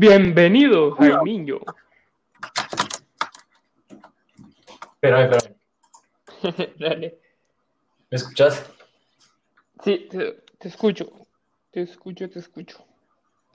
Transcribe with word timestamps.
Bienvenido, 0.00 0.92
Jaimiño. 0.92 1.58
Espérame, 4.92 5.32
espérame. 5.32 6.76
Dale. 6.78 7.18
¿Me 8.08 8.16
escuchas? 8.16 8.64
Sí, 9.82 10.06
te, 10.08 10.34
te 10.56 10.68
escucho. 10.68 11.10
Te 11.72 11.82
escucho, 11.82 12.30
te 12.30 12.38
escucho. 12.38 12.78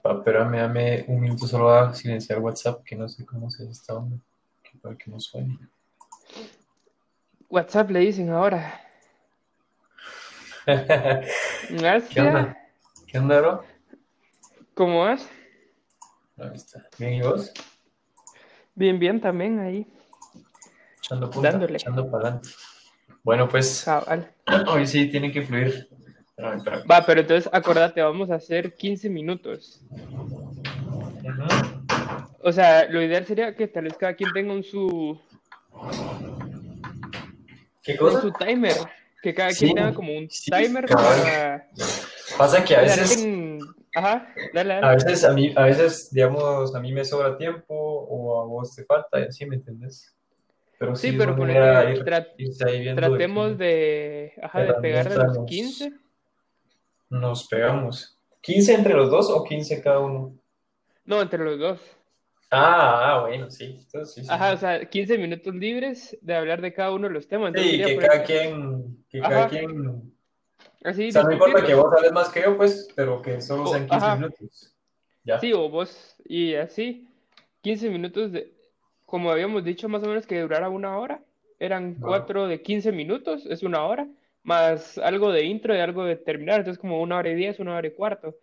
Pa, 0.02 0.12
espérame, 0.12 0.58
dame 0.58 1.06
un 1.08 1.22
minuto 1.22 1.46
solo 1.46 1.72
a 1.72 1.94
silenciar 1.94 2.40
WhatsApp, 2.40 2.84
que 2.84 2.94
no 2.94 3.08
sé 3.08 3.24
cómo 3.24 3.50
se 3.50 3.64
está 3.64 3.94
onda. 3.94 4.18
Para 4.82 4.96
que 4.98 5.10
no 5.10 5.18
suene. 5.20 5.58
WhatsApp 7.48 7.88
le 7.88 8.00
dicen 8.00 8.28
ahora. 8.28 8.82
¿Qué 10.66 11.24
Gracias. 11.70 12.26
onda? 12.26 12.58
¿Qué 13.06 13.18
onda, 13.18 13.40
bro? 13.40 13.64
¿Cómo 14.74 15.00
vas? 15.00 15.26
Ahí 16.38 16.50
está. 16.54 16.86
Bien, 16.98 17.14
¿y 17.14 17.22
vos? 17.22 17.52
Bien, 18.74 18.98
bien 18.98 19.20
también 19.20 19.58
ahí. 19.60 19.86
Echando 20.98 21.30
punta, 21.30 21.50
Dándole. 21.50 21.76
echando 21.76 22.10
para 22.10 22.28
adelante. 22.28 22.48
Bueno, 23.22 23.48
pues 23.48 23.86
hoy 24.68 24.86
sí 24.86 25.06
tiene 25.10 25.30
que 25.32 25.42
fluir. 25.42 25.88
Espérame, 26.28 26.56
espérame. 26.58 26.82
Va, 26.90 27.04
pero 27.06 27.20
entonces 27.20 27.48
acordate, 27.52 28.02
vamos 28.02 28.30
a 28.30 28.34
hacer 28.36 28.74
15 28.74 29.08
minutos. 29.10 29.80
O 32.40 32.52
sea, 32.52 32.86
lo 32.88 33.00
ideal 33.02 33.24
sería 33.26 33.54
que 33.54 33.68
tal 33.68 33.84
vez 33.84 33.96
cada 33.96 34.14
quien 34.14 34.32
tenga 34.32 34.52
un 34.52 34.62
su, 34.62 35.18
¿Qué 37.82 37.92
un 37.92 37.98
cosa? 37.98 38.20
su 38.20 38.32
timer. 38.32 38.74
Que 39.22 39.32
cada 39.34 39.50
Sí, 39.52 39.64
quien 39.66 39.76
tenga 39.76 39.94
como 39.94 40.12
un 40.16 40.28
sí, 40.28 40.50
timer 40.50 40.86
para. 40.86 41.68
Pasa 42.36 42.62
que 42.64 42.76
a 42.76 42.80
veces, 42.82 43.24
Ajá, 43.94 44.34
dale, 44.52 44.74
a 44.74 44.94
veces, 44.94 45.24
a 45.24 45.32
mí, 45.32 45.52
a 45.56 45.64
veces, 45.66 46.10
digamos, 46.12 46.74
a 46.74 46.80
mí 46.80 46.92
me 46.92 47.04
sobra 47.04 47.36
tiempo 47.38 47.74
o 47.74 48.42
a 48.42 48.46
vos 48.46 48.74
te 48.74 48.84
falta, 48.84 49.20
y 49.20 49.24
así, 49.24 49.46
¿me 49.46 49.56
entendés? 49.56 50.14
Pero 50.78 50.96
Sí, 50.96 51.12
sí, 51.12 51.16
pero 51.16 51.34
idea 51.46 51.90
ir- 51.90 52.04
tra- 52.04 52.26
de 52.36 52.94
tratemos 52.94 53.56
que 53.58 53.64
de, 53.64 54.32
ajá, 54.42 54.62
de 54.62 54.74
pegar 54.74 55.08
de 55.08 55.14
los 55.16 55.24
herramientas 55.24 55.48
15. 55.56 55.92
nos 57.10 57.46
pegamos. 57.46 58.18
¿15 58.42 58.74
entre 58.74 58.94
los 58.94 59.10
dos 59.10 59.30
o 59.30 59.44
15 59.44 59.80
cada 59.80 60.00
uno? 60.00 60.34
No, 61.06 61.20
entre 61.22 61.42
los 61.44 61.58
dos. 61.58 61.80
Ah, 62.50 63.14
ah, 63.14 63.20
bueno, 63.22 63.50
sí. 63.50 63.64
Entonces, 63.80 64.14
sí, 64.14 64.22
sí. 64.22 64.28
Ajá, 64.30 64.52
o 64.52 64.56
sea, 64.56 64.84
15 64.88 65.18
minutos 65.18 65.54
libres 65.54 66.16
de 66.20 66.34
hablar 66.34 66.60
de 66.60 66.72
cada 66.72 66.92
uno 66.92 67.08
de 67.08 67.14
los 67.14 67.26
temas. 67.26 67.48
Entonces 67.50 67.72
Sí, 67.72 67.78
que 67.82 67.94
por 67.94 68.02
cada 68.08 68.24
quien, 68.24 69.04
que 69.08 69.20
cada 69.20 69.48
quien, 69.48 70.13
así 70.84 71.08
o 71.08 71.12
sea, 71.12 71.22
no 71.24 71.32
importa 71.32 71.64
que 71.64 71.74
vos 71.74 71.92
hables 71.96 72.12
más 72.12 72.28
que 72.28 72.42
yo, 72.42 72.56
pues, 72.56 72.88
pero 72.94 73.20
que 73.22 73.40
solo 73.40 73.66
sean 73.66 73.86
15 73.86 73.96
ajá. 74.06 74.16
minutos. 74.16 74.74
Ya. 75.24 75.40
Sí, 75.40 75.52
o 75.52 75.68
vos, 75.68 76.16
y 76.24 76.54
así, 76.54 77.08
15 77.62 77.90
minutos 77.90 78.30
de, 78.32 78.52
como 79.06 79.30
habíamos 79.30 79.64
dicho, 79.64 79.88
más 79.88 80.02
o 80.02 80.06
menos 80.06 80.26
que 80.26 80.40
durara 80.40 80.68
una 80.68 80.98
hora. 80.98 81.20
Eran 81.58 81.94
Va. 81.94 82.08
cuatro 82.08 82.46
de 82.46 82.60
15 82.62 82.92
minutos, 82.92 83.46
es 83.46 83.62
una 83.62 83.84
hora, 83.84 84.06
más 84.42 84.98
algo 84.98 85.32
de 85.32 85.44
intro 85.44 85.74
y 85.74 85.78
algo 85.78 86.04
de 86.04 86.16
terminar. 86.16 86.58
Entonces, 86.58 86.80
como 86.80 87.00
una 87.00 87.16
hora 87.16 87.30
y 87.30 87.34
diez, 87.34 87.58
una 87.58 87.76
hora 87.76 87.86
y 87.86 87.92
cuarto. 87.92 88.36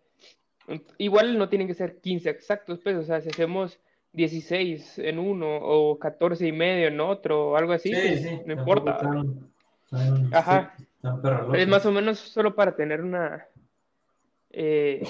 Igual 0.98 1.38
no 1.38 1.50
tienen 1.50 1.68
que 1.68 1.74
ser 1.74 2.00
15 2.00 2.30
exactos, 2.30 2.80
pues, 2.84 2.96
o 2.96 3.04
sea, 3.04 3.22
si 3.22 3.30
hacemos 3.30 3.80
16 4.14 5.00
en 5.00 5.20
uno 5.20 5.58
o 5.58 6.00
14 6.00 6.48
y 6.48 6.52
medio 6.52 6.88
en 6.88 7.00
otro 7.00 7.50
o 7.52 7.58
algo 7.58 7.74
así, 7.74 7.92
pues, 7.92 8.46
no 8.46 8.54
importa. 8.54 8.98
tan- 8.98 9.52
tan- 9.90 10.34
Ajá. 10.34 10.76
Es 11.56 11.68
más 11.68 11.86
o 11.86 11.92
menos 11.92 12.20
solo 12.20 12.56
para 12.56 12.76
tener 12.76 13.02
una, 13.02 13.46
eh, 14.52 15.02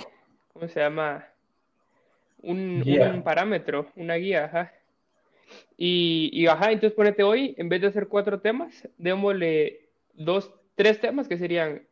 ¿cómo 0.54 0.68
se 0.68 0.80
llama? 0.80 1.28
Un, 2.42 3.22
parámetro, 3.24 3.92
una 3.96 4.16
guía, 4.16 4.46
ajá. 4.46 4.74
Y, 5.78 6.30
y 6.34 6.48
ajá, 6.48 6.72
entonces 6.72 6.96
ponete 6.96 7.24
hoy, 7.24 7.54
en 7.58 7.70
vez 7.70 7.82
de 7.82 7.88
hacer 7.88 8.08
cuatro 8.08 8.40
temas, 8.40 8.88
démosle 8.98 9.90
dos, 10.14 10.52
tres 10.76 11.00
temas 11.00 11.28
que 11.28 11.38
serían 11.38 11.84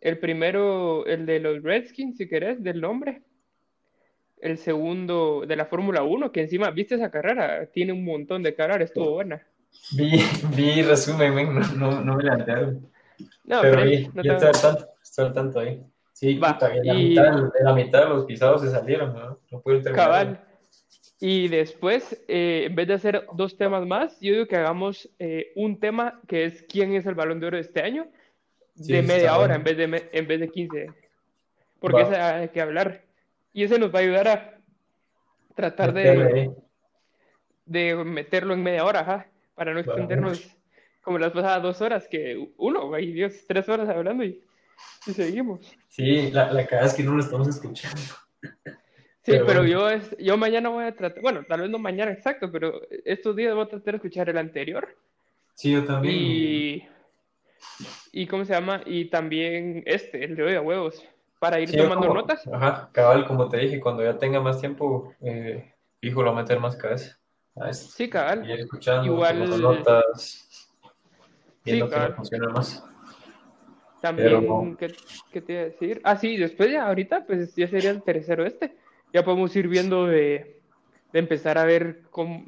el 0.00 0.18
primero, 0.18 1.04
el 1.06 1.26
de 1.26 1.40
los 1.40 1.62
Redskins, 1.62 2.16
si 2.16 2.28
querés, 2.28 2.62
del 2.62 2.80
nombre. 2.80 3.22
El 4.40 4.56
segundo, 4.56 5.44
de 5.46 5.56
la 5.56 5.66
Fórmula 5.66 6.02
1, 6.02 6.32
que 6.32 6.40
encima, 6.40 6.70
¿viste 6.70 6.94
esa 6.94 7.10
carrera? 7.10 7.66
Tiene 7.66 7.92
un 7.92 8.04
montón 8.04 8.42
de 8.42 8.54
carreras, 8.54 8.88
estuvo 8.88 9.12
buena. 9.12 9.46
Vi, 9.92 10.22
vi 10.56 10.82
resumen, 10.82 11.34
men, 11.34 11.54
no, 11.54 11.60
no, 11.76 12.00
no 12.00 12.16
me 12.16 12.24
la 12.24 12.34
entero. 12.34 12.80
No, 13.44 13.60
Pero 13.62 13.76
pero 13.76 13.90
vi, 13.90 14.08
no 14.14 14.22
yo 14.22 14.32
estoy 14.32 14.48
al 14.48 14.60
tanto, 14.60 14.88
estoy 15.02 15.24
al 15.26 15.32
tanto 15.32 15.60
ahí. 15.60 15.82
Sí, 16.12 16.38
Va, 16.38 16.58
que 16.58 16.80
la, 16.84 16.94
y- 16.94 17.08
mitad, 17.10 17.50
la 17.60 17.72
mitad 17.74 18.02
de 18.02 18.08
los 18.10 18.24
pisados 18.26 18.60
se 18.62 18.70
salieron, 18.70 19.12
¿no? 19.14 19.38
No 19.50 19.60
pudieron 19.60 19.82
terminar. 19.84 20.06
Cabal. 20.06 20.44
Y 21.18 21.48
después, 21.48 22.22
eh, 22.28 22.64
en 22.66 22.74
vez 22.74 22.88
de 22.88 22.94
hacer 22.94 23.26
dos 23.34 23.56
temas 23.56 23.86
más, 23.86 24.18
yo 24.20 24.32
digo 24.32 24.46
que 24.46 24.56
hagamos 24.56 25.08
eh, 25.18 25.52
un 25.54 25.78
tema 25.80 26.20
que 26.26 26.44
es 26.46 26.62
quién 26.68 26.94
es 26.94 27.04
el 27.06 27.14
balón 27.14 27.40
de 27.40 27.46
oro 27.46 27.56
de 27.56 27.62
este 27.62 27.82
año, 27.82 28.06
Sí, 28.74 28.92
de 28.92 29.02
media 29.02 29.36
hora 29.36 29.56
en 29.56 29.64
vez 29.64 29.76
de, 29.76 29.86
me- 29.86 30.08
en 30.12 30.26
vez 30.26 30.40
de 30.40 30.48
15. 30.48 30.86
Porque 31.80 32.02
hay 32.02 32.48
que 32.48 32.60
hablar. 32.62 33.02
Y 33.52 33.64
ese 33.64 33.78
nos 33.78 33.94
va 33.94 33.98
a 33.98 34.02
ayudar 34.02 34.28
a 34.28 34.54
tratar 35.54 35.92
de, 35.92 36.50
de 37.66 37.94
meterlo 38.04 38.54
en 38.54 38.62
media 38.62 38.84
hora, 38.84 39.00
ajá, 39.00 39.26
para 39.54 39.72
no 39.74 39.80
extendernos 39.80 40.56
como 41.02 41.18
las 41.18 41.32
pasadas 41.32 41.62
dos 41.62 41.80
horas, 41.80 42.06
que 42.08 42.48
uno, 42.56 42.92
ay 42.94 43.12
Dios, 43.12 43.34
tres 43.46 43.68
horas 43.68 43.88
hablando 43.88 44.24
y, 44.24 44.42
y 45.06 45.12
seguimos. 45.12 45.60
Sí, 45.88 46.30
la, 46.30 46.52
la 46.52 46.66
cara 46.66 46.86
es 46.86 46.94
que 46.94 47.02
no 47.02 47.12
lo 47.12 47.22
estamos 47.22 47.48
escuchando. 47.48 48.00
Sí, 49.22 49.32
Pero 49.32 49.46
pero 49.46 49.60
bueno. 49.60 49.64
yo, 49.72 49.90
es, 49.90 50.16
yo 50.18 50.36
mañana 50.38 50.68
voy 50.70 50.84
a 50.84 50.94
tratar, 50.96 51.20
bueno, 51.22 51.44
tal 51.46 51.60
vez 51.60 51.70
no 51.70 51.78
mañana 51.78 52.10
exacto, 52.10 52.50
pero 52.50 52.80
estos 53.04 53.36
días 53.36 53.54
voy 53.54 53.64
a 53.64 53.68
tratar 53.68 53.92
de 53.92 53.96
escuchar 53.96 54.28
el 54.30 54.38
anterior 54.38 54.96
Sí, 55.54 55.72
yo 55.72 55.84
también. 55.84 56.14
y, 56.16 56.88
y 58.12 58.26
¿cómo 58.26 58.44
se 58.46 58.54
llama? 58.54 58.80
Y 58.86 59.06
también 59.10 59.82
este, 59.86 60.24
el 60.24 60.36
de 60.36 60.42
hoy 60.42 60.54
a 60.54 60.62
huevos, 60.62 61.04
para 61.38 61.60
ir 61.60 61.68
Sí, 61.68 61.76
tomando 61.76 62.06
como- 62.08 62.20
notas. 62.20 62.46
Ajá, 62.50 62.88
cabal, 62.92 63.26
como 63.26 63.48
te 63.48 63.58
dije, 63.58 63.78
cuando 63.78 64.02
ya 64.02 64.16
tenga 64.16 64.40
más 64.40 64.58
tiempo, 64.58 65.14
eh, 65.20 65.74
lo 66.22 66.30
a 66.30 66.34
meter 66.34 66.58
más 66.60 66.76
cabeza. 66.76 67.18
Sí, 67.72 68.04
Y 68.04 68.08
cabal. 68.08 68.48
ir 68.48 68.60
escuchando, 68.60 69.04
Igual- 69.04 69.44
tomando 69.44 69.58
notas, 69.74 70.48
Sí, 71.70 71.78
que 71.78 71.84
me 71.84 71.90
cabal. 71.90 72.14
funciona 72.14 72.48
más. 72.48 72.84
También, 74.00 74.76
¿qué, 74.76 74.94
qué 75.30 75.40
te 75.42 75.52
iba 75.52 75.60
a 75.62 75.64
decir? 75.66 76.00
Ah, 76.04 76.16
sí, 76.16 76.36
después 76.38 76.70
ya, 76.72 76.86
ahorita, 76.86 77.26
pues 77.26 77.54
ya 77.54 77.68
sería 77.68 77.90
el 77.90 78.02
tercero 78.02 78.46
este. 78.46 78.74
Ya 79.12 79.24
podemos 79.24 79.54
ir 79.56 79.68
viendo 79.68 80.06
de, 80.06 80.60
de 81.12 81.18
empezar 81.18 81.58
a 81.58 81.64
ver 81.64 82.02
cómo, 82.10 82.46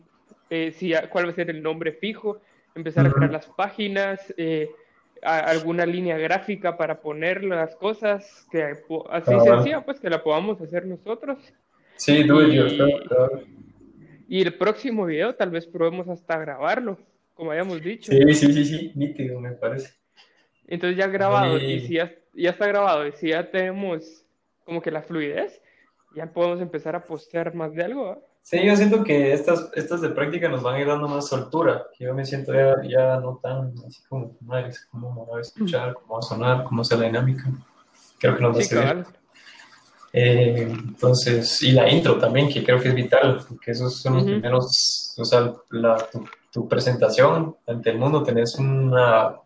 eh, 0.49 0.73
si, 0.73 0.93
cuál 1.11 1.27
va 1.27 1.31
a 1.31 1.35
ser 1.35 1.51
el 1.51 1.63
nombre 1.63 1.93
fijo, 1.93 2.41
empezar 2.75 3.07
a 3.07 3.13
crear 3.13 3.31
las 3.31 3.47
páginas, 3.49 4.33
eh, 4.39 4.71
a- 5.23 5.41
alguna 5.41 5.85
línea 5.85 6.17
gráfica 6.17 6.79
para 6.79 7.01
poner 7.01 7.45
las 7.45 7.77
cosas, 7.77 8.47
que 8.51 8.63
así 8.63 8.81
Ah, 8.91 9.21
bueno. 9.27 9.45
sencilla, 9.57 9.85
pues 9.85 10.01
que 10.01 10.09
la 10.09 10.23
podamos 10.23 10.59
hacer 10.63 10.87
nosotros. 10.87 11.39
Sí, 11.97 12.13
it 12.21 12.27
Y- 12.27 12.79
cabal. 13.09 13.45
Y 14.27 14.41
el 14.41 14.55
próximo 14.55 15.05
video 15.05 15.35
tal 15.35 15.51
vez 15.51 15.67
probemos 15.67 16.09
hasta 16.09 16.39
grabarlo, 16.39 16.97
como 17.35 17.51
habíamos 17.51 17.81
dicho. 17.83 18.13
Sí, 18.13 18.35
sí, 18.35 18.53
sí, 18.53 18.65
sí, 18.65 18.93
nítido, 18.95 19.41
me 19.41 19.53
parece. 19.53 19.95
Entonces 20.67 20.97
ya 20.99 21.07
grabado, 21.09 21.59
Sí. 21.59 21.65
y 21.67 21.81
si 21.81 21.95
ya, 21.95 22.13
ya 22.35 22.51
está 22.51 22.67
grabado, 22.67 23.07
y 23.07 23.13
si 23.13 23.29
ya 23.29 23.51
tenemos 23.51 24.25
como 24.65 24.81
que 24.81 24.91
la 24.91 25.03
fluidez, 25.03 25.61
ya 26.15 26.33
podemos 26.33 26.61
empezar 26.61 26.95
a 26.95 27.05
postear 27.05 27.55
más 27.55 27.75
de 27.75 27.85
algo. 27.85 28.05
¿va? 28.07 28.19
Sí, 28.43 28.65
yo 28.65 28.77
siento 28.77 29.05
que 29.05 29.33
estas, 29.33 29.71
estas 29.75 30.01
de 30.01 30.11
práctica 30.11 30.49
nos 30.49 30.63
van 30.63 30.75
a 30.77 30.81
ir 30.81 30.87
dando 30.87 31.09
más 31.09 31.29
soltura, 31.29 31.87
que 31.97 32.05
yo 32.05 32.15
me 32.15 32.25
siento 32.25 32.53
ya, 32.53 32.75
ya 32.89 33.21
no 33.21 33.39
tan 33.43 33.73
así 33.87 34.03
como, 34.09 34.37
madre, 34.41 34.71
cómo 34.91 35.27
va 35.27 35.39
a 35.39 35.41
escuchar, 35.41 35.95
cómo 35.95 36.15
va 36.15 36.19
a 36.19 36.23
sonar, 36.23 36.65
cómo 36.65 36.83
va 36.83 36.97
la 36.97 37.07
dinámica. 37.07 37.45
Creo 38.19 38.37
que 38.37 38.43
nos 38.43 38.57
va 38.57 38.61
a 38.61 38.65
servir. 38.65 39.07
Eh, 40.13 40.69
entonces, 40.71 41.63
y 41.63 41.73
la 41.73 41.89
intro 41.89 42.19
también, 42.19 42.49
que 42.49 42.63
creo 42.63 42.81
que 42.81 42.89
es 42.89 42.95
vital, 42.95 43.41
porque 43.49 43.71
esos 43.71 43.97
son 43.97 44.15
los 44.15 44.23
Ujú. 44.25 44.33
primeros, 44.33 45.15
o 45.17 45.25
sea, 45.25 45.53
la, 45.71 45.97
tu, 46.11 46.25
tu 46.53 46.69
presentación 46.69 47.57
ante 47.67 47.91
el 47.91 47.99
mundo, 47.99 48.23
tenés 48.23 48.55
una 48.57 49.37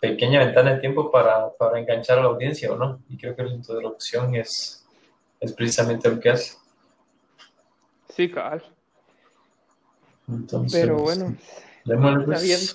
pequeña 0.00 0.40
ventana 0.44 0.74
de 0.74 0.80
tiempo 0.80 1.10
para, 1.10 1.50
para 1.56 1.78
enganchar 1.78 2.18
a 2.18 2.22
la 2.22 2.28
audiencia, 2.28 2.72
¿o 2.72 2.76
no? 2.76 3.00
Y 3.08 3.16
creo 3.16 3.34
que 3.34 3.44
la 3.44 3.54
introducción 3.54 4.34
es, 4.34 4.84
es 5.40 5.52
precisamente 5.52 6.10
lo 6.10 6.18
que 6.18 6.30
hace. 6.30 6.56
Sí, 8.08 8.28
cabal. 8.28 8.62
Entonces, 10.28 10.80
Pero 10.80 10.98
bueno, 10.98 11.36
pues. 12.26 12.38
habiendo, 12.38 12.72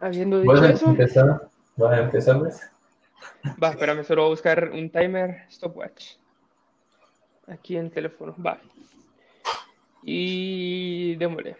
habiendo 0.00 0.44
Vas 0.44 0.60
dicho 0.60 0.66
a 0.66 0.74
eso, 0.74 0.86
empezar, 0.90 1.48
vas 1.76 1.92
a 1.92 1.98
empezar, 2.00 2.38
pues. 2.40 2.60
va, 3.62 3.70
espérame, 3.70 4.04
solo 4.04 4.22
voy 4.22 4.28
a 4.28 4.30
buscar 4.30 4.70
un 4.70 4.90
timer 4.90 5.46
stopwatch. 5.50 6.16
Aquí 7.46 7.76
en 7.76 7.86
el 7.86 7.90
teléfono, 7.92 8.34
va. 8.44 8.58
Y 10.02 11.14
démosle. 11.16 11.56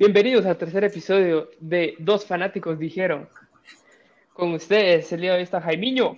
Bienvenidos 0.00 0.46
al 0.46 0.56
tercer 0.56 0.82
episodio 0.84 1.50
de 1.60 1.94
Dos 1.98 2.24
Fanáticos 2.24 2.78
Dijeron. 2.78 3.28
Con 4.32 4.54
ustedes, 4.54 5.12
el 5.12 5.20
día 5.20 5.32
de 5.32 5.36
hoy 5.36 5.42
está 5.42 5.60
Jaimiño. 5.60 6.16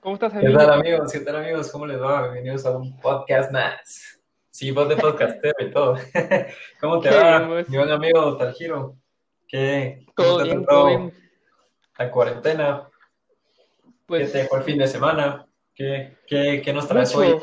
¿Cómo 0.00 0.16
estás, 0.16 0.32
¿Qué 0.32 0.38
Jaimiño? 0.40 0.58
tal, 0.58 0.72
amigos? 0.72 1.12
¿Qué 1.12 1.20
tal, 1.20 1.36
amigos? 1.36 1.70
¿Cómo 1.70 1.86
les 1.86 2.02
va? 2.02 2.22
Bienvenidos 2.22 2.66
a 2.66 2.76
un 2.76 2.98
podcast 2.98 3.52
más. 3.52 4.20
Sí, 4.50 4.72
vos 4.72 4.88
de 4.88 4.96
podcastero 4.96 5.54
y 5.60 5.70
todo. 5.70 5.96
¿Cómo 6.80 6.98
te 6.98 7.10
va, 7.10 7.38
mi 7.68 7.76
buen 7.76 7.92
amigo 7.92 8.36
Taljiro? 8.36 8.96
¿Qué, 9.46 10.04
¿Cómo 10.16 10.38
te 10.38 10.42
bien, 10.42 10.64
todo 10.64 10.86
bien. 10.88 11.12
la 11.96 12.10
cuarentena? 12.10 12.88
Pues, 14.06 14.26
¿Qué 14.26 14.32
te 14.32 14.38
dejó 14.38 14.56
el 14.56 14.64
fin 14.64 14.78
de 14.78 14.88
semana? 14.88 15.46
¿Qué, 15.72 16.16
qué, 16.26 16.60
qué 16.64 16.72
nos 16.72 16.88
traes 16.88 17.14
hoy? 17.14 17.36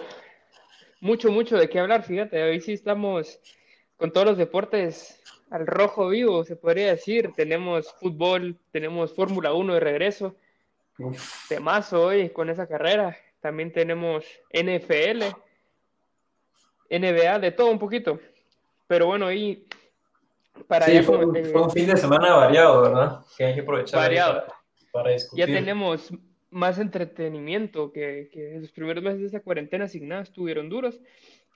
Mucho, 1.00 1.32
mucho 1.32 1.58
de 1.58 1.70
qué 1.70 1.80
hablar, 1.80 2.04
fíjate. 2.04 2.44
Hoy 2.44 2.60
sí 2.60 2.74
estamos 2.74 3.40
con 3.96 4.12
todos 4.12 4.28
los 4.28 4.38
deportes 4.38 5.18
al 5.52 5.68
rojo 5.68 6.08
vivo, 6.08 6.44
se 6.44 6.56
podría 6.56 6.88
decir. 6.88 7.32
Tenemos 7.36 7.94
fútbol, 8.00 8.58
tenemos 8.72 9.14
Fórmula 9.14 9.54
1 9.54 9.74
de 9.76 9.80
regreso. 9.80 10.36
Uf. 10.98 11.48
Temazo 11.50 12.06
hoy 12.06 12.30
con 12.30 12.50
esa 12.50 12.68
carrera. 12.68 13.18
También 13.42 13.72
tenemos 13.74 14.26
NFL, 14.54 15.24
NBA, 16.90 17.40
de 17.40 17.52
todo 17.52 17.70
un 17.70 17.80
poquito. 17.80 18.20
Pero 18.88 19.08
bueno, 19.08 19.28
ahí 19.28 19.68
para 20.68 20.86
sí, 20.86 21.02
fue, 21.02 21.26
un, 21.26 21.34
fue, 21.46 21.62
un 21.62 21.72
fin 21.72 21.88
de 21.88 21.98
semana 21.98 22.34
variado, 22.34 22.82
¿verdad? 22.84 23.20
Que 23.38 23.46
hay 23.46 23.54
que 23.54 23.62
aprovechar 23.62 24.00
variado. 24.00 24.46
Para, 24.92 25.12
discutir. 25.12 25.46
Ya 25.48 25.54
tenemos 25.54 26.14
más 26.50 26.80
entretenimiento 26.80 27.92
que, 27.92 28.30
que 28.32 28.58
los 28.60 28.72
primeros 28.72 29.04
meses 29.04 29.20
de 29.20 29.28
esa 29.28 29.42
cuarentena 29.42 29.86
asignadas 29.86 30.30
estuvieron 30.30 30.70
duros. 30.70 31.00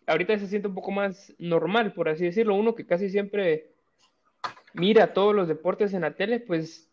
Ahorita 0.05 0.37
se 0.37 0.47
siente 0.47 0.67
un 0.67 0.75
poco 0.75 0.91
más 0.91 1.33
normal, 1.37 1.93
por 1.93 2.09
así 2.09 2.25
decirlo. 2.25 2.55
Uno 2.55 2.75
que 2.75 2.85
casi 2.85 3.09
siempre 3.09 3.74
mira 4.75 5.13
todos 5.13 5.33
los 5.33 5.47
deportes 5.47 5.93
en 5.93 6.01
la 6.01 6.11
tele, 6.11 6.39
pues 6.39 6.87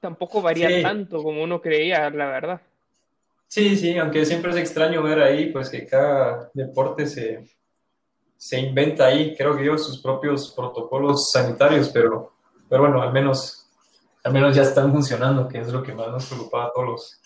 tampoco 0.00 0.42
varía 0.42 0.82
tanto 0.82 1.22
como 1.22 1.42
uno 1.42 1.60
creía, 1.60 2.10
la 2.10 2.26
verdad. 2.26 2.60
Sí, 3.48 3.76
sí, 3.76 3.96
aunque 3.98 4.24
siempre 4.24 4.50
es 4.50 4.56
extraño 4.56 5.02
ver 5.02 5.20
ahí, 5.20 5.52
pues 5.52 5.68
que 5.68 5.86
cada 5.86 6.50
deporte 6.54 7.06
se, 7.06 7.46
se 8.36 8.58
inventa 8.58 9.06
ahí, 9.06 9.36
creo 9.36 9.56
que 9.56 9.64
yo, 9.64 9.76
sus 9.76 10.00
propios 10.00 10.52
protocolos 10.56 11.30
sanitarios, 11.30 11.90
pero, 11.90 12.32
pero 12.68 12.82
bueno, 12.82 13.02
al 13.02 13.12
menos, 13.12 13.68
al 14.24 14.32
menos 14.32 14.56
ya 14.56 14.62
están 14.62 14.90
funcionando, 14.90 15.46
que 15.48 15.60
es 15.60 15.72
lo 15.72 15.82
que 15.82 15.92
más 15.92 16.08
nos 16.08 16.26
preocupa 16.26 16.64
a 16.64 16.72
todos 16.72 16.88
los, 16.88 17.20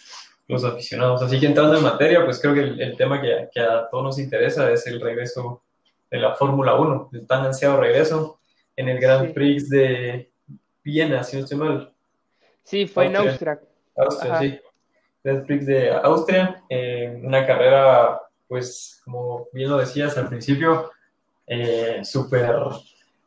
los 0.48 0.64
aficionados. 0.64 1.22
Así 1.22 1.38
que 1.38 1.46
entrando 1.46 1.76
en 1.76 1.84
materia, 1.84 2.24
pues 2.24 2.40
creo 2.40 2.54
que 2.54 2.60
el, 2.60 2.96
tema 2.96 3.20
que, 3.20 3.48
que, 3.52 3.60
a 3.60 3.88
todos 3.88 4.04
nos 4.04 4.18
interesa 4.18 4.70
es 4.70 4.86
el 4.86 5.00
regreso 5.00 5.62
de 6.10 6.18
la 6.18 6.34
Fórmula 6.34 6.74
1, 6.74 7.10
el 7.12 7.26
tan 7.26 7.46
ansiado 7.46 7.80
regreso 7.80 8.40
en 8.76 8.88
el 8.88 9.00
Grand 9.00 9.32
Prix 9.32 9.68
de 9.70 10.30
Viena, 10.84 11.24
si 11.24 11.36
no 11.36 11.42
estoy 11.42 11.58
mal. 11.58 11.92
Sí, 12.62 12.86
fue 12.86 13.06
en 13.06 13.16
Austria. 13.16 13.60
Austria, 13.96 14.38
sí. 14.38 14.60
Grand 15.24 15.46
Prix 15.46 15.66
de 15.66 15.90
Austria, 15.90 16.62
eh, 16.68 17.20
una 17.22 17.44
carrera, 17.46 18.20
pues, 18.46 19.00
como 19.04 19.48
bien 19.52 19.70
lo 19.70 19.78
decías 19.78 20.16
al 20.18 20.28
principio, 20.28 20.90
eh, 21.46 22.00
súper 22.04 22.54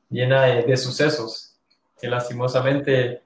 llena 0.09 0.43
de, 0.43 0.77
sucesos, 0.77 1.57
que 1.99 2.07
lastimosamente, 2.07 3.21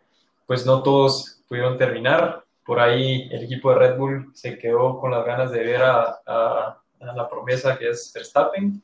pues 0.46 0.66
no 0.66 0.82
todos 0.82 1.42
pudieron 1.48 1.78
terminar. 1.78 2.44
Por 2.66 2.80
ahí 2.80 3.30
el 3.32 3.44
equipo 3.44 3.70
de 3.72 3.76
Red 3.76 3.98
Bull 3.98 4.32
se 4.34 4.58
quedó 4.58 5.00
con 5.00 5.12
las 5.12 5.26
ganas 5.26 5.52
de 5.52 5.64
ver 5.64 5.84
a, 5.84 6.22
a, 6.26 6.82
la 7.00 7.30
promesa 7.30 7.78
que 7.78 7.90
es 7.90 8.12
Verstappen. 8.14 8.82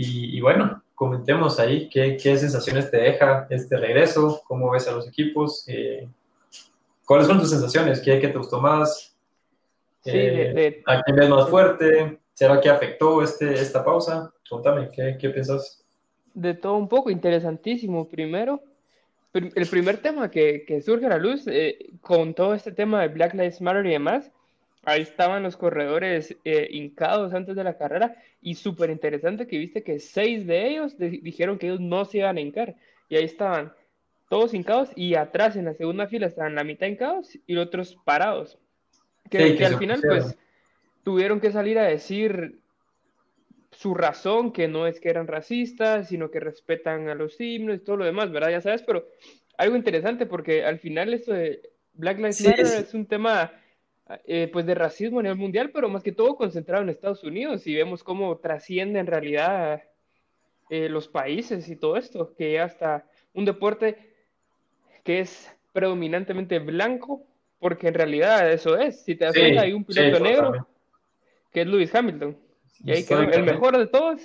Y, 0.00 0.36
y, 0.36 0.40
bueno, 0.40 0.80
comentemos 0.94 1.58
ahí 1.58 1.88
qué, 1.88 2.16
qué, 2.16 2.38
sensaciones 2.38 2.88
te 2.88 2.98
deja 2.98 3.48
este 3.50 3.76
regreso, 3.76 4.40
cómo 4.46 4.70
ves 4.70 4.86
a 4.86 4.92
los 4.92 5.08
equipos, 5.08 5.64
eh, 5.66 6.08
cuáles 7.04 7.26
son 7.26 7.40
tus 7.40 7.50
sensaciones, 7.50 8.00
qué, 8.00 8.20
qué 8.20 8.28
te 8.28 8.38
gustó 8.38 8.60
más, 8.60 9.18
eh, 10.04 10.84
a 10.86 11.02
quién 11.02 11.16
ves 11.16 11.28
más 11.28 11.50
fuerte, 11.50 12.20
será 12.32 12.60
que 12.60 12.70
afectó 12.70 13.24
este, 13.24 13.54
esta 13.54 13.84
pausa, 13.84 14.32
contame, 14.48 14.88
¿qué, 14.94 15.18
qué 15.20 15.30
pensás? 15.30 15.84
De 16.32 16.54
todo 16.54 16.76
un 16.76 16.88
poco, 16.88 17.10
interesantísimo. 17.10 18.08
Primero, 18.08 18.62
el 19.34 19.66
primer 19.66 19.96
tema 19.96 20.30
que, 20.30 20.64
que 20.64 20.80
surge 20.80 21.06
a 21.06 21.08
la 21.08 21.18
luz, 21.18 21.48
eh, 21.48 21.90
con 22.02 22.34
todo 22.34 22.54
este 22.54 22.70
tema 22.70 23.02
de 23.02 23.08
Black 23.08 23.34
Lives 23.34 23.60
Matter 23.60 23.84
y 23.84 23.90
demás, 23.90 24.30
ahí 24.88 25.02
estaban 25.02 25.42
los 25.42 25.56
corredores 25.56 26.34
eh, 26.44 26.66
hincados 26.70 27.34
antes 27.34 27.54
de 27.54 27.64
la 27.64 27.76
carrera 27.76 28.16
y 28.40 28.54
súper 28.54 28.88
interesante 28.90 29.46
que 29.46 29.58
viste 29.58 29.82
que 29.82 30.00
seis 30.00 30.46
de 30.46 30.68
ellos 30.68 30.96
dijeron 30.98 31.58
que 31.58 31.66
ellos 31.66 31.80
no 31.80 32.04
se 32.06 32.18
iban 32.18 32.38
a 32.38 32.40
hincar 32.40 32.74
y 33.08 33.16
ahí 33.16 33.24
estaban 33.24 33.72
todos 34.30 34.54
hincados 34.54 34.90
y 34.94 35.14
atrás 35.14 35.56
en 35.56 35.66
la 35.66 35.74
segunda 35.74 36.06
fila 36.06 36.26
estaban 36.26 36.54
la 36.54 36.64
mitad 36.64 36.86
hincados 36.86 37.38
y 37.46 37.52
los 37.52 37.66
otros 37.66 37.96
parados. 38.04 38.58
Que, 39.30 39.62
al 39.62 39.76
final 39.76 40.00
pues 40.00 40.38
tuvieron 41.02 41.38
que 41.38 41.52
salir 41.52 41.78
a 41.78 41.84
decir 41.84 42.58
su 43.70 43.94
razón, 43.94 44.52
que 44.52 44.68
no 44.68 44.86
es 44.86 45.00
que 45.00 45.10
eran 45.10 45.26
racistas, 45.26 46.08
sino 46.08 46.30
que 46.30 46.40
respetan 46.40 47.10
a 47.10 47.14
los 47.14 47.38
himnos 47.38 47.76
y 47.76 47.80
todo 47.80 47.98
lo 47.98 48.04
demás, 48.06 48.32
¿verdad? 48.32 48.50
Ya 48.50 48.60
sabes, 48.62 48.82
pero 48.82 49.06
algo 49.58 49.76
interesante 49.76 50.24
porque 50.24 50.64
al 50.64 50.78
final 50.78 51.12
esto 51.12 51.34
de 51.34 51.60
Black 51.92 52.16
Lives 52.16 52.40
Matter 52.40 52.66
es 52.66 52.94
un 52.94 53.04
tema 53.04 53.52
eh, 54.24 54.48
pues 54.52 54.64
de 54.64 54.74
racismo 54.74 55.20
a 55.20 55.22
nivel 55.22 55.38
mundial, 55.38 55.70
pero 55.72 55.88
más 55.88 56.02
que 56.02 56.12
todo 56.12 56.36
concentrado 56.36 56.82
en 56.82 56.88
Estados 56.88 57.24
Unidos 57.24 57.66
y 57.66 57.74
vemos 57.74 58.02
cómo 58.02 58.38
trasciende 58.38 58.98
en 59.00 59.06
realidad 59.06 59.82
eh, 60.70 60.88
los 60.88 61.08
países 61.08 61.68
y 61.68 61.76
todo 61.76 61.96
esto, 61.96 62.34
que 62.34 62.58
hasta 62.58 63.06
un 63.34 63.44
deporte 63.44 64.14
que 65.04 65.20
es 65.20 65.54
predominantemente 65.72 66.58
blanco, 66.58 67.22
porque 67.58 67.88
en 67.88 67.94
realidad 67.94 68.50
eso 68.50 68.78
es, 68.78 69.04
si 69.04 69.14
te 69.14 69.26
das 69.26 69.34
cuenta 69.34 69.62
hay 69.62 69.72
un 69.72 69.84
piloto 69.84 70.20
negro 70.20 70.68
que 71.52 71.62
es 71.62 71.66
Lewis 71.66 71.94
Hamilton, 71.94 72.36
y 72.84 72.90
ahí 72.92 73.04
quedó 73.04 73.22
el 73.22 73.42
mejor 73.42 73.76
de 73.76 73.86
todos, 73.86 74.20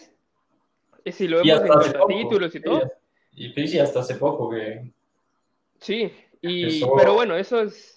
y 1.05 1.11
si 1.11 1.27
lo 1.27 1.43
vemos 1.43 1.61
en 1.61 1.67
los 1.67 2.07
títulos 2.07 2.55
y 2.55 2.61
todo. 2.61 2.91
Y, 3.35 3.53
y 3.59 3.79
hasta 3.79 4.01
hace 4.01 4.15
poco 4.15 4.49
que... 4.49 4.91
Sí, 5.79 6.11
y, 6.43 6.83
pero 6.97 7.13
bueno, 7.13 7.35
eso 7.35 7.61
es 7.61 7.93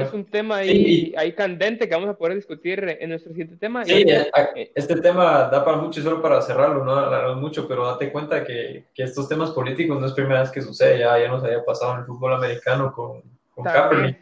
es 0.00 0.12
un 0.12 0.24
tema 0.24 0.56
ahí, 0.56 1.14
ahí, 1.16 1.32
candente 1.32 1.88
que 1.88 1.94
vamos 1.94 2.10
a 2.10 2.18
poder 2.18 2.34
discutir 2.34 2.98
en 3.00 3.08
nuestro 3.08 3.32
siguiente 3.32 3.56
tema. 3.56 3.84
Sí, 3.84 4.04
eh, 4.06 4.72
este 4.74 4.96
tema 4.96 5.48
da 5.50 5.64
para 5.64 5.78
mucho, 5.78 6.02
solo 6.02 6.20
para 6.20 6.42
cerrarlo, 6.42 6.84
no 6.84 6.94
da 6.94 7.34
mucho, 7.34 7.66
pero 7.66 7.86
date 7.86 8.12
cuenta 8.12 8.44
que, 8.44 8.86
que, 8.94 9.02
estos 9.04 9.28
temas 9.28 9.50
políticos 9.50 9.98
no 9.98 10.06
es 10.06 10.12
primera 10.12 10.40
vez 10.40 10.50
que 10.50 10.60
sucede, 10.60 10.98
ya, 10.98 11.18
ya 11.18 11.28
nos 11.28 11.42
había 11.42 11.64
pasado 11.64 11.94
en 11.94 12.00
el 12.00 12.06
fútbol 12.06 12.34
americano 12.34 12.92
con, 12.92 13.22
con 13.50 13.64
Kaepernick. 13.64 14.18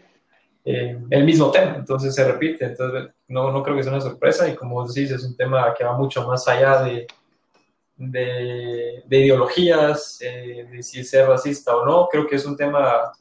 Eh, 0.66 0.98
el 1.10 1.24
mismo 1.24 1.50
tema, 1.50 1.74
entonces 1.76 2.14
se 2.14 2.24
repite, 2.24 2.64
entonces 2.64 3.10
no, 3.28 3.50
no 3.50 3.62
creo 3.62 3.76
que 3.76 3.82
sea 3.82 3.92
una 3.92 4.00
sorpresa 4.00 4.48
y 4.48 4.54
como 4.54 4.86
decís, 4.86 5.10
es 5.10 5.22
un 5.24 5.36
tema 5.36 5.74
que 5.76 5.84
va 5.84 5.96
mucho 5.96 6.26
más 6.26 6.46
allá 6.48 6.82
de, 6.82 7.06
de, 7.96 9.02
de 9.04 9.18
ideologías, 9.18 10.18
eh, 10.22 10.66
de 10.70 10.82
si 10.82 11.04
ser 11.04 11.28
racista 11.28 11.76
o 11.76 11.84
no, 11.84 12.08
creo 12.08 12.26
que 12.26 12.36
es 12.36 12.46
un 12.46 12.56
tema 12.56 13.12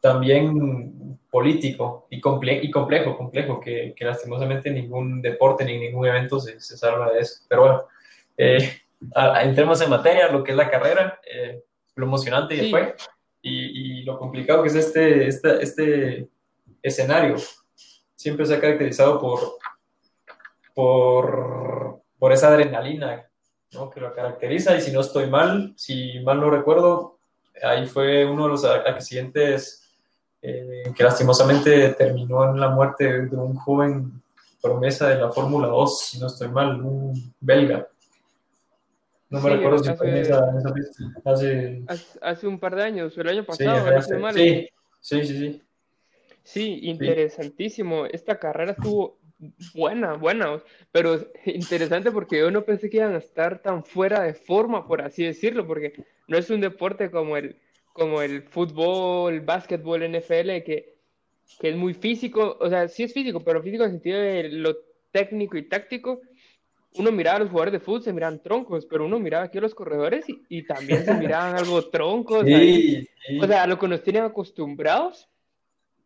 también 0.00 1.18
político 1.30 2.06
y, 2.10 2.20
comple 2.20 2.60
y 2.62 2.70
complejo, 2.70 3.16
complejo, 3.16 3.60
que, 3.60 3.94
que, 3.96 4.04
lastimosamente 4.04 4.70
ningún 4.70 5.20
deporte 5.20 5.64
ni 5.64 5.78
ningún 5.78 6.06
evento 6.06 6.40
se, 6.40 6.60
se 6.60 6.76
salva 6.76 7.12
de 7.12 7.20
eso. 7.20 7.42
Pero 7.48 7.62
bueno, 7.62 7.82
eh, 8.36 8.80
entremos 9.42 9.80
en 9.80 9.90
materia, 9.90 10.30
lo 10.30 10.42
que 10.42 10.52
es 10.52 10.56
la 10.56 10.70
carrera, 10.70 11.20
eh, 11.30 11.62
lo 11.96 12.06
emocionante 12.06 12.56
que 12.56 12.70
fue 12.70 12.94
y, 13.42 14.00
y, 14.00 14.02
lo 14.04 14.18
complicado 14.18 14.62
que 14.62 14.68
es 14.68 14.74
este, 14.74 15.26
este, 15.28 15.62
este 15.62 16.28
escenario. 16.82 17.36
Siempre 18.14 18.46
se 18.46 18.54
ha 18.54 18.60
caracterizado 18.60 19.20
por, 19.20 19.58
por, 20.74 22.02
por 22.18 22.32
esa 22.32 22.48
adrenalina 22.48 23.28
¿no? 23.72 23.90
que 23.90 24.00
lo 24.00 24.14
caracteriza 24.14 24.76
y 24.76 24.80
si 24.80 24.92
no 24.92 25.00
estoy 25.00 25.28
mal, 25.28 25.74
si 25.76 26.20
mal 26.20 26.40
no 26.40 26.50
recuerdo, 26.50 27.18
ahí 27.62 27.86
fue 27.86 28.24
uno 28.24 28.44
de 28.44 28.48
los 28.50 28.64
accidentes 28.64 29.87
eh, 30.40 30.92
que 30.94 31.02
lastimosamente 31.02 31.90
terminó 31.94 32.50
en 32.50 32.60
la 32.60 32.68
muerte 32.68 33.26
de 33.26 33.36
un 33.36 33.56
joven 33.56 34.22
promesa 34.62 35.08
de 35.08 35.16
la 35.16 35.30
Fórmula 35.30 35.68
2, 35.68 36.00
si 36.00 36.18
no 36.18 36.26
estoy 36.26 36.48
mal, 36.48 36.80
un 36.80 37.34
belga. 37.40 37.88
No 39.30 39.40
me 39.40 39.50
recuerdo 39.50 39.78
si 39.78 39.92
fue 39.94 40.08
en 40.08 40.16
esa, 40.16 40.72
pista. 40.72 41.04
Hace... 41.24 41.82
hace 42.22 42.46
un 42.46 42.58
par 42.58 42.74
de 42.76 42.82
años, 42.82 43.16
el 43.18 43.28
año 43.28 43.44
pasado, 43.44 44.00
sí, 44.32 44.68
sí, 45.00 45.24
sí, 45.24 45.24
sí, 45.24 45.62
sí. 46.42 46.80
interesantísimo. 46.84 48.06
Esta 48.06 48.38
carrera 48.38 48.72
estuvo 48.72 49.18
buena, 49.74 50.14
buena, 50.14 50.62
pero 50.92 51.18
interesante 51.44 52.10
porque 52.10 52.38
yo 52.38 52.50
no 52.50 52.64
pensé 52.64 52.88
que 52.88 52.98
iban 52.98 53.14
a 53.14 53.18
estar 53.18 53.60
tan 53.60 53.84
fuera 53.84 54.22
de 54.22 54.34
forma, 54.34 54.86
por 54.86 55.02
así 55.02 55.24
decirlo, 55.24 55.66
porque 55.66 56.04
no 56.26 56.38
es 56.38 56.48
un 56.50 56.60
deporte 56.60 57.10
como 57.10 57.36
el, 57.36 57.56
como 57.98 58.22
el 58.22 58.42
fútbol, 58.42 59.40
básquetbol, 59.40 60.08
NFL, 60.08 60.62
que, 60.64 60.94
que 61.58 61.70
es 61.70 61.76
muy 61.76 61.94
físico, 61.94 62.56
o 62.60 62.68
sea, 62.68 62.88
sí 62.88 63.02
es 63.02 63.12
físico, 63.12 63.40
pero 63.40 63.62
físico 63.62 63.84
en 63.84 63.90
el 63.90 63.96
sentido 63.96 64.20
de 64.20 64.48
lo 64.50 64.76
técnico 65.10 65.56
y 65.56 65.68
táctico. 65.68 66.20
Uno 66.94 67.12
miraba 67.12 67.36
a 67.36 67.40
los 67.40 67.50
jugadores 67.50 67.72
de 67.72 67.80
fútbol, 67.80 68.02
se 68.02 68.12
miraban 68.12 68.42
troncos, 68.42 68.86
pero 68.86 69.04
uno 69.04 69.18
miraba 69.18 69.44
aquí 69.44 69.58
a 69.58 69.60
los 69.60 69.74
corredores 69.74 70.24
y, 70.48 70.62
también 70.62 71.04
se 71.04 71.14
miraban 71.14 71.56
algo 71.56 71.88
troncos. 71.90 72.44
O 72.44 73.46
sea, 73.46 73.62
a 73.62 73.66
lo 73.66 73.78
que 73.78 73.88
nos 73.88 74.02
tienen 74.02 74.22
acostumbrados 74.22 75.28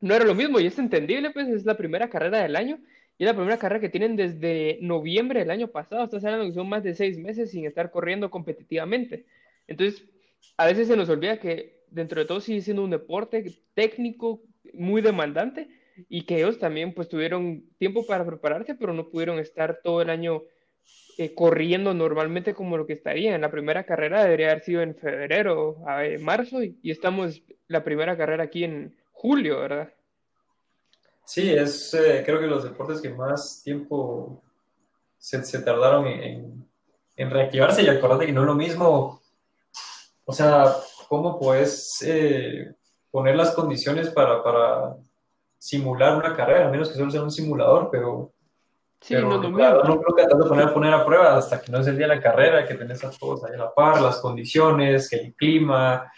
no 0.00 0.14
era 0.14 0.24
lo 0.24 0.34
mismo 0.34 0.58
y 0.58 0.66
es 0.66 0.78
entendible, 0.78 1.30
pues 1.30 1.48
es 1.48 1.64
la 1.64 1.76
primera 1.76 2.10
carrera 2.10 2.42
del 2.42 2.56
año 2.56 2.80
y 3.16 3.24
es 3.24 3.30
la 3.30 3.36
primera 3.36 3.58
carrera 3.58 3.80
que 3.80 3.88
tienen 3.88 4.16
desde 4.16 4.78
noviembre 4.82 5.40
del 5.40 5.50
año 5.50 5.68
pasado. 5.68 6.04
Estás 6.04 6.24
hablando 6.24 6.46
que 6.46 6.54
son 6.54 6.68
más 6.68 6.82
de 6.82 6.94
seis 6.94 7.18
meses 7.18 7.52
sin 7.52 7.64
estar 7.66 7.90
corriendo 7.90 8.28
competitivamente. 8.28 9.24
Entonces, 9.68 10.04
a 10.56 10.66
veces 10.66 10.88
se 10.88 10.96
nos 10.96 11.08
olvida 11.08 11.38
que 11.38 11.81
dentro 11.92 12.20
de 12.20 12.26
todo 12.26 12.40
sigue 12.40 12.62
siendo 12.62 12.84
un 12.84 12.90
deporte 12.90 13.54
técnico 13.74 14.42
muy 14.72 15.02
demandante 15.02 15.68
y 16.08 16.24
que 16.24 16.38
ellos 16.38 16.58
también 16.58 16.94
pues 16.94 17.08
tuvieron 17.08 17.64
tiempo 17.78 18.06
para 18.06 18.24
prepararse, 18.24 18.74
pero 18.74 18.92
no 18.92 19.08
pudieron 19.08 19.38
estar 19.38 19.80
todo 19.82 20.02
el 20.02 20.10
año 20.10 20.42
eh, 21.18 21.34
corriendo 21.34 21.92
normalmente 21.94 22.54
como 22.54 22.76
lo 22.76 22.86
que 22.86 22.94
estaría. 22.94 23.34
En 23.34 23.42
la 23.42 23.50
primera 23.50 23.84
carrera 23.84 24.24
debería 24.24 24.50
haber 24.50 24.64
sido 24.64 24.82
en 24.82 24.94
febrero, 24.94 25.76
a, 25.86 26.02
marzo, 26.20 26.62
y, 26.62 26.78
estamos 26.84 27.42
la 27.68 27.84
primera 27.84 28.16
carrera 28.16 28.44
aquí 28.44 28.64
en 28.64 28.96
julio, 29.12 29.60
¿verdad? 29.60 29.92
Sí, 31.24 31.50
es 31.50 31.94
eh, 31.94 32.22
creo 32.24 32.40
que 32.40 32.46
los 32.46 32.64
deportes 32.64 33.00
que 33.00 33.10
más 33.10 33.62
tiempo 33.62 34.42
se, 35.18 35.44
se 35.44 35.60
tardaron 35.60 36.06
en, 36.06 36.68
en, 37.16 37.30
reactivarse 37.30 37.82
y 37.82 37.88
acordate 37.88 38.26
que 38.26 38.32
no 38.32 38.40
es 38.40 38.46
lo 38.46 38.54
mismo, 38.54 39.22
o 40.24 40.32
sea, 40.32 40.74
cómo 41.12 41.38
puedes 41.38 42.02
eh, 42.06 42.74
poner 43.10 43.36
las 43.36 43.50
condiciones 43.50 44.08
para, 44.08 44.42
para 44.42 44.96
simular 45.58 46.16
una 46.16 46.34
carrera, 46.34 46.66
a 46.66 46.70
menos 46.70 46.88
que 46.88 46.94
solo 46.94 47.10
sea 47.10 47.22
un 47.22 47.30
simulador, 47.30 47.90
pero 47.92 48.32
Sí, 48.98 49.14
no, 49.14 49.36
no, 49.36 49.50
no, 49.50 50.00
creo 50.00 50.16
que 50.16 50.24
tanto 50.26 50.48
poner, 50.48 50.72
poner 50.72 50.94
a 50.94 51.04
prueba 51.04 51.36
hasta 51.36 51.60
que 51.60 51.70
no 51.70 51.80
es 51.80 51.86
el 51.88 51.98
día 51.98 52.06
de 52.08 52.14
la 52.16 52.22
carrera, 52.22 52.66
que 52.66 52.76
tenés 52.76 53.04
a 53.04 53.10
todos 53.10 53.44
ahí 53.44 53.52
a 53.54 53.58
la 53.58 53.74
par, 53.74 54.00
las 54.00 54.20
condiciones, 54.20 55.10
que 55.10 55.16
el 55.16 55.34
clima. 55.34 56.10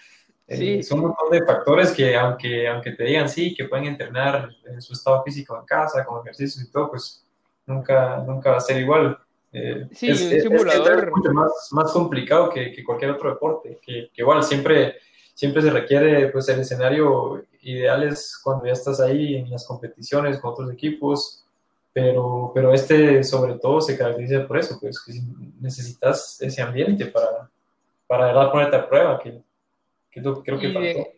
Eh, 0.46 0.56
sí. 0.56 0.82
son 0.84 1.00
un 1.00 1.06
montón 1.06 1.28
de 1.30 1.44
factores 1.44 1.90
que, 1.90 2.14
aunque, 2.14 2.68
aunque 2.68 2.92
te 2.92 3.02
digan 3.02 3.28
sí, 3.28 3.52
que 3.52 3.64
pueden 3.64 3.86
entrenar 3.86 4.48
en 4.64 4.80
su 4.80 4.92
estado 4.92 5.24
físico 5.24 5.58
en 5.58 5.64
casa, 5.64 6.04
con 6.04 6.20
ejercicios 6.20 6.64
y 6.64 6.70
todo, 6.70 6.90
pues 6.90 7.26
nunca, 7.66 8.18
nunca 8.18 8.52
va 8.52 8.58
a 8.58 8.60
ser 8.60 8.80
igual. 8.80 9.18
Eh, 9.56 9.86
sí, 9.92 10.10
es, 10.10 10.20
un 10.20 10.40
simulador. 10.40 11.04
Es, 11.04 11.16
mucho 11.16 11.32
más, 11.32 11.68
más 11.70 11.92
complicado 11.92 12.50
que, 12.50 12.72
que, 12.72 12.82
cualquier 12.82 13.12
otro 13.12 13.30
deporte, 13.30 13.78
que, 13.80 14.10
que, 14.12 14.22
igual 14.22 14.42
siempre, 14.42 14.96
siempre 15.32 15.62
se 15.62 15.70
requiere, 15.70 16.28
pues 16.28 16.48
el 16.48 16.60
escenario 16.60 17.44
ideal 17.62 18.02
es 18.02 18.38
cuando 18.42 18.66
ya 18.66 18.72
estás 18.72 19.00
ahí 19.00 19.36
en 19.36 19.50
las 19.50 19.64
competiciones 19.64 20.38
con 20.38 20.50
otros 20.50 20.72
equipos, 20.72 21.44
pero, 21.92 22.50
pero 22.52 22.74
este 22.74 23.22
sobre 23.22 23.54
todo 23.54 23.80
se 23.80 23.96
caracteriza 23.96 24.46
por 24.46 24.58
eso, 24.58 24.76
pues 24.80 25.00
que 25.00 25.12
necesitas 25.60 26.42
ese 26.42 26.60
ambiente 26.60 27.06
para, 27.06 27.48
para 28.08 28.26
verdad 28.26 28.50
ponerte 28.50 28.76
a 28.76 28.88
prueba, 28.88 29.20
que, 29.20 29.40
que 30.10 30.20
creo 30.20 30.58
que 30.58 30.68
y, 30.68 30.72
faltó. 30.72 31.08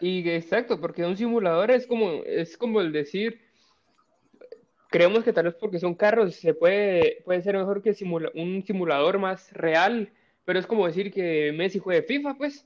Y 0.00 0.30
exacto, 0.30 0.80
porque 0.80 1.04
un 1.04 1.16
simulador 1.16 1.72
es 1.72 1.88
como, 1.88 2.22
es 2.24 2.56
como 2.56 2.80
el 2.80 2.92
decir, 2.92 3.40
creemos 4.94 5.24
que 5.24 5.32
tal 5.32 5.46
vez 5.46 5.56
porque 5.56 5.80
son 5.80 5.96
carros 5.96 6.36
se 6.36 6.54
puede, 6.54 7.20
puede 7.24 7.42
ser 7.42 7.56
mejor 7.56 7.82
que 7.82 7.96
un 8.34 8.62
simulador 8.64 9.18
más 9.18 9.52
real, 9.52 10.12
pero 10.44 10.60
es 10.60 10.68
como 10.68 10.86
decir 10.86 11.12
que 11.12 11.52
Messi 11.52 11.80
juegue 11.80 12.04
FIFA, 12.04 12.34
pues. 12.34 12.64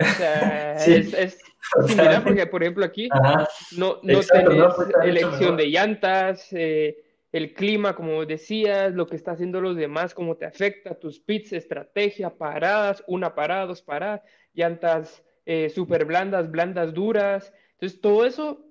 O 0.00 0.04
sea, 0.16 0.76
es, 0.86 1.38
similar 1.86 2.24
porque, 2.24 2.46
por 2.46 2.62
ejemplo, 2.62 2.82
aquí 2.82 3.10
no, 3.76 3.98
no 4.02 4.20
tenés 4.20 4.72
elección 5.04 5.58
de 5.58 5.66
llantas, 5.66 6.48
eh, 6.52 6.96
el 7.30 7.52
clima, 7.52 7.94
como 7.94 8.24
decías, 8.24 8.94
lo 8.94 9.06
que 9.06 9.16
está 9.16 9.32
haciendo 9.32 9.60
los 9.60 9.76
demás, 9.76 10.14
cómo 10.14 10.38
te 10.38 10.46
afecta, 10.46 10.94
tus 10.94 11.20
pits, 11.20 11.52
estrategia, 11.52 12.30
paradas, 12.30 13.04
una 13.06 13.34
parada, 13.34 13.66
dos 13.66 13.82
paradas, 13.82 14.22
llantas 14.54 15.22
eh, 15.44 15.68
súper 15.68 16.06
blandas, 16.06 16.50
blandas 16.50 16.94
duras. 16.94 17.52
Entonces, 17.72 18.00
todo 18.00 18.24
eso 18.24 18.64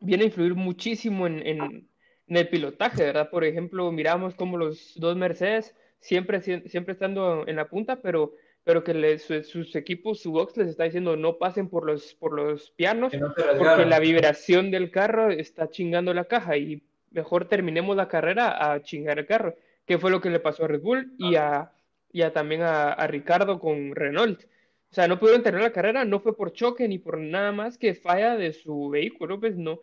viene 0.00 0.22
a 0.22 0.26
influir 0.28 0.54
muchísimo 0.54 1.26
en, 1.26 1.46
en, 1.46 1.88
el 2.28 2.48
pilotaje, 2.48 3.04
¿verdad? 3.04 3.30
Por 3.30 3.44
ejemplo, 3.44 3.90
miramos 3.92 4.34
como 4.34 4.56
los 4.56 4.94
dos 4.96 5.16
Mercedes, 5.16 5.74
siempre, 6.00 6.40
siempre 6.42 6.92
estando 6.92 7.46
en 7.46 7.56
la 7.56 7.68
punta, 7.68 8.00
pero 8.00 8.34
pero 8.64 8.82
que 8.82 9.18
sus 9.18 9.76
equipos, 9.76 10.20
su 10.20 10.32
box 10.32 10.56
les 10.56 10.68
está 10.68 10.84
diciendo 10.84 11.16
no 11.16 11.36
pasen 11.36 11.68
por 11.68 11.84
los, 11.84 12.14
por 12.14 12.32
los 12.32 12.70
pianos, 12.70 13.12
porque 13.58 13.84
la 13.84 14.00
vibración 14.00 14.70
del 14.70 14.90
carro 14.90 15.30
está 15.30 15.68
chingando 15.68 16.14
la 16.14 16.24
caja 16.24 16.56
y 16.56 16.82
mejor 17.10 17.46
terminemos 17.46 17.94
la 17.94 18.08
carrera 18.08 18.72
a 18.72 18.82
chingar 18.82 19.18
el 19.18 19.26
carro, 19.26 19.54
que 19.86 19.98
fue 19.98 20.10
lo 20.10 20.20
que 20.22 20.30
le 20.30 20.40
pasó 20.40 20.64
a 20.64 20.68
Red 20.68 20.80
Bull 20.80 21.12
y 21.18 21.36
a, 21.36 21.72
y 22.10 22.22
a 22.22 22.32
también 22.32 22.62
a, 22.62 23.06
Ricardo 23.06 23.60
con 23.60 23.94
Renault. 23.94 24.44
O 24.90 24.94
sea, 24.94 25.08
no 25.08 25.18
pudieron 25.18 25.42
terminar 25.42 25.68
la 25.68 25.74
carrera, 25.74 26.04
no 26.06 26.20
fue 26.20 26.34
por 26.34 26.52
choque 26.52 26.88
ni 26.88 26.98
por 26.98 27.18
nada 27.18 27.52
más 27.52 27.76
que 27.76 27.94
falla 27.94 28.36
de 28.36 28.52
su 28.52 28.88
vehículo, 28.88 29.38
pues 29.38 29.56
no. 29.56 29.80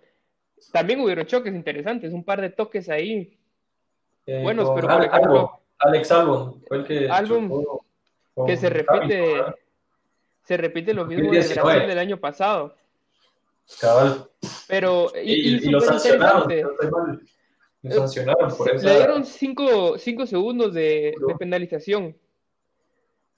También 0.71 0.99
hubieron 1.01 1.25
choques 1.25 1.53
interesantes, 1.53 2.13
un 2.13 2.23
par 2.23 2.41
de 2.41 2.49
toques 2.49 2.89
ahí. 2.89 3.37
Eh, 4.25 4.41
buenos, 4.43 4.69
pero 4.75 4.87
por 4.87 5.03
ejemplo, 5.03 5.61
Alex 5.79 6.11
Albon 6.11 6.61
fue 6.67 6.77
el 6.77 6.85
que 6.85 7.09
que 8.45 8.57
se 8.57 8.69
repite, 8.69 9.43
se 10.43 10.57
repite 10.57 10.93
lo 10.93 11.05
mismo 11.05 11.31
de 11.31 11.39
Brasil 11.39 11.87
del 11.87 11.99
año 11.99 12.17
pasado. 12.17 12.75
Cabal. 13.79 14.29
Pero, 14.67 15.11
y, 15.21 15.67
y, 15.67 15.69
lo 15.69 15.79
sancionaron, 15.79 16.51
lo 17.83 17.91
sancionaron 17.91 18.55
por 18.55 18.69
eso. 18.71 18.87
Le 18.87 18.95
dieron 18.95 19.25
5 19.25 19.97
segundos 20.25 20.73
de, 20.73 21.13
de, 21.27 21.35
penalización. 21.37 22.15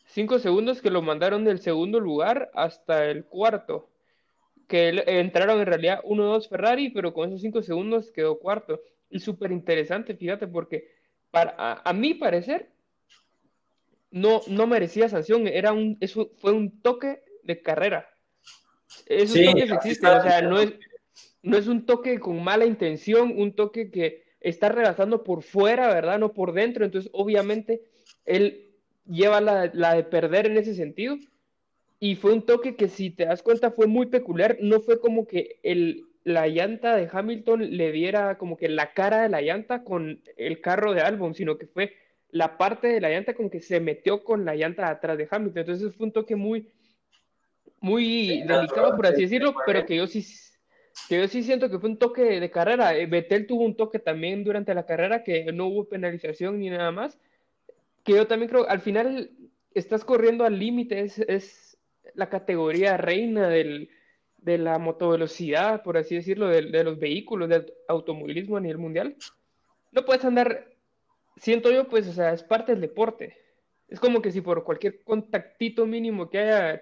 5 0.05 0.39
segundos 0.39 0.81
que 0.81 0.89
lo 0.89 1.01
mandaron 1.01 1.43
del 1.43 1.59
segundo 1.59 1.99
lugar 1.99 2.51
hasta 2.53 3.05
el 3.05 3.25
cuarto. 3.25 3.89
Que 4.73 5.03
entraron 5.05 5.59
en 5.59 5.67
realidad 5.67 6.01
1-2 6.03 6.49
Ferrari, 6.49 6.89
pero 6.89 7.13
con 7.13 7.29
esos 7.29 7.41
5 7.41 7.61
segundos 7.61 8.09
quedó 8.09 8.39
cuarto. 8.39 8.81
Y 9.07 9.19
súper 9.19 9.51
interesante, 9.51 10.15
fíjate, 10.15 10.47
porque 10.47 10.89
para, 11.29 11.53
a, 11.59 11.87
a 11.87 11.93
mi 11.93 12.15
parecer, 12.15 12.71
no, 14.09 14.41
no 14.47 14.65
merecía 14.65 15.07
sanción, 15.09 15.45
era 15.45 15.73
un, 15.73 15.95
eso 16.01 16.31
fue 16.37 16.53
un 16.53 16.81
toque 16.81 17.21
de 17.43 17.61
carrera. 17.61 18.09
Esos 19.05 19.45
toques 19.45 19.69
existen, 19.69 20.09
o 20.09 20.23
sea, 20.23 20.41
no 20.41 20.59
es, 20.59 20.73
no 21.43 21.55
es 21.55 21.67
un 21.67 21.85
toque 21.85 22.19
con 22.19 22.43
mala 22.43 22.65
intención, 22.65 23.31
un 23.37 23.53
toque 23.53 23.91
que 23.91 24.23
está 24.39 24.69
rebasando 24.69 25.23
por 25.23 25.43
fuera, 25.43 25.87
¿verdad? 25.93 26.17
No 26.17 26.33
por 26.33 26.51
dentro, 26.51 26.83
entonces 26.83 27.11
obviamente 27.13 27.83
él 28.25 28.71
lleva 29.05 29.39
la, 29.39 29.69
la 29.71 29.93
de 29.93 30.03
perder 30.03 30.47
en 30.47 30.57
ese 30.57 30.73
sentido. 30.73 31.19
Y 32.03 32.15
fue 32.15 32.33
un 32.33 32.45
toque 32.45 32.75
que 32.75 32.89
si 32.89 33.11
te 33.11 33.23
das 33.23 33.41
cuenta 33.41 33.71
fue 33.71 33.87
muy 33.87 34.07
peculiar, 34.07 34.57
no 34.59 34.81
fue 34.81 34.99
como 34.99 35.25
que 35.25 35.61
el, 35.63 36.03
la 36.25 36.49
llanta 36.49 36.97
de 36.97 37.07
Hamilton 37.09 37.77
le 37.77 37.93
diera 37.93 38.37
como 38.37 38.57
que 38.57 38.67
la 38.67 38.91
cara 38.91 39.21
de 39.21 39.29
la 39.29 39.41
llanta 39.41 39.85
con 39.85 40.21
el 40.35 40.59
carro 40.59 40.93
de 40.93 40.99
Albon, 40.99 41.33
sino 41.33 41.57
que 41.57 41.65
fue 41.65 41.93
la 42.29 42.57
parte 42.57 42.89
de 42.89 42.99
la 42.99 43.09
llanta 43.09 43.33
como 43.33 43.49
que 43.49 43.61
se 43.61 43.79
metió 43.79 44.25
con 44.25 44.43
la 44.43 44.53
llanta 44.53 44.89
atrás 44.89 45.17
de 45.17 45.29
Hamilton. 45.31 45.61
Entonces 45.61 45.95
fue 45.95 46.07
un 46.07 46.11
toque 46.11 46.35
muy, 46.35 46.73
muy 47.79 48.43
delicado, 48.45 48.97
por 48.97 49.07
así 49.07 49.21
decirlo, 49.21 49.55
pero 49.65 49.85
que 49.85 49.95
yo 49.95 50.05
sí, 50.05 50.25
que 51.07 51.21
yo 51.21 51.27
sí 51.29 51.41
siento 51.41 51.69
que 51.69 51.79
fue 51.79 51.89
un 51.89 51.97
toque 51.97 52.37
de 52.37 52.51
carrera. 52.51 52.97
Eh, 52.97 53.05
Betel 53.05 53.47
tuvo 53.47 53.63
un 53.63 53.77
toque 53.77 53.99
también 53.99 54.43
durante 54.43 54.73
la 54.73 54.85
carrera 54.85 55.23
que 55.23 55.53
no 55.53 55.67
hubo 55.67 55.87
penalización 55.87 56.59
ni 56.59 56.69
nada 56.69 56.91
más. 56.91 57.17
Que 58.03 58.11
yo 58.11 58.27
también 58.27 58.49
creo, 58.49 58.67
al 58.67 58.81
final 58.81 59.31
estás 59.73 60.03
corriendo 60.03 60.43
al 60.43 60.59
límite, 60.59 60.99
es, 60.99 61.19
es, 61.19 61.62
la 62.15 62.29
categoría 62.29 62.97
reina 62.97 63.47
del, 63.47 63.89
de 64.37 64.57
la 64.57 64.77
motovelocidad, 64.77 65.83
por 65.83 65.97
así 65.97 66.15
decirlo, 66.15 66.47
de, 66.47 66.63
de 66.63 66.83
los 66.83 66.99
vehículos, 66.99 67.49
del 67.49 67.73
automovilismo 67.87 68.57
a 68.57 68.61
nivel 68.61 68.77
mundial. 68.77 69.15
No 69.91 70.05
puedes 70.05 70.25
andar 70.25 70.73
siento 71.37 71.71
yo, 71.71 71.87
pues, 71.87 72.07
o 72.07 72.13
sea, 72.13 72.33
es 72.33 72.43
parte 72.43 72.73
del 72.73 72.81
deporte. 72.81 73.37
Es 73.87 73.99
como 73.99 74.21
que 74.21 74.31
si 74.31 74.41
por 74.41 74.63
cualquier 74.63 75.03
contactito 75.03 75.85
mínimo 75.85 76.29
que 76.29 76.39
haya 76.39 76.81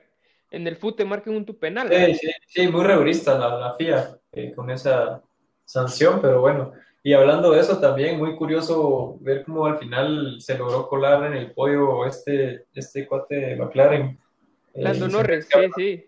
en 0.52 0.68
el 0.68 0.76
fútbol 0.76 0.96
te 0.96 1.06
marquen 1.06 1.36
un 1.36 1.46
tu 1.46 1.58
penal. 1.58 1.90
Sí, 1.90 2.16
sí, 2.16 2.32
sí, 2.48 2.68
muy 2.68 2.86
rigurista 2.86 3.38
la, 3.38 3.74
FIA 3.76 4.18
eh, 4.34 4.54
con 4.54 4.70
esa 4.70 5.22
sanción, 5.66 6.20
pero 6.22 6.42
bueno. 6.42 6.74
Y 7.04 7.14
hablando 7.14 7.52
de 7.52 7.60
eso 7.60 7.80
también, 7.80 8.20
muy 8.20 8.36
curioso 8.36 9.18
ver 9.22 9.44
cómo 9.44 9.66
al 9.66 9.80
final 9.80 10.40
se 10.40 10.58
logró 10.58 10.88
colar 10.88 11.26
en 11.26 11.34
el 11.34 11.52
podio 11.52 12.06
este, 12.06 12.66
este 12.76 13.08
cuate 13.08 13.36
de 13.36 13.56
McLaren. 13.56 14.20
Eh, 14.74 14.82
Lando 14.82 15.08
Norris, 15.08 15.48
sí, 15.52 15.60
sí. 15.76 16.06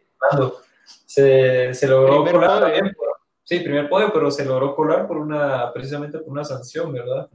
Se, 1.06 1.74
se 1.74 1.88
logró 1.88 2.24
colar 2.24 2.62
también. 2.62 2.96
sí, 3.44 3.60
primer 3.60 3.90
podio, 3.90 4.12
pero 4.14 4.32
se 4.32 4.46
logró 4.46 4.76
colar 4.76 5.08
por 5.08 5.18
una, 5.18 5.72
precisamente 5.74 6.20
por 6.20 6.30
una 6.32 6.44
sanción, 6.44 6.92
¿verdad? 6.92 7.30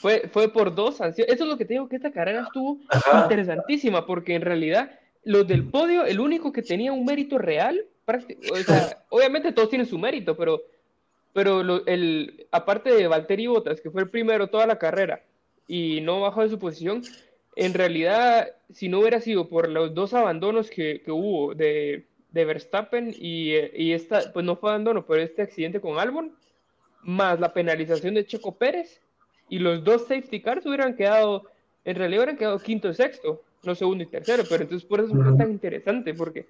Fue, 0.00 0.28
fue 0.32 0.48
por 0.48 0.74
dos 0.74 0.96
sanciones. 0.96 1.34
Eso 1.34 1.44
es 1.44 1.50
lo 1.50 1.56
que 1.56 1.64
te 1.64 1.74
digo, 1.74 1.88
que 1.88 1.96
esta 1.96 2.12
carrera 2.12 2.42
estuvo 2.42 2.78
interesantísima, 3.22 4.06
porque 4.06 4.34
en 4.34 4.42
realidad 4.42 4.90
los 5.24 5.46
del 5.46 5.68
podio, 5.68 6.04
el 6.04 6.20
único 6.20 6.52
que 6.52 6.62
tenía 6.62 6.92
un 6.92 7.04
mérito 7.04 7.38
real, 7.38 7.84
o 8.06 8.56
sea, 8.56 9.04
obviamente 9.10 9.52
todos 9.52 9.68
tienen 9.68 9.86
su 9.86 9.98
mérito, 9.98 10.36
pero, 10.36 10.62
pero 11.32 11.84
el, 11.86 12.46
aparte 12.50 12.90
de 12.90 13.06
Valtteri 13.06 13.46
Bottas, 13.46 13.80
que 13.80 13.90
fue 13.90 14.02
el 14.02 14.10
primero 14.10 14.48
toda 14.48 14.66
la 14.66 14.78
carrera 14.78 15.22
y 15.66 16.00
no 16.00 16.20
bajó 16.20 16.42
de 16.42 16.48
su 16.48 16.58
posición, 16.58 17.02
en 17.60 17.74
realidad, 17.74 18.48
si 18.72 18.88
no 18.88 19.00
hubiera 19.00 19.20
sido 19.20 19.50
por 19.50 19.68
los 19.68 19.92
dos 19.92 20.14
abandonos 20.14 20.70
que, 20.70 21.02
que 21.02 21.12
hubo 21.12 21.54
de, 21.54 22.06
de 22.30 22.44
Verstappen 22.46 23.14
y, 23.14 23.52
y, 23.74 23.92
esta, 23.92 24.32
pues 24.32 24.46
no 24.46 24.56
fue 24.56 24.70
abandono, 24.70 25.04
pero 25.04 25.20
este 25.20 25.42
accidente 25.42 25.78
con 25.78 25.98
Albon, 25.98 26.34
más 27.02 27.38
la 27.38 27.52
penalización 27.52 28.14
de 28.14 28.24
Checo 28.24 28.56
Pérez 28.56 29.02
y 29.50 29.58
los 29.58 29.84
dos 29.84 30.06
safety 30.08 30.40
cars 30.40 30.64
hubieran 30.64 30.96
quedado, 30.96 31.50
en 31.84 31.96
realidad 31.96 32.20
hubieran 32.20 32.38
quedado 32.38 32.58
quinto 32.60 32.88
y 32.88 32.94
sexto, 32.94 33.42
no 33.62 33.74
segundo 33.74 34.04
y 34.04 34.06
tercero, 34.06 34.42
pero 34.48 34.62
entonces 34.62 34.88
por 34.88 35.00
eso 35.00 35.12
es 35.12 35.36
tan 35.36 35.50
interesante, 35.50 36.14
porque, 36.14 36.46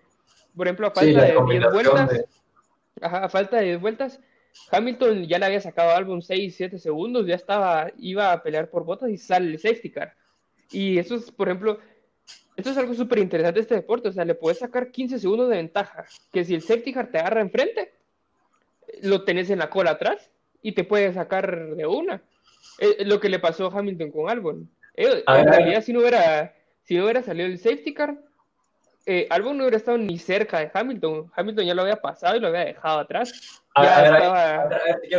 por 0.56 0.68
ejemplo, 0.68 0.86
a 0.86 0.90
falta 0.92 1.22
de 1.24 1.34
10 1.44 1.72
vueltas, 1.72 2.24
a 3.00 3.28
falta 3.28 3.56
de 3.56 3.64
10 3.64 3.80
vueltas, 3.80 4.20
Hamilton 4.70 5.26
ya 5.26 5.40
le 5.40 5.46
había 5.46 5.60
sacado 5.60 5.90
álbum 5.90 6.20
6, 6.20 6.54
7 6.56 6.78
segundos, 6.78 7.26
ya 7.26 7.34
estaba, 7.34 7.90
iba 7.98 8.30
a 8.30 8.40
pelear 8.44 8.70
por 8.70 8.84
botas 8.84 9.10
y 9.10 9.16
sale 9.16 9.50
el 9.50 9.58
safety 9.58 9.90
car. 9.90 10.14
Y 10.70 10.98
eso 10.98 11.16
es, 11.16 11.30
por 11.30 11.48
ejemplo, 11.48 11.78
esto 12.56 12.70
es 12.70 12.76
algo 12.76 12.94
súper 12.94 13.18
interesante 13.18 13.58
de 13.58 13.62
este 13.62 13.74
deporte, 13.74 14.08
o 14.08 14.12
sea, 14.12 14.24
le 14.24 14.34
puedes 14.34 14.58
sacar 14.58 14.90
15 14.90 15.18
segundos 15.18 15.48
de 15.48 15.56
ventaja, 15.56 16.04
que 16.32 16.44
si 16.44 16.54
el 16.54 16.62
safety 16.62 16.92
car 16.92 17.10
te 17.10 17.18
agarra 17.18 17.40
enfrente, 17.40 17.94
lo 19.02 19.24
tenés 19.24 19.50
en 19.50 19.58
la 19.58 19.70
cola 19.70 19.92
atrás 19.92 20.30
y 20.62 20.72
te 20.72 20.84
puede 20.84 21.12
sacar 21.12 21.74
de 21.74 21.86
una. 21.86 22.22
Lo 23.00 23.20
que 23.20 23.28
le 23.28 23.38
pasó 23.38 23.66
a 23.66 23.78
Hamilton 23.78 24.10
con 24.10 24.30
Albon. 24.30 24.70
Eh, 24.94 25.22
en 25.26 25.46
realidad, 25.46 25.82
si 25.82 25.92
no 25.92 26.00
hubiera, 26.00 26.54
si 26.82 26.96
no 26.96 27.04
hubiera 27.04 27.22
salido 27.22 27.46
el 27.46 27.58
safety 27.58 27.94
car, 27.94 28.18
eh, 29.06 29.26
Albon 29.30 29.56
no 29.56 29.64
hubiera 29.64 29.76
estado 29.76 29.98
ni 29.98 30.18
cerca 30.18 30.60
de 30.60 30.70
Hamilton. 30.72 31.30
Hamilton 31.34 31.66
ya 31.66 31.74
lo 31.74 31.82
había 31.82 31.96
pasado 31.96 32.36
y 32.36 32.40
lo 32.40 32.48
había 32.48 32.66
dejado 32.66 33.00
atrás. 33.00 33.62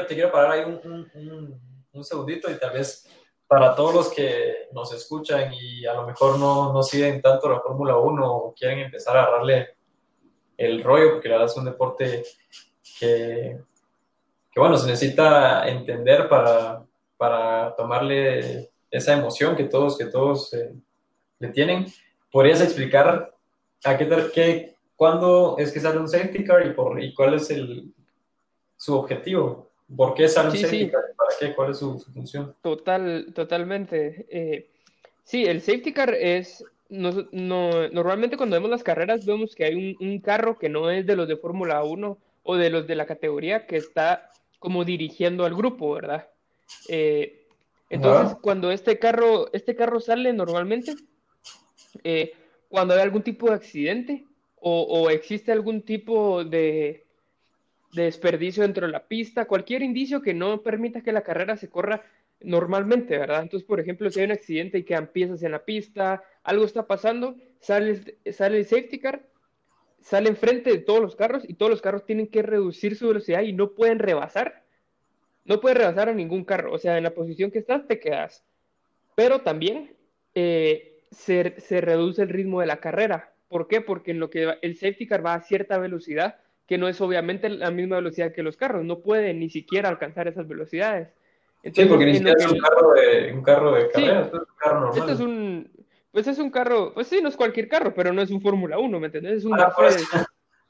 te, 0.08 0.14
quiero, 0.16 0.32
parar 0.32 0.52
ahí 0.52 0.64
un, 0.64 1.60
un, 1.94 2.04
segundito 2.04 2.50
y 2.52 2.56
tal 2.56 2.74
vez 2.74 3.08
para 3.52 3.76
todos 3.76 3.94
los 3.94 4.14
que 4.14 4.70
nos 4.72 4.94
escuchan 4.94 5.54
y 5.54 5.86
a 5.86 5.94
lo 5.94 6.08
mejor 6.08 6.40
no, 6.40 6.72
no 6.72 6.82
siguen 6.82 7.22
tanto 7.22 7.50
la 7.50 7.60
Fórmula 7.60 7.98
1 7.98 8.34
o 8.34 8.54
quieren 8.54 8.80
empezar 8.80 9.18
a 9.18 9.24
agarrarle 9.24 9.76
el 10.56 10.82
rollo, 10.82 11.12
porque 11.12 11.28
la 11.28 11.36
verdad 11.36 11.52
es 11.52 11.58
un 11.58 11.66
deporte 11.66 12.24
que, 12.98 13.60
bueno, 14.56 14.78
se 14.78 14.88
necesita 14.88 15.68
entender 15.68 16.30
para, 16.30 16.86
para 17.18 17.76
tomarle 17.76 18.72
esa 18.90 19.18
emoción 19.18 19.58
que 19.58 19.66
todos, 19.66 19.98
que 19.98 20.06
todos 20.06 20.54
eh, 20.54 20.74
le 21.40 21.50
tienen. 21.50 21.88
¿Podrías 22.32 22.62
explicar 22.62 23.36
a 23.84 23.98
qué, 23.98 24.32
qué, 24.34 24.76
cuándo 24.96 25.58
es 25.58 25.74
que 25.74 25.82
sale 25.82 26.00
un 26.00 26.08
safety 26.08 26.46
car 26.46 26.66
y, 26.66 26.70
por, 26.70 27.04
y 27.04 27.14
cuál 27.14 27.34
es 27.34 27.50
el, 27.50 27.94
su 28.78 28.98
objetivo? 28.98 29.71
¿Por 29.96 30.14
qué 30.14 30.28
sale 30.28 30.50
un 30.50 30.58
safety 30.58 30.90
car? 30.90 31.02
¿Para 31.18 31.30
qué? 31.40 31.56
¿Cuál 31.56 31.72
es 31.72 31.80
su, 31.80 32.00
función? 32.00 32.56
Total, 32.62 33.28
totalmente. 33.34 34.26
Eh, 34.30 34.70
sí, 35.24 35.46
el 35.46 35.62
safety 35.62 35.94
car 35.94 36.14
es 36.14 36.64
no, 36.90 37.28
no, 37.32 37.88
normalmente 37.90 38.38
cuando 38.38 38.56
vemos 38.56 38.70
las 38.70 38.84
carreras 38.84 39.26
vemos 39.26 39.56
que 39.56 39.66
hay 39.66 39.76
un, 39.76 39.96
un, 40.06 40.20
carro 40.20 40.58
que 40.58 40.68
no 40.68 40.90
es 40.92 41.06
de 41.06 41.16
los 41.16 41.28
de 41.28 41.38
Fórmula 41.38 41.84
1 41.84 42.18
o 42.44 42.56
de 42.56 42.70
los 42.70 42.86
de 42.86 42.96
la 42.96 43.06
categoría 43.06 43.66
que 43.66 43.78
está 43.78 44.30
como 44.60 44.86
dirigiendo 44.86 45.46
al 45.46 45.56
grupo, 45.56 45.94
¿verdad? 45.94 46.28
Eh, 46.88 47.48
entonces, 47.90 48.38
cuando 48.42 48.72
este 48.72 49.00
carro, 49.00 49.52
este 49.54 49.76
carro 49.76 50.00
sale 50.00 50.32
normalmente, 50.34 50.94
eh, 52.04 52.32
cuando 52.70 52.94
hay 52.94 53.02
algún 53.02 53.24
tipo 53.24 53.48
de 53.48 53.56
accidente 53.56 54.26
o, 54.64 55.10
existe 55.10 55.52
algún 55.52 55.82
tipo 55.82 56.44
de, 56.44 57.08
de, 57.94 58.04
desperdicio 58.04 58.64
dentro 58.64 58.86
de 58.86 58.92
la 58.92 59.08
pista, 59.08 59.46
cualquier 59.46 59.82
indicio 59.82 60.22
que 60.22 60.34
no 60.34 60.62
permita 60.62 61.02
que 61.02 61.12
la 61.12 61.24
carrera 61.24 61.58
se 61.58 61.70
corra 61.70 62.04
normalmente, 62.40 63.18
¿verdad? 63.18 63.44
Entonces, 63.44 63.68
por 63.68 63.80
ejemplo, 63.80 64.10
si 64.10 64.20
hay 64.20 64.26
un 64.26 64.32
accidente 64.32 64.78
y 64.78 64.84
quedan 64.84 65.08
piezas 65.08 65.44
en 65.44 65.52
la 65.52 65.64
pista, 65.64 66.24
algo 66.44 66.66
está 66.66 66.88
pasando, 66.88 67.36
sale, 67.60 68.18
sale 68.32 68.58
el 68.58 68.66
safety 68.66 69.00
car 69.00 69.22
sale 70.02 70.30
enfrente 70.30 70.72
de 70.72 70.80
todos 70.80 71.00
los 71.00 71.16
carros 71.16 71.44
y 71.48 71.54
todos 71.54 71.70
los 71.70 71.82
carros 71.82 72.06
tienen 72.06 72.28
que 72.28 72.42
reducir 72.42 72.96
su 72.96 73.08
velocidad 73.08 73.42
y 73.42 73.54
no 73.54 73.72
pueden 73.72 74.00
rebasar. 74.00 74.64
No 75.46 75.60
puedes 75.62 75.78
rebasar 75.78 76.10
a 76.10 76.14
ningún 76.14 76.44
carro. 76.44 76.74
O 76.74 76.78
sea, 76.78 76.98
en 76.98 77.04
la 77.04 77.14
posición 77.14 77.52
que 77.52 77.60
estás 77.60 77.88
te 77.88 78.00
quedas. 78.00 78.44
Pero 79.16 79.42
también 79.42 79.96
eh, 80.36 81.02
se, 81.12 81.56
se, 81.60 81.82
reduce 81.82 82.22
el 82.22 82.30
ritmo 82.30 82.62
de 82.62 82.68
la 82.68 82.80
carrera. 82.80 83.34
¿Por 83.48 83.68
qué? 83.68 83.82
Porque 83.82 84.12
en 84.12 84.20
lo 84.20 84.30
que 84.30 84.58
el 84.62 84.76
safety 84.76 85.08
car 85.08 85.26
va 85.26 85.36
a 85.36 85.42
cierta 85.42 85.78
velocidad 85.78 86.40
que 86.72 86.78
no 86.78 86.88
es 86.88 87.02
obviamente 87.02 87.50
la 87.50 87.70
misma 87.70 87.98
velocidad 87.98 88.32
que 88.32 88.44
los 88.44 88.56
carros. 88.56 88.86
No 88.86 89.00
puede 89.00 89.34
ni 89.34 89.50
siquiera 89.50 89.90
alcanzar 89.90 90.30
esas 90.30 90.48
velocidades. 90.48 91.10
sí, 91.66 91.84
porque 91.84 92.06
ni 92.06 92.14
siquiera 92.14 92.38
es 92.40 92.50
un, 92.50 92.60
carro 92.60 92.94
de, 92.94 93.34
un 93.34 93.44
carro 93.44 93.76
de 93.76 93.90
carrera, 93.90 94.22
es 94.22 94.34
un 94.34 94.46
carro 94.56 94.80
normal. 94.80 94.98
Esto 94.98 95.12
es 95.12 95.20
un, 95.20 95.70
pues 96.14 96.28
es 96.28 96.40
un 96.40 96.50
carro, 96.50 96.94
pues 96.94 97.08
sí, 97.08 97.20
no 97.22 97.28
es 97.28 97.36
cualquier 97.36 97.68
carro, 97.68 97.94
pero 97.94 98.14
no 98.14 98.22
es 98.22 98.32
un 98.32 98.40
Fórmula 98.40 98.80
1, 98.80 99.00
¿me 99.02 99.08
entiendes? 99.08 99.40
Es 99.40 99.44
un 99.44 99.60
ah, 99.60 99.76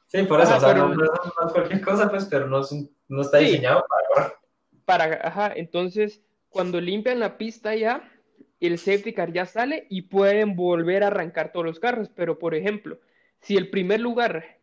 Sí, 0.07 0.23
por 0.23 0.41
eso, 0.41 0.57
o 0.57 0.59
sea, 0.59 0.73
no, 0.73 0.91
es 0.91 1.51
cualquier 1.53 1.81
cosa, 1.81 2.09
pues, 2.09 2.25
pero 2.25 2.47
no, 2.47 2.61
es 2.61 2.71
un, 2.71 2.89
no 3.07 3.21
está 3.21 3.37
diseñado 3.37 3.85
para 3.87 4.33
Para, 4.85 5.27
ajá, 5.27 5.53
entonces, 5.55 6.23
cuando 6.49 6.81
limpian 6.81 7.19
la 7.19 7.37
pista 7.37 7.75
ya, 7.75 8.11
el 8.59 8.79
safety 8.79 9.13
car 9.13 9.31
ya 9.33 9.45
sale 9.45 9.85
y 9.87 10.01
pueden 10.01 10.55
volver 10.55 11.03
a 11.03 11.07
arrancar 11.07 11.51
todos 11.51 11.67
los 11.67 11.79
carros, 11.79 12.09
pero 12.15 12.39
por 12.39 12.55
ejemplo, 12.55 12.99
si 13.39 13.55
el 13.55 13.69
primer 13.69 13.99
lugar, 13.99 14.60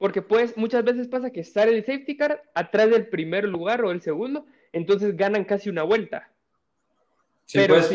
porque 0.00 0.22
pues 0.22 0.56
muchas 0.56 0.82
veces 0.82 1.08
pasa 1.08 1.30
que 1.30 1.44
sale 1.44 1.76
el 1.76 1.84
safety 1.84 2.16
car 2.16 2.42
atrás 2.54 2.88
del 2.88 3.08
primer 3.08 3.44
lugar 3.44 3.84
o 3.84 3.90
el 3.90 4.00
segundo, 4.00 4.46
entonces 4.72 5.14
ganan 5.14 5.44
casi 5.44 5.68
una 5.68 5.82
vuelta. 5.82 6.30
Pero 7.52 7.74
pues, 7.74 7.90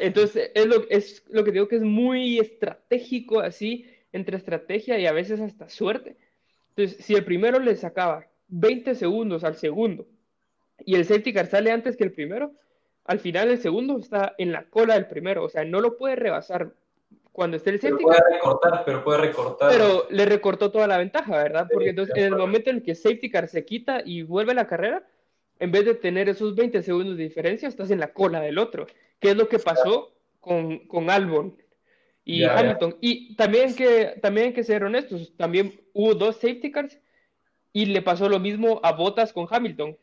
entonces 0.00 0.52
es 0.54 0.64
lo, 0.64 0.88
es 0.88 1.22
lo 1.28 1.44
que 1.44 1.52
digo 1.52 1.68
que 1.68 1.76
es 1.76 1.82
muy 1.82 2.38
estratégico 2.38 3.40
así, 3.40 3.84
entre 4.10 4.38
estrategia 4.38 4.98
y 4.98 5.04
a 5.04 5.12
veces 5.12 5.38
hasta 5.38 5.68
suerte. 5.68 6.16
Entonces, 6.70 7.04
si 7.04 7.14
el 7.14 7.26
primero 7.26 7.58
le 7.58 7.76
sacaba 7.76 8.26
20 8.48 8.94
segundos 8.94 9.44
al 9.44 9.56
segundo 9.56 10.08
y 10.86 10.94
el 10.94 11.04
safety 11.04 11.34
car 11.34 11.46
sale 11.46 11.72
antes 11.72 11.94
que 11.94 12.04
el 12.04 12.12
primero, 12.12 12.54
al 13.04 13.18
final 13.18 13.50
el 13.50 13.58
segundo 13.58 13.98
está 13.98 14.34
en 14.38 14.52
la 14.52 14.64
cola 14.64 14.94
del 14.94 15.08
primero, 15.08 15.44
o 15.44 15.50
sea, 15.50 15.62
no 15.66 15.82
lo 15.82 15.98
puede 15.98 16.16
rebasar 16.16 16.72
cuando 17.32 17.56
esté 17.56 17.70
el 17.70 17.80
safety 17.80 18.04
car. 18.04 18.18
Puede 18.18 18.34
recortar, 18.34 18.82
pero 18.84 19.04
puede 19.04 19.18
recortar. 19.18 19.70
Pero 19.70 20.06
le 20.10 20.24
recortó 20.24 20.70
toda 20.70 20.86
la 20.86 20.98
ventaja, 20.98 21.36
¿verdad? 21.36 21.68
Porque 21.72 21.90
entonces 21.90 22.16
en 22.16 22.24
el 22.24 22.36
momento 22.36 22.70
en 22.70 22.76
el 22.76 22.82
que 22.82 22.94
safety 22.94 23.30
car 23.30 23.48
se 23.48 23.64
quita 23.64 24.02
y 24.04 24.22
vuelve 24.22 24.54
la 24.54 24.66
carrera, 24.66 25.06
en 25.58 25.70
vez 25.70 25.84
de 25.84 25.94
tener 25.94 26.28
esos 26.28 26.54
20 26.54 26.82
segundos 26.82 27.16
de 27.16 27.24
diferencia, 27.24 27.68
estás 27.68 27.90
en 27.90 28.00
la 28.00 28.12
cola 28.12 28.40
del 28.40 28.58
otro, 28.58 28.86
que 29.20 29.30
es 29.30 29.36
lo 29.36 29.48
que 29.48 29.58
pasó 29.58 30.12
con, 30.40 30.80
con 30.86 31.10
Albon 31.10 31.56
y 32.24 32.44
Hamilton. 32.44 32.96
Y 33.00 33.36
también 33.36 33.74
que, 33.74 34.18
también 34.22 34.48
hay 34.48 34.52
que 34.52 34.64
ser 34.64 34.84
honestos, 34.84 35.32
también 35.36 35.80
hubo 35.92 36.14
dos 36.14 36.36
safety 36.36 36.70
cars 36.70 36.98
y 37.72 37.86
le 37.86 38.02
pasó 38.02 38.28
lo 38.28 38.40
mismo 38.40 38.80
a 38.82 38.92
Bottas 38.92 39.32
con 39.32 39.46
Hamilton. 39.48 39.96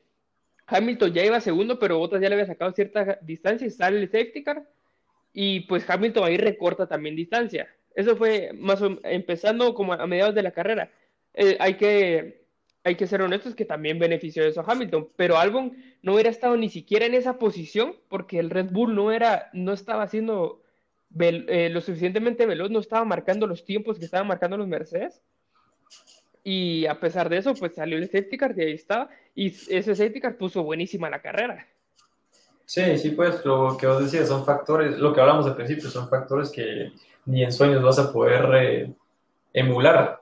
Hamilton 0.67 1.13
ya 1.13 1.25
iba 1.25 1.39
segundo, 1.39 1.79
pero 1.79 1.97
Bottas 1.97 2.21
ya 2.21 2.29
le 2.29 2.35
había 2.35 2.45
sacado 2.45 2.71
cierta 2.71 3.19
distancia 3.21 3.67
y 3.67 3.71
sale 3.71 3.99
el 3.99 4.11
safety 4.11 4.43
car 4.43 4.63
y 5.39 5.59
pues 5.59 5.87
Hamilton 5.87 6.23
ahí 6.23 6.35
recorta 6.35 6.87
también 6.87 7.15
distancia. 7.15 7.67
Eso 7.93 8.15
fue 8.15 8.53
más 8.55 8.81
o, 8.81 8.99
empezando 9.03 9.75
como 9.75 9.93
a 9.93 10.07
mediados 10.07 10.33
de 10.33 10.41
la 10.41 10.49
carrera. 10.49 10.89
Eh, 11.35 11.55
hay 11.59 11.75
que 11.75 12.47
hay 12.83 12.95
que 12.95 13.05
ser 13.05 13.21
honestos 13.21 13.53
que 13.53 13.63
también 13.63 13.99
benefició 13.99 14.43
eso 14.43 14.61
a 14.61 14.65
Hamilton, 14.67 15.09
pero 15.15 15.37
Albon 15.37 15.77
no 16.01 16.13
hubiera 16.15 16.31
estado 16.31 16.57
ni 16.57 16.69
siquiera 16.69 17.05
en 17.05 17.13
esa 17.13 17.37
posición 17.37 17.97
porque 18.09 18.39
el 18.39 18.49
Red 18.49 18.71
Bull 18.71 18.95
no 18.95 19.11
era, 19.11 19.51
no 19.53 19.73
estaba 19.73 20.01
haciendo 20.01 20.63
eh, 21.19 21.69
lo 21.69 21.81
suficientemente 21.81 22.47
veloz, 22.47 22.71
no 22.71 22.79
estaba 22.79 23.05
marcando 23.05 23.45
los 23.45 23.63
tiempos 23.63 23.99
que 23.99 24.05
estaban 24.05 24.25
marcando 24.25 24.57
los 24.57 24.67
Mercedes. 24.67 25.21
Y 26.43 26.87
a 26.87 26.99
pesar 26.99 27.29
de 27.29 27.37
eso, 27.37 27.53
pues 27.53 27.75
salió 27.75 27.99
el 27.99 28.09
safety 28.09 28.37
car 28.37 28.55
y 28.57 28.61
ahí 28.61 28.71
estaba. 28.71 29.11
Y 29.35 29.49
ese 29.49 29.95
safety 29.95 30.19
car 30.19 30.35
puso 30.35 30.63
buenísima 30.63 31.11
la 31.11 31.21
carrera. 31.21 31.67
Sí, 32.67 32.97
sí, 32.97 33.11
pues 33.11 33.45
lo 33.45 33.77
que 33.77 33.87
vos 33.87 34.01
decías 34.03 34.27
son 34.27 34.43
factores, 34.43 34.99
lo 34.99 35.13
que 35.13 35.21
hablamos 35.21 35.45
al 35.45 35.55
principio, 35.55 35.89
son 35.89 36.09
factores 36.09 36.51
que 36.51 36.91
ni 37.25 37.41
en 37.41 37.53
sueños 37.53 37.81
vas 37.81 37.97
a 37.97 38.11
poder 38.11 38.43
eh, 38.55 38.93
emular 39.53 40.21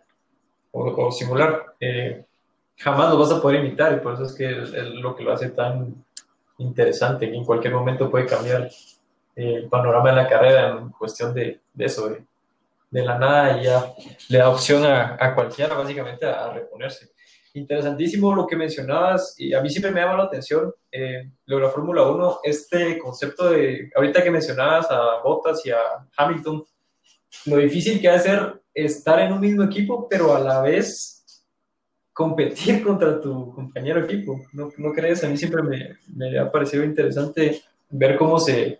o, 0.71 1.11
simular. 1.11 1.73
Eh, 1.79 2.23
jamás 2.77 3.09
lo 3.09 3.17
vas 3.17 3.31
a 3.31 3.41
poder 3.41 3.61
imitar 3.65 3.93
y 3.93 3.99
por 3.99 4.13
eso 4.13 4.25
es 4.25 4.33
que 4.33 4.61
es, 4.61 4.69
lo 4.73 5.15
que 5.15 5.23
lo 5.23 5.33
hace 5.33 5.49
tan 5.49 6.05
interesante, 6.59 7.31
que 7.31 7.35
en 7.35 7.45
cualquier 7.45 7.73
momento 7.73 8.11
puede 8.11 8.27
cambiar 8.27 8.69
eh, 9.35 9.55
el 9.55 9.67
panorama 9.67 10.11
de 10.11 10.15
la 10.15 10.29
carrera 10.29 10.69
en 10.69 10.89
cuestión 10.89 11.33
de, 11.33 11.61
eso, 11.79 12.09
de, 12.09 12.25
la 12.91 13.17
nada 13.17 13.59
y 13.59 13.63
ya 13.63 13.91
le 14.29 14.37
da 14.37 14.49
opción 14.49 14.85
a 14.85 15.33
cualquiera 15.33 15.73
básicamente 15.73 16.27
a, 16.27 16.53
reponerse. 16.53 17.14
Interesantísimo 17.55 18.35
lo 18.35 18.45
que 18.45 18.57
mencionabas 18.57 19.33
y 19.37 19.53
a 19.53 19.61
mí 19.61 19.69
siempre 19.69 19.89
me 19.89 20.01
llama 20.01 20.17
la 20.17 20.23
atención 20.25 20.73
eh, 20.91 21.31
lo 21.45 21.55
de 21.55 21.63
la 21.63 21.69
Fórmula 21.69 22.03
1, 22.03 22.39
este 22.43 22.99
concepto 22.99 23.49
de, 23.49 23.89
ahorita 23.95 24.21
que 24.21 24.29
mencionabas 24.29 24.91
a 24.91 25.21
Bottas 25.23 25.65
y 25.65 25.71
a 25.71 25.79
Hamilton, 26.17 26.65
lo 27.45 27.55
difícil 27.55 28.01
que 28.01 28.09
ha 28.09 28.13
de 28.13 28.19
ser 28.19 28.61
estar 28.73 29.19
en 29.21 29.31
un 29.31 29.39
mismo 29.39 29.63
equipo, 29.63 30.05
pero 30.09 30.35
a 30.35 30.39
la 30.41 30.61
vez 30.61 31.23
competir 32.11 32.83
contra 32.83 33.21
tu 33.21 33.53
compañero 33.53 34.03
equipo. 34.03 34.37
¿No, 34.51 34.69
no 34.75 34.91
crees? 34.91 35.23
A 35.23 35.29
mí 35.29 35.37
siempre 35.37 35.63
me, 35.63 35.97
me, 36.13 36.37
ha 36.37 36.51
parecido 36.51 36.83
interesante 36.83 37.61
ver 37.89 38.17
cómo 38.17 38.37
se, 38.37 38.79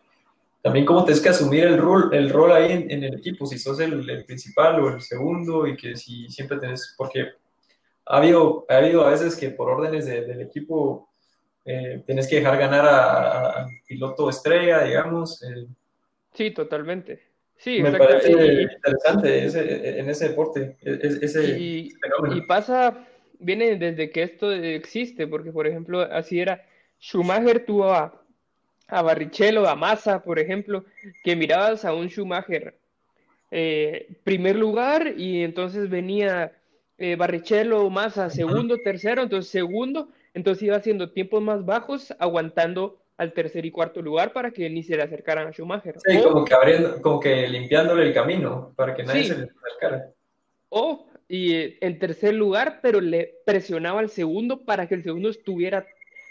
también 0.62 0.86
cómo 0.86 1.06
tienes 1.06 1.24
que 1.24 1.30
asumir 1.30 1.64
el 1.64 1.78
rol, 1.78 2.14
el 2.14 2.30
rol 2.30 2.52
ahí 2.52 2.74
en, 2.74 2.92
en 2.92 3.04
el 3.06 3.20
equipo, 3.20 3.46
si 3.46 3.58
sos 3.58 3.80
el, 3.80 4.10
el, 4.10 4.26
principal 4.26 4.84
o 4.84 4.90
el 4.90 5.02
segundo 5.02 5.66
y 5.66 5.78
que 5.78 5.96
si 5.96 6.28
siempre 6.28 6.60
tenés, 6.60 6.94
porque 6.98 7.36
ha 8.06 8.18
habido, 8.18 8.66
ha 8.70 8.78
habido 8.78 9.06
a 9.06 9.12
veces 9.12 9.36
que 9.36 9.50
por 9.50 9.70
órdenes 9.70 10.06
de, 10.06 10.22
del 10.22 10.42
equipo 10.42 11.10
Eh, 11.68 12.04
tienes 12.06 12.28
que 12.28 12.36
dejar 12.36 12.60
ganar 12.60 12.86
al 12.86 13.68
piloto 13.88 14.30
estrella, 14.30 14.84
digamos. 14.84 15.42
Eh. 15.42 15.66
Sí, 16.32 16.52
totalmente. 16.52 17.20
Sí, 17.58 17.82
Me 17.82 17.92
parece 17.92 18.62
interesante 18.62 19.46
ese, 19.46 20.00
en 20.00 20.08
ese 20.08 20.30
deporte. 20.30 20.78
E, 20.84 20.92
e, 20.92 21.26
ese, 21.26 21.58
y, 21.58 21.90
y, 22.36 22.42
pasa, 22.42 23.08
viene 23.40 23.78
desde 23.78 24.12
que 24.12 24.22
esto 24.22 24.52
existe, 24.52 25.26
porque 25.26 25.52
por 25.52 25.66
ejemplo, 25.66 26.02
así 26.02 26.40
era. 26.40 26.64
Schumacher 27.02 27.66
tuvo 27.66 27.92
a, 27.92 28.14
a 28.88 29.02
Barrichello, 29.02 29.68
a 29.68 29.76
Massa, 29.76 30.22
por 30.22 30.38
ejemplo, 30.38 30.86
que 31.24 31.36
mirabas 31.36 31.84
a 31.84 31.96
un 31.96 32.10
Schumacher 32.10 32.76
eh, 33.50 34.08
primer 34.24 34.56
lugar 34.56 35.16
y 35.18 35.44
entonces 35.44 35.90
venía 35.90 36.52
eh, 36.98 37.16
Barrichello, 37.16 37.90
Massa 37.90 38.30
segundo, 38.30 38.78
tercero, 38.78 39.22
entonces 39.22 39.52
segundo, 39.52 40.10
entonces 40.34 40.64
iba 40.64 40.78
haciendo 40.78 41.12
tiempos 41.12 41.42
más 41.42 41.66
bajos, 41.66 42.14
aguantando 42.20 43.02
al 43.18 43.34
tercer 43.34 43.66
y 43.66 43.72
cuarto 43.72 44.02
lugar 44.02 44.34
para 44.34 44.52
que 44.52 44.70
ni 44.70 44.84
se 44.84 44.98
le 44.98 45.04
acercaran 45.04 45.48
a 45.48 45.52
Schumacher. 45.52 45.96
Sí, 46.06 46.22
como, 46.22 46.44
que 46.44 46.54
abriendo, 46.54 47.02
como 47.02 47.20
que 47.20 47.48
limpiándole 47.48 48.08
el 48.08 48.14
camino 48.14 48.74
para 48.76 48.94
que 48.94 49.04
nadie 49.04 49.24
se 49.24 49.38
le 49.38 49.44
acercara. 49.44 50.12
O 50.70 51.08
y 51.28 51.54
eh, 51.54 51.78
en 51.82 52.00
tercer 52.00 52.34
lugar, 52.34 52.80
pero 52.82 53.02
le 53.02 53.36
presionaba 53.46 54.00
al 54.00 54.10
segundo 54.10 54.64
para 54.64 54.88
que 54.88 54.96
el 54.96 55.04
segundo 55.04 55.30
estuviera 55.30 55.86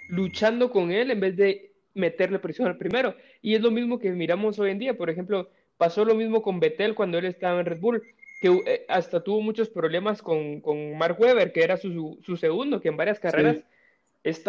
luchando 0.08 0.70
con 0.70 0.92
él 0.92 1.10
en 1.10 1.20
vez 1.20 1.36
de 1.36 1.72
meterle 1.94 2.38
presión 2.38 2.68
al 2.68 2.76
primero. 2.76 3.14
Y 3.42 3.54
es 3.54 3.60
lo 3.60 3.70
mismo 3.70 3.98
que 3.98 4.10
miramos 4.10 4.58
hoy 4.58 4.70
en 4.70 4.78
día. 4.78 4.96
Por 4.96 5.10
ejemplo, 5.10 5.50
pasó 5.76 6.04
lo 6.04 6.14
mismo 6.14 6.42
con 6.42 6.60
Vettel 6.60 6.94
cuando 6.94 7.18
él 7.18 7.24
estaba 7.24 7.60
en 7.60 7.66
Red 7.66 7.80
Bull, 7.80 8.02
que 8.44 8.62
eh, 8.66 8.84
hasta 8.88 9.24
tuvo 9.24 9.40
muchos 9.40 9.70
problemas 9.70 10.20
con, 10.20 10.60
con 10.60 10.98
Mark 10.98 11.16
Webber, 11.18 11.50
que 11.50 11.64
era 11.64 11.78
su, 11.78 12.18
su, 12.22 12.36
segundo, 12.36 12.78
que 12.78 12.88
en 12.88 12.96
varias 12.98 13.18
carreras 13.18 13.64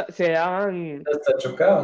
se 0.10 0.32
daban 0.32 1.06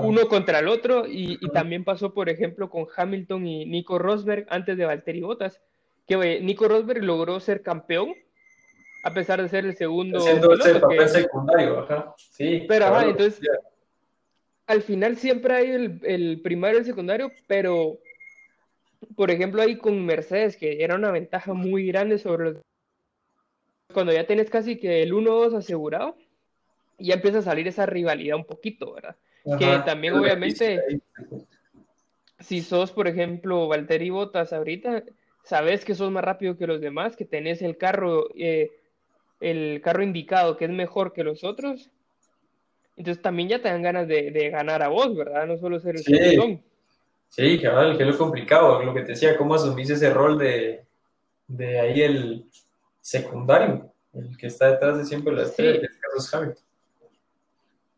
uno 0.04 0.28
contra 0.28 0.60
el 0.60 0.68
otro. 0.68 1.08
Y, 1.08 1.38
y, 1.40 1.50
también 1.52 1.86
pasó, 1.86 2.14
por 2.14 2.28
ejemplo, 2.28 2.70
con 2.70 2.86
Hamilton 2.94 3.48
y 3.48 3.66
Nico 3.66 3.98
Rosberg 3.98 4.46
antes 4.50 4.76
de 4.76 4.84
Valtteri 4.84 5.22
Bottas, 5.22 5.62
que 6.06 6.16
eh, 6.16 6.42
Nico 6.42 6.68
Rosberg 6.68 7.02
logró 7.02 7.40
ser 7.40 7.62
campeón 7.62 8.14
a 9.06 9.14
pesar 9.14 9.42
de 9.42 9.48
ser 9.48 9.64
el 9.66 9.78
segundo. 9.78 10.20
Haciendo 10.20 10.54
ese 10.54 10.82
papel 10.82 11.08
secundario, 11.08 11.80
ajá. 11.80 12.14
Sí. 12.18 12.66
Pero, 12.68 12.88
ajá, 12.88 13.06
entonces, 13.06 13.40
al 14.68 14.82
final 14.82 15.16
siempre 15.16 15.54
hay 15.54 15.72
el, 15.72 16.02
el 16.04 16.42
primario 16.42 16.80
y 16.80 16.82
el 16.82 16.86
secundario, 16.86 17.32
pero, 17.48 18.00
por 19.16 19.32
ejemplo, 19.32 19.62
ahí 19.62 19.78
con 19.78 20.06
Mercedes, 20.06 20.58
que 20.58 20.84
era 20.84 20.96
una 20.96 21.12
ventaja 21.12 21.54
muy 21.54 21.88
grande 21.88 22.18
sobre 22.18 22.52
los. 22.52 22.62
Cuando 23.94 24.14
ya 24.14 24.26
tienes 24.26 24.50
casi 24.50 24.78
que 24.78 25.04
el 25.04 25.14
1-2 25.14 25.54
asegurado, 25.54 26.16
ya 26.98 27.16
empieza 27.16 27.40
a 27.40 27.44
salir 27.44 27.68
esa 27.68 27.86
rivalidad 27.86 28.38
un 28.38 28.46
poquito, 28.46 28.94
¿verdad? 28.94 29.16
que 29.58 29.66
también, 29.86 30.14
obviamente, 30.14 31.02
si 32.40 32.62
sos, 32.62 32.92
por 32.92 33.08
ejemplo, 33.08 33.68
Valtteri 33.68 34.12
Bottas 34.12 34.54
ahorita, 34.54 35.04
sabes 35.44 35.84
que 35.84 35.96
sos 35.96 36.12
más 36.12 36.24
rápido 36.24 36.58
que 36.58 36.68
los 36.68 36.80
demás, 36.80 37.16
que 37.16 37.26
tenés 37.26 37.62
el 37.62 37.78
carro. 37.78 38.30
Eh, 38.36 38.70
el 39.42 39.82
carro 39.82 40.04
indicado 40.04 40.56
que 40.56 40.66
es 40.66 40.72
mejor 40.72 41.14
que 41.14 41.24
los 41.24 41.44
otros, 41.44 41.90
entonces 42.96 43.22
también 43.22 43.50
ya 43.50 43.62
te 43.62 43.70
dan 43.70 43.82
ganas 43.82 44.08
de, 44.08 44.50
ganar 44.52 44.84
a 44.84 44.88
vos, 44.88 45.16
¿verdad? 45.16 45.48
No 45.48 45.58
solo 45.58 45.80
ser 45.80 45.96
el 45.96 46.04
sí. 46.04 46.62
Sí, 47.32 47.62
cabal, 47.62 47.96
que 47.96 48.04
es 48.04 48.10
lo 48.10 48.18
complicado, 48.18 48.84
lo 48.84 48.94
que 48.94 49.04
te 49.04 49.14
decía, 49.14 49.38
cómo 49.38 49.56
asumís 49.56 49.90
ese 49.90 50.14
rol 50.14 50.38
de, 50.38 50.84
de 51.48 51.80
ahí 51.80 52.02
el 52.02 52.46
secundario, 53.00 53.94
el 54.14 54.38
que 54.38 54.48
está 54.48 54.70
detrás 54.70 54.98
de 54.98 55.06
siempre 55.06 55.34
la 55.34 55.44
estrella, 55.44 55.80
que 55.80 55.88
es 56.18 56.34
Hamilton. 56.34 56.64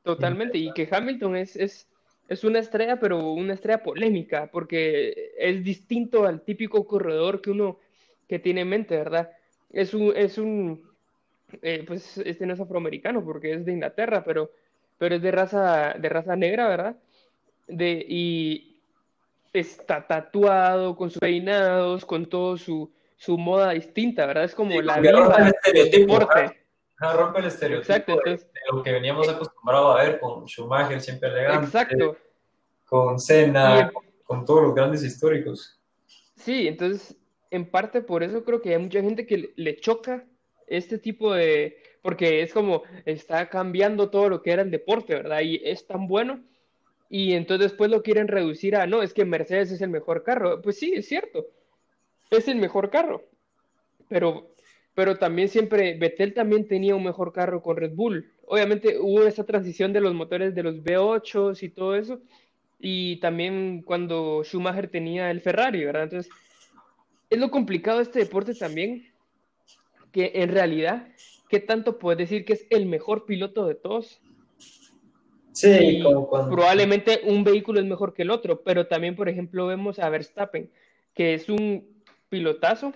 Totalmente, 0.04 0.60
y 0.60 0.72
que 0.74 0.88
Hamilton 0.90 1.36
es, 1.38 1.56
es, 1.56 1.88
es 2.28 2.44
una 2.44 2.60
estrella, 2.60 3.00
pero 3.00 3.32
una 3.32 3.56
estrella 3.56 3.82
polémica, 3.82 4.52
porque 4.52 5.32
es 5.36 5.64
distinto 5.64 6.26
al 6.26 6.42
típico 6.42 6.86
corredor 6.86 7.42
que 7.42 7.50
uno 7.50 7.80
que 8.30 8.38
tiene 8.38 8.62
en 8.62 8.70
mente, 8.70 8.96
¿verdad? 8.96 9.32
Es 9.72 9.96
un, 9.96 10.14
es 10.16 10.38
un, 10.38 10.88
eh, 11.64 11.84
pues 11.88 12.20
este 12.20 12.46
no 12.46 12.54
es 12.54 12.60
afroamericano 12.60 13.26
porque 13.26 13.54
es 13.54 13.66
de 13.66 13.72
Inglaterra, 13.72 14.24
pero, 14.24 14.52
pero 15.00 15.16
es 15.16 15.24
de 15.24 15.32
raza, 15.32 15.96
de 15.98 16.10
raza 16.10 16.36
negra, 16.36 16.68
¿verdad? 16.68 16.98
De, 17.68 18.06
y 18.08 18.73
está 19.54 20.06
tatuado, 20.06 20.96
con 20.96 21.10
sus 21.10 21.20
peinados, 21.20 22.06
con 22.06 22.26
todo 22.26 22.58
su, 22.58 22.92
su 23.16 23.38
moda 23.38 23.72
distinta, 23.72 24.26
¿verdad? 24.26 24.46
Es 24.46 24.56
como 24.56 24.82
la 24.82 25.00
vida 25.00 25.54
del 25.72 25.92
deporte. 25.92 26.66
rompe 27.00 27.40
el 27.40 27.46
estereotipo 27.46 27.94
Exacto, 27.94 28.20
de, 28.26 28.40
lo 28.72 28.84
que 28.84 28.92
veníamos 28.92 29.30
acostumbrados 29.30 30.00
a 30.00 30.04
ver 30.04 30.20
con 30.20 30.46
Schumacher 30.48 31.00
siempre 31.00 31.30
elegante, 31.30 31.66
Exacto. 31.66 32.18
con 32.86 33.20
Senna, 33.20 33.92
con 34.24 34.44
todos 34.44 34.64
los 34.64 34.76
grandes 34.76 35.04
históricos. 35.04 35.80
Sí, 36.36 36.68
entonces, 36.68 37.16
en 37.52 37.70
parte 37.70 38.02
por 38.02 38.24
eso 38.24 38.44
creo 38.44 38.62
que 38.62 38.74
hay 38.74 38.82
mucha 38.82 39.02
gente 39.02 39.26
que 39.26 39.54
le 39.56 39.78
choca 39.78 40.26
este 40.68 40.98
tipo 40.98 41.34
de, 41.34 41.78
porque 42.02 42.42
es 42.42 42.54
como 42.54 42.84
está 43.06 43.48
cambiando 43.50 44.10
todo 44.10 44.30
lo 44.30 44.42
que 44.42 44.52
era 44.52 44.64
el 44.64 44.72
deporte, 44.72 45.14
¿verdad? 45.14 45.42
Y 45.42 45.62
es 45.64 45.86
tan 45.86 46.08
bueno. 46.08 46.44
Y 47.16 47.34
entonces 47.34 47.70
después 47.70 47.92
lo 47.92 48.02
quieren 48.02 48.28
reducir 48.28 48.76
a, 48.76 48.88
no, 48.88 49.04
es 49.04 49.14
que 49.14 49.24
Mercedes 49.24 49.72
es 49.72 49.82
el 49.82 49.92
mejor 49.92 50.24
carro. 50.24 50.64
Pues 50.64 50.80
sí, 50.80 50.94
es 50.96 51.08
cierto. 51.08 51.46
Es 52.32 52.48
el 52.48 52.56
mejor 52.56 52.90
carro. 52.90 53.22
Pero, 54.10 54.50
pero 54.96 55.20
también 55.20 55.48
siempre, 55.48 55.96
Vettel 55.96 56.34
también 56.34 56.68
tenía 56.68 56.96
un 56.96 57.04
mejor 57.04 57.32
carro 57.32 57.62
con 57.62 57.78
Red 57.78 57.92
Bull. 57.94 58.32
Obviamente 58.48 58.98
hubo 58.98 59.28
esa 59.28 59.44
transición 59.44 59.94
de 59.94 60.02
los 60.02 60.16
motores 60.16 60.56
de 60.56 60.64
los 60.64 60.78
V8 60.78 61.62
y 61.62 61.70
todo 61.70 61.96
eso. 61.96 62.20
Y 62.80 63.18
también 63.18 63.84
cuando 63.84 64.42
Schumacher 64.44 64.90
tenía 64.90 65.30
el 65.30 65.42
Ferrari, 65.42 65.86
¿verdad? 65.86 66.06
Entonces, 66.06 66.34
es 67.30 67.38
lo 67.38 67.52
complicado 67.52 67.98
de 68.00 68.06
este 68.06 68.22
deporte 68.22 68.56
también, 68.56 69.06
que 70.12 70.32
en 70.34 70.50
realidad, 70.50 71.10
¿qué 71.48 71.60
tanto 71.60 72.00
puedes 72.00 72.18
decir 72.18 72.44
que 72.44 72.54
es 72.54 72.66
el 72.72 72.88
mejor 72.88 73.28
piloto 73.28 73.68
de 73.68 73.76
todos? 73.76 74.20
Sí, 75.54 76.02
probablemente 76.50 77.22
un 77.26 77.44
vehículo 77.44 77.80
es 77.80 77.86
mejor 77.86 78.14
que 78.14 78.24
el 78.24 78.32
otro, 78.32 78.62
pero 78.64 78.88
también, 78.88 79.16
por 79.16 79.30
ejemplo, 79.30 79.68
vemos 79.68 80.00
a 80.00 80.10
Verstappen, 80.10 80.72
que 81.14 81.36
es 81.36 81.48
un 81.48 82.04
pilotazo, 82.30 82.94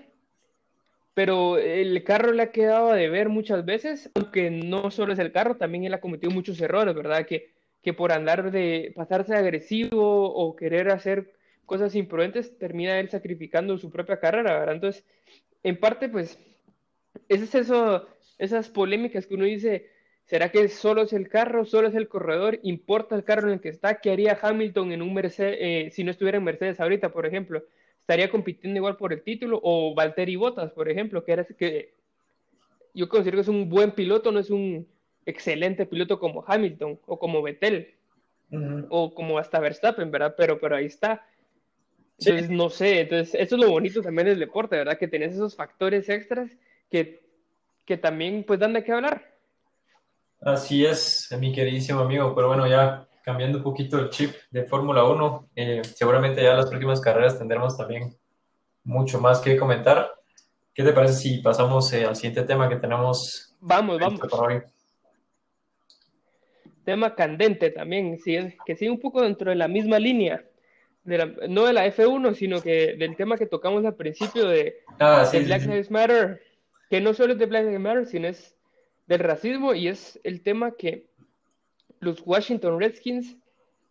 pero 1.13 1.57
el 1.57 2.03
carro 2.03 2.31
le 2.31 2.43
ha 2.43 2.51
quedado 2.51 2.93
de 2.93 3.09
ver 3.09 3.29
muchas 3.29 3.63
veces, 3.63 4.09
aunque 4.15 4.49
no 4.49 4.91
solo 4.91 5.13
es 5.13 5.19
el 5.19 5.31
carro, 5.31 5.57
también 5.57 5.83
él 5.83 5.93
ha 5.93 6.01
cometido 6.01 6.31
muchos 6.31 6.59
errores, 6.59 6.95
¿verdad? 6.95 7.25
Que, 7.25 7.51
que 7.83 7.93
por 7.93 8.11
andar 8.11 8.51
de 8.51 8.91
pasarse 8.95 9.35
agresivo 9.35 10.33
o 10.33 10.55
querer 10.55 10.89
hacer 10.89 11.33
cosas 11.65 11.95
imprudentes, 11.95 12.57
termina 12.57 12.99
él 12.99 13.09
sacrificando 13.09 13.77
su 13.77 13.91
propia 13.91 14.19
carrera, 14.19 14.57
¿verdad? 14.59 14.75
Entonces, 14.75 15.05
en 15.63 15.79
parte, 15.79 16.09
pues, 16.09 16.39
es 17.29 17.53
eso, 17.53 18.07
esas 18.37 18.69
polémicas 18.69 19.27
que 19.27 19.35
uno 19.35 19.45
dice, 19.45 19.89
¿será 20.27 20.51
que 20.51 20.67
solo 20.67 21.01
es 21.03 21.13
el 21.13 21.29
carro, 21.29 21.65
solo 21.65 21.87
es 21.87 21.95
el 21.95 22.07
corredor? 22.07 22.59
¿Importa 22.63 23.15
el 23.15 23.23
carro 23.23 23.47
en 23.47 23.55
el 23.55 23.61
que 23.61 23.69
está? 23.69 23.99
¿Qué 23.99 24.11
haría 24.11 24.37
Hamilton 24.39 24.91
en 24.91 25.01
un 25.01 25.13
Mercedes, 25.13 25.57
eh, 25.59 25.89
si 25.91 26.03
no 26.03 26.11
estuviera 26.11 26.37
en 26.37 26.43
Mercedes 26.43 26.79
ahorita, 26.79 27.09
por 27.09 27.25
ejemplo? 27.25 27.63
¿Estaría 28.01 28.29
compitiendo 28.29 28.77
igual 28.77 28.97
por 28.97 29.13
el 29.13 29.21
título? 29.23 29.59
O 29.63 29.95
Valtteri 29.95 30.35
Bottas, 30.35 30.71
por 30.71 30.89
ejemplo, 30.89 31.23
que 31.23 31.31
era 31.31 31.43
que 31.45 31.93
yo 32.93 33.09
considero 33.09 33.37
que 33.37 33.41
es 33.41 33.47
un 33.47 33.69
buen 33.69 33.91
piloto, 33.91 34.31
no 34.31 34.39
es 34.39 34.49
un 34.49 34.87
excelente 35.25 35.85
piloto 35.85 36.19
como 36.19 36.43
Hamilton 36.45 36.99
o 37.05 37.19
como 37.19 37.41
Vettel 37.41 37.93
o 38.89 39.13
como 39.13 39.37
hasta 39.37 39.59
Verstappen, 39.59 40.09
¿verdad? 40.09 40.35
Pero, 40.37 40.59
pero 40.59 40.75
ahí 40.75 40.85
está. 40.85 41.25
Entonces, 42.19 42.49
no 42.49 42.69
sé, 42.69 43.01
entonces, 43.01 43.35
eso 43.35 43.55
es 43.55 43.61
lo 43.61 43.69
bonito 43.69 44.01
también 44.01 44.27
del 44.27 44.39
deporte, 44.39 44.75
¿verdad? 44.75 44.97
Que 44.97 45.07
tenés 45.07 45.33
esos 45.33 45.55
factores 45.55 46.09
extras 46.09 46.49
que, 46.89 47.21
que 47.85 47.97
también 47.97 48.43
pues 48.43 48.59
dan 48.59 48.73
de 48.73 48.83
qué 48.83 48.91
hablar. 48.91 49.36
Así 50.41 50.85
es, 50.85 51.29
mi 51.39 51.51
queridísimo 51.51 52.01
amigo, 52.01 52.33
pero 52.35 52.47
bueno, 52.47 52.67
ya 52.67 53.07
cambiando 53.23 53.57
un 53.57 53.63
poquito 53.63 53.99
el 53.99 54.09
chip 54.09 54.33
de 54.51 54.63
Fórmula 54.63 55.03
1, 55.03 55.49
eh, 55.55 55.81
seguramente 55.83 56.43
ya 56.43 56.53
las 56.53 56.67
próximas 56.67 57.01
carreras 57.01 57.37
tendremos 57.37 57.75
también 57.75 58.15
mucho 58.83 59.19
más 59.19 59.39
que 59.39 59.57
comentar. 59.57 60.11
¿Qué 60.73 60.83
te 60.83 60.93
parece 60.93 61.15
si 61.15 61.37
pasamos 61.39 61.91
eh, 61.93 62.05
al 62.05 62.15
siguiente 62.15 62.43
tema 62.43 62.69
que 62.69 62.77
tenemos? 62.77 63.55
Vamos, 63.59 63.99
vamos. 63.99 64.21
Tema 66.85 67.15
candente 67.15 67.71
también, 67.71 68.17
sí, 68.19 68.37
que 68.65 68.77
sigue 68.77 68.91
un 68.91 68.99
poco 69.01 69.21
dentro 69.21 69.49
de 69.49 69.57
la 69.57 69.67
misma 69.67 69.99
línea, 69.99 70.45
no 71.49 71.65
de 71.65 71.73
la 71.73 71.85
F1, 71.87 72.35
sino 72.35 72.61
que 72.61 72.95
del 72.95 73.17
tema 73.17 73.37
que 73.37 73.45
tocamos 73.45 73.83
al 73.83 73.95
principio 73.95 74.47
de, 74.47 74.77
ah, 74.99 75.29
Black 75.33 75.65
Lives 75.65 75.91
Matter 75.91 76.41
que 76.89 77.01
no 77.01 77.13
solo 77.13 77.33
es 77.33 77.39
de 77.39 77.45
Black 77.45 77.65
Lives 77.65 77.79
Matter, 77.79 78.05
sino 78.05 78.27
es 78.27 78.55
del 79.07 79.19
racismo 79.19 79.73
y 79.73 79.87
es 79.87 80.19
el 80.23 80.41
tema 80.41 80.71
que 80.71 81.07
los 81.99 82.21
Washington 82.25 82.79
Redskins 82.79 83.37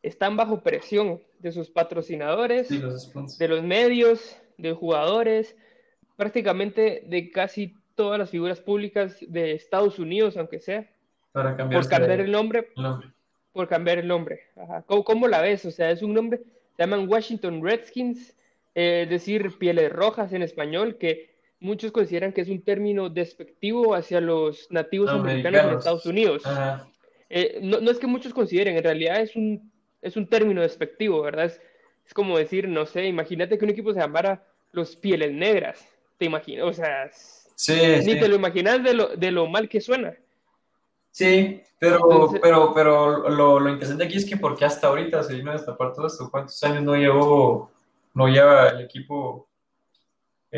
están 0.02 0.36
bajo 0.36 0.62
presión 0.62 1.20
de 1.40 1.52
sus 1.52 1.70
patrocinadores, 1.70 2.68
de 2.68 3.48
los 3.48 3.62
medios, 3.62 4.36
de 4.56 4.72
jugadores, 4.72 5.56
prácticamente 6.16 7.02
de 7.06 7.30
casi 7.30 7.74
todas 7.94 8.18
las 8.18 8.30
figuras 8.30 8.60
públicas 8.60 9.16
de 9.20 9.52
Estados 9.52 9.98
Unidos, 9.98 10.36
aunque 10.36 10.60
sea, 10.60 10.88
Para 11.32 11.56
por 11.56 11.88
cambiar 11.88 12.20
el 12.20 12.30
nombre, 12.30 12.68
por 13.52 13.68
cambiar 13.68 13.98
el 13.98 14.06
nombre. 14.06 14.42
¿Cómo, 14.86 15.28
la 15.28 15.40
ves? 15.40 15.64
O 15.64 15.70
sea, 15.70 15.90
es 15.90 16.02
un 16.02 16.14
nombre, 16.14 16.38
se 16.76 16.82
llaman 16.82 17.08
Washington 17.08 17.62
Redskins, 17.64 18.34
eh, 18.74 19.02
es 19.04 19.10
decir, 19.10 19.58
pieles 19.58 19.90
rojas 19.90 20.32
en 20.32 20.42
español, 20.42 20.98
que 20.98 21.35
muchos 21.60 21.92
consideran 21.92 22.32
que 22.32 22.42
es 22.42 22.48
un 22.48 22.62
término 22.62 23.08
despectivo 23.08 23.94
hacia 23.94 24.20
los 24.20 24.66
nativos 24.70 25.10
americanos, 25.10 25.62
en 25.64 25.78
Estados 25.78 26.06
Unidos. 26.06 26.42
Eh, 27.28 27.58
no, 27.62 27.80
no, 27.80 27.90
es 27.90 27.98
que 27.98 28.06
muchos 28.06 28.32
consideren, 28.32 28.76
en 28.76 28.84
realidad 28.84 29.20
es 29.20 29.34
un, 29.34 29.72
es 30.00 30.16
un 30.16 30.28
término 30.28 30.62
despectivo, 30.62 31.22
¿verdad? 31.22 31.46
Es, 31.46 31.60
es 32.06 32.14
como 32.14 32.38
decir, 32.38 32.68
no 32.68 32.86
sé, 32.86 33.06
imagínate 33.06 33.58
que 33.58 33.64
un 33.64 33.70
equipo 33.70 33.92
se 33.92 34.00
llamara 34.00 34.44
los 34.72 34.94
pieles 34.94 35.32
negras, 35.32 35.84
te 36.18 36.26
imaginas, 36.26 36.64
o 36.66 36.72
sea, 36.72 37.10
ni 38.04 38.18
te 38.18 38.28
lo 38.28 38.36
imaginas 38.36 38.82
de 38.82 38.94
lo, 38.94 39.08
de 39.08 39.30
lo 39.32 39.46
mal 39.46 39.68
que 39.68 39.80
suena. 39.80 40.14
Sí, 41.10 41.62
pero, 41.78 42.30
pero, 42.42 42.74
pero 42.74 43.28
lo, 43.30 43.58
lo, 43.58 43.70
interesante 43.70 44.04
aquí 44.04 44.18
es 44.18 44.26
que 44.26 44.36
porque 44.36 44.66
hasta 44.66 44.88
ahorita 44.88 45.22
se 45.22 45.34
vino 45.34 45.50
a 45.50 45.54
destapar 45.54 45.94
todo 45.94 46.06
esto, 46.06 46.30
¿cuántos 46.30 46.62
años 46.62 46.82
no 46.82 46.94
llevó, 46.94 47.70
no 48.12 48.28
lleva 48.28 48.68
el 48.68 48.82
equipo 48.82 49.45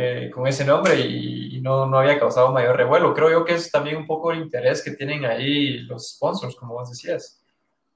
eh, 0.00 0.30
con 0.30 0.46
ese 0.46 0.64
nombre 0.64 0.98
y, 1.00 1.60
no, 1.60 1.86
no, 1.86 1.98
había 1.98 2.18
causado 2.18 2.52
mayor 2.52 2.76
revuelo? 2.76 3.12
Creo 3.14 3.30
yo 3.30 3.44
que 3.44 3.54
es 3.54 3.70
también 3.70 3.96
un 3.96 4.06
poco 4.06 4.30
el 4.30 4.40
interés 4.40 4.82
que 4.82 4.92
tienen 4.92 5.24
ahí 5.24 5.78
los 5.80 6.10
sponsors, 6.10 6.54
como 6.54 6.74
vos 6.74 6.90
decías, 6.90 7.42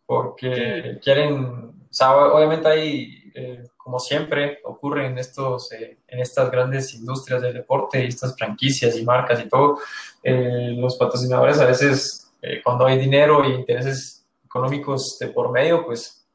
porque 0.04 0.98
quieren, 1.02 1.34
o 1.34 1.74
sea, 1.90 2.16
obviamente 2.16 2.68
hay, 2.68 3.32
eh, 3.34 3.64
como 3.76 3.98
siempre 3.98 4.58
ocurre 4.64 5.06
en, 5.06 5.18
estos, 5.18 5.70
eh, 5.72 5.98
en 6.08 6.18
estas 6.20 6.50
grandes 6.50 6.92
industrias 6.94 7.40
del 7.40 7.54
deporte, 7.54 8.04
estas 8.04 8.36
franquicias 8.36 8.96
y 8.98 9.04
marcas 9.04 9.40
y 9.44 9.48
todo, 9.48 9.78
los 10.24 10.96
patrocinadores 10.96 11.58
a 11.58 11.66
veces 11.66 12.22
eh, 12.42 12.60
cuando 12.62 12.86
hay 12.86 12.98
dinero 12.98 13.44
e 13.44 13.50
intereses 13.50 14.26
económicos 14.44 15.16
de 15.20 15.28
por 15.28 15.52
medio, 15.52 15.86
pues 15.86 16.26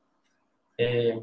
eh, 0.77 1.21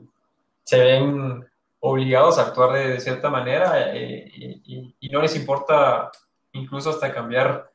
se 0.63 0.79
ven 0.79 1.43
obligados 1.87 2.39
a 2.39 2.43
actuar 2.43 2.73
de, 2.73 3.01
cierta 3.01 3.29
manera 3.29 3.95
eh, 3.95 4.31
y, 4.35 5.09
no 5.11 5.21
les 5.21 5.37
importa 5.37 6.11
incluso 6.53 6.91
hasta 6.91 7.13
cambiar 7.13 7.71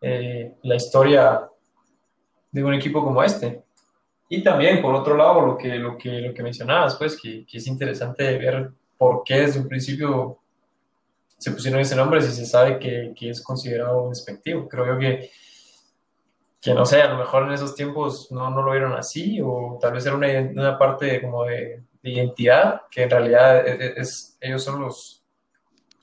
la 0.00 0.76
historia 0.76 1.48
de 2.52 2.62
un 2.62 2.74
equipo 2.74 3.02
como 3.02 3.22
este. 3.22 3.64
Y 4.28 4.42
también, 4.42 4.82
por 4.82 4.94
otro 4.94 5.16
lado, 5.16 5.40
lo 5.40 5.56
que, 5.56 5.76
lo 5.76 5.96
que, 5.96 6.20
lo 6.20 6.34
que 6.34 6.42
mencionabas, 6.42 6.96
pues, 6.96 7.18
que, 7.20 7.46
es 7.50 7.66
interesante 7.66 8.36
ver 8.36 8.70
por 8.98 9.24
qué 9.24 9.40
desde 9.40 9.60
un 9.60 9.66
principio 9.66 10.38
se 11.38 11.50
pusieron 11.50 11.80
ese 11.80 11.96
nombre 11.96 12.20
si 12.20 12.32
se 12.32 12.44
sabe 12.44 12.78
que, 12.78 13.14
que 13.16 13.30
es 13.30 13.42
considerado 13.42 14.10
despectivo. 14.10 14.68
Creo 14.68 14.86
yo 14.86 14.98
que 14.98 15.30
que 16.64 16.72
no 16.72 16.86
sé, 16.86 17.02
a 17.02 17.10
lo 17.10 17.18
mejor 17.18 17.42
en 17.42 17.52
esos 17.52 17.74
tiempos 17.74 18.32
no, 18.32 18.48
no 18.48 18.62
lo 18.62 18.70
vieron 18.70 18.94
así, 18.94 19.38
o 19.44 19.78
tal 19.78 19.92
vez 19.92 20.06
era 20.06 20.16
una, 20.16 20.28
una 20.50 20.78
parte 20.78 21.20
como 21.20 21.44
de, 21.44 21.82
identidad, 22.10 22.82
que 22.90 23.02
en 23.02 23.10
realidad 23.10 23.66
e, 23.66 23.86
e, 23.86 23.94
es, 23.96 24.36
ellos 24.40 24.62
son 24.62 24.80
los, 24.80 25.24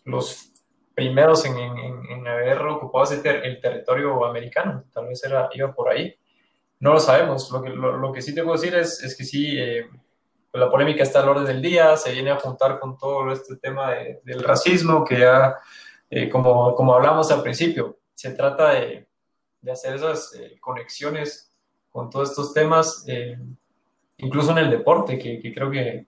los 0.05 0.51
primeros 0.93 1.45
en, 1.45 1.57
en, 1.57 2.27
haber 2.27 2.61
ocupado 2.61 3.13
el 3.13 3.59
territorio 3.59 4.25
americano, 4.25 4.83
tal 4.93 5.07
vez 5.07 5.23
era, 5.23 5.49
iba 5.53 5.73
por 5.73 5.89
ahí. 5.89 6.15
No 6.79 6.93
lo 6.93 6.99
sabemos, 6.99 7.51
lo 7.51 7.61
que, 7.61 7.69
lo, 7.69 8.11
que 8.11 8.21
sí 8.21 8.33
te 8.33 8.43
puedo 8.43 8.59
decir 8.59 8.75
es, 8.75 9.03
es 9.03 9.15
que 9.15 9.23
sí, 9.23 9.59
eh, 9.59 9.87
la 10.53 10.69
polémica 10.69 11.03
está 11.03 11.21
al 11.21 11.29
orden 11.29 11.45
del 11.45 11.61
día, 11.61 11.95
se 11.95 12.11
viene 12.11 12.31
a 12.31 12.39
juntar 12.39 12.79
con 12.79 12.97
todo 12.97 13.31
este 13.31 13.57
tema 13.57 13.91
del 14.23 14.43
racismo, 14.43 15.05
que 15.05 15.19
ya, 15.19 15.57
eh, 16.09 16.29
como, 16.29 16.75
como 16.75 16.95
hablamos 16.95 17.31
al 17.31 17.43
principio, 17.43 17.99
se 18.15 18.31
trata 18.31 18.71
de 18.73 19.07
de 19.61 19.71
hacer 19.71 19.95
esas 19.95 20.33
eh, 20.33 20.57
conexiones 20.59 21.51
con 21.89 22.09
todos 22.09 22.31
estos 22.31 22.53
temas, 22.53 23.03
eh, 23.07 23.37
incluso 24.21 24.51
en 24.51 24.59
el 24.59 24.69
deporte, 24.69 25.17
que, 25.17 25.53
creo 25.53 25.69
que, 25.69 26.05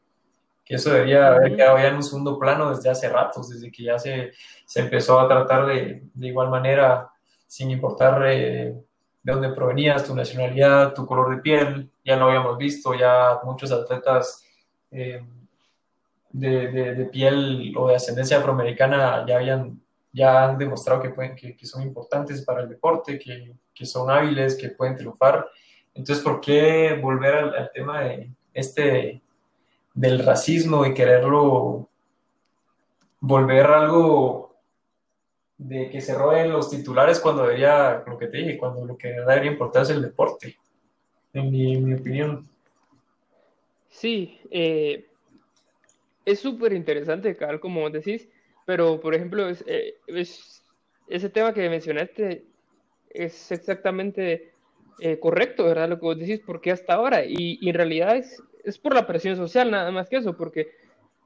que, 0.64 0.76
eso 0.76 0.92
debería 0.92 1.28
haber 1.28 1.56
quedado 1.56 1.78
ya 1.78 1.88
en 1.88 1.96
un 1.96 2.04
segundo 2.04 2.40
plano 2.40 2.76
desde 2.76 2.90
hace 2.90 3.10
ratos, 3.10 3.50
desde 3.50 3.72
que 3.72 3.84
ya 3.84 4.00
se, 4.00 4.32
se 4.66 4.82
empezó 4.82 5.20
a 5.20 5.28
tratar 5.28 5.66
de, 5.66 6.04
de 6.14 6.28
igual 6.28 6.50
manera, 6.50 7.10
sin 7.48 7.72
importar 7.72 8.24
eh, 8.28 8.76
de 9.22 9.32
dónde 9.32 9.50
provenías, 9.50 10.04
tu 10.04 10.16
nacionalidad, 10.16 10.94
tu 10.94 11.06
color 11.06 11.36
de 11.36 11.42
piel, 11.42 11.90
ya 12.04 12.16
lo 12.16 12.26
habíamos 12.26 12.58
visto, 12.58 12.94
ya 12.94 13.40
muchos 13.44 13.72
atletas 13.72 14.44
de, 14.90 15.24
de, 16.30 16.96
de, 16.96 17.06
piel 17.06 17.74
o 17.76 17.88
de 17.88 17.96
ascendencia 17.96 18.38
afroamericana 18.38 19.26
ya 19.28 19.38
habían 19.38 19.84
ya 20.14 20.46
han 20.46 20.58
demostrado 20.60 21.02
que, 21.02 21.10
pueden, 21.10 21.36
que, 21.36 21.58
son 21.66 21.82
importantes 21.82 22.44
para 22.44 22.62
el 22.62 22.70
deporte, 22.70 23.18
que, 23.18 23.56
que, 23.74 23.86
son 23.86 24.12
hábiles, 24.12 24.56
que 24.56 24.70
pueden 24.70 24.96
triunfar. 24.96 25.48
Entonces, 25.96 26.24
¿por 26.24 26.42
qué 26.42 26.98
volver 27.02 27.36
al, 27.36 27.72
tema 27.74 28.02
de 28.02 28.30
este 28.54 29.22
del 29.94 30.26
racismo 30.26 30.86
y 30.86 30.94
quererlo 30.94 31.88
volver 33.20 33.66
algo 33.68 34.56
de 35.58 35.90
que 35.90 36.02
se 36.02 36.16
roben 36.16 36.52
los 36.52 36.70
titulares 36.70 37.20
cuando 37.20 37.44
debería, 37.44 38.04
lo 38.08 38.18
que 38.18 38.28
te 38.28 38.38
dije, 38.38 38.58
cuando 38.58 38.86
lo 38.86 38.98
que 38.98 39.10
debería 39.10 39.52
importar 39.52 39.84
es 39.84 39.92
el 39.92 40.02
deporte, 40.02 40.58
en 41.32 41.52
mi, 41.52 41.94
opinión. 41.94 42.50
Sí, 43.90 44.40
eh, 44.50 45.06
es 46.26 46.40
súper 46.40 46.74
interesante, 46.74 47.36
Carl, 47.38 47.60
como 47.60 47.90
decís, 47.90 48.28
pero, 48.66 49.00
por 49.00 49.14
ejemplo, 49.14 49.48
eh, 49.50 49.96
es, 50.08 50.64
ese 51.08 51.30
tema 51.30 51.54
que 51.54 51.70
mencionaste 51.70 52.46
es 53.10 53.52
exactamente 53.52 54.53
eh, 55.00 55.20
correcto, 55.20 55.66
¿verdad? 55.66 55.90
Lo 55.90 56.00
que 56.00 56.06
vos 56.06 56.20
decís, 56.20 56.42
porque 56.46 56.72
hasta 56.72 56.94
ahora, 56.94 57.26
y, 57.26 57.60
en 57.68 57.76
realidad 57.76 58.16
es, 58.16 58.42
es, 58.64 58.78
por 58.78 58.94
la 58.94 59.08
presión 59.08 59.36
social, 59.36 59.72
nada 59.72 59.92
más 59.92 60.10
que 60.10 60.18
eso, 60.18 60.38
porque 60.38 60.72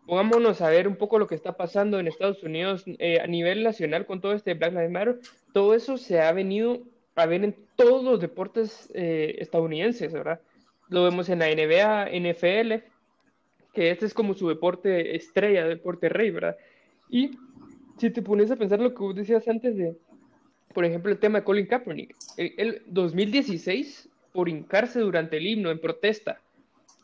pongámonos 0.06 0.62
a 0.62 0.70
ver 0.70 0.88
un 0.88 0.96
poco 0.96 1.20
lo 1.20 1.28
que 1.28 1.36
está 1.36 1.58
pasando 1.58 2.00
en 2.00 2.08
Estados 2.08 2.44
Unidos 2.44 2.86
eh, 3.00 3.20
a 3.20 3.28
nivel 3.28 3.64
nacional 3.64 4.06
con 4.06 4.22
todo 4.22 4.34
este 4.34 4.54
Black 4.54 4.74
Lives 4.74 4.92
Matter, 4.92 5.20
todo 5.54 5.74
eso 5.74 5.98
se 5.98 6.22
ha 6.22 6.32
venido 6.32 6.84
a 7.16 7.26
ver 7.26 7.44
en 7.44 7.56
todos 7.76 8.04
los 8.04 8.20
deportes 8.22 8.90
estadounidenses, 8.94 10.14
¿verdad? 10.14 10.40
Lo 10.90 11.04
vemos 11.04 11.30
en 11.30 11.40
la 11.40 11.48
NBA, 11.48 12.10
NFL, 12.12 12.86
que 13.74 13.92
este 13.92 14.06
es 14.06 14.14
como 14.14 14.34
su 14.34 14.48
deporte 14.48 15.16
estrella, 15.16 15.66
deporte 15.66 16.10
rey, 16.10 16.30
¿verdad? 16.30 16.58
Y 17.10 17.32
si 17.98 18.10
te 18.12 18.22
pones 18.22 18.52
a 18.52 18.56
pensar 18.56 18.80
lo 18.80 18.94
que 18.94 19.04
vos 19.04 19.16
decías 19.16 19.48
antes 19.48 19.76
de, 19.76 19.98
por 20.78 20.86
ejemplo, 20.86 21.12
el 21.12 21.18
tema 21.18 21.40
de 21.40 21.44
Colin 21.44 21.66
Kaepernick, 21.66 22.16
el, 22.38 22.84
2016, 22.86 24.10
por 24.32 24.48
hincarse 24.48 25.00
durante 25.00 25.38
el 25.38 25.48
himno 25.48 25.72
en 25.72 25.82
protesta 25.82 26.40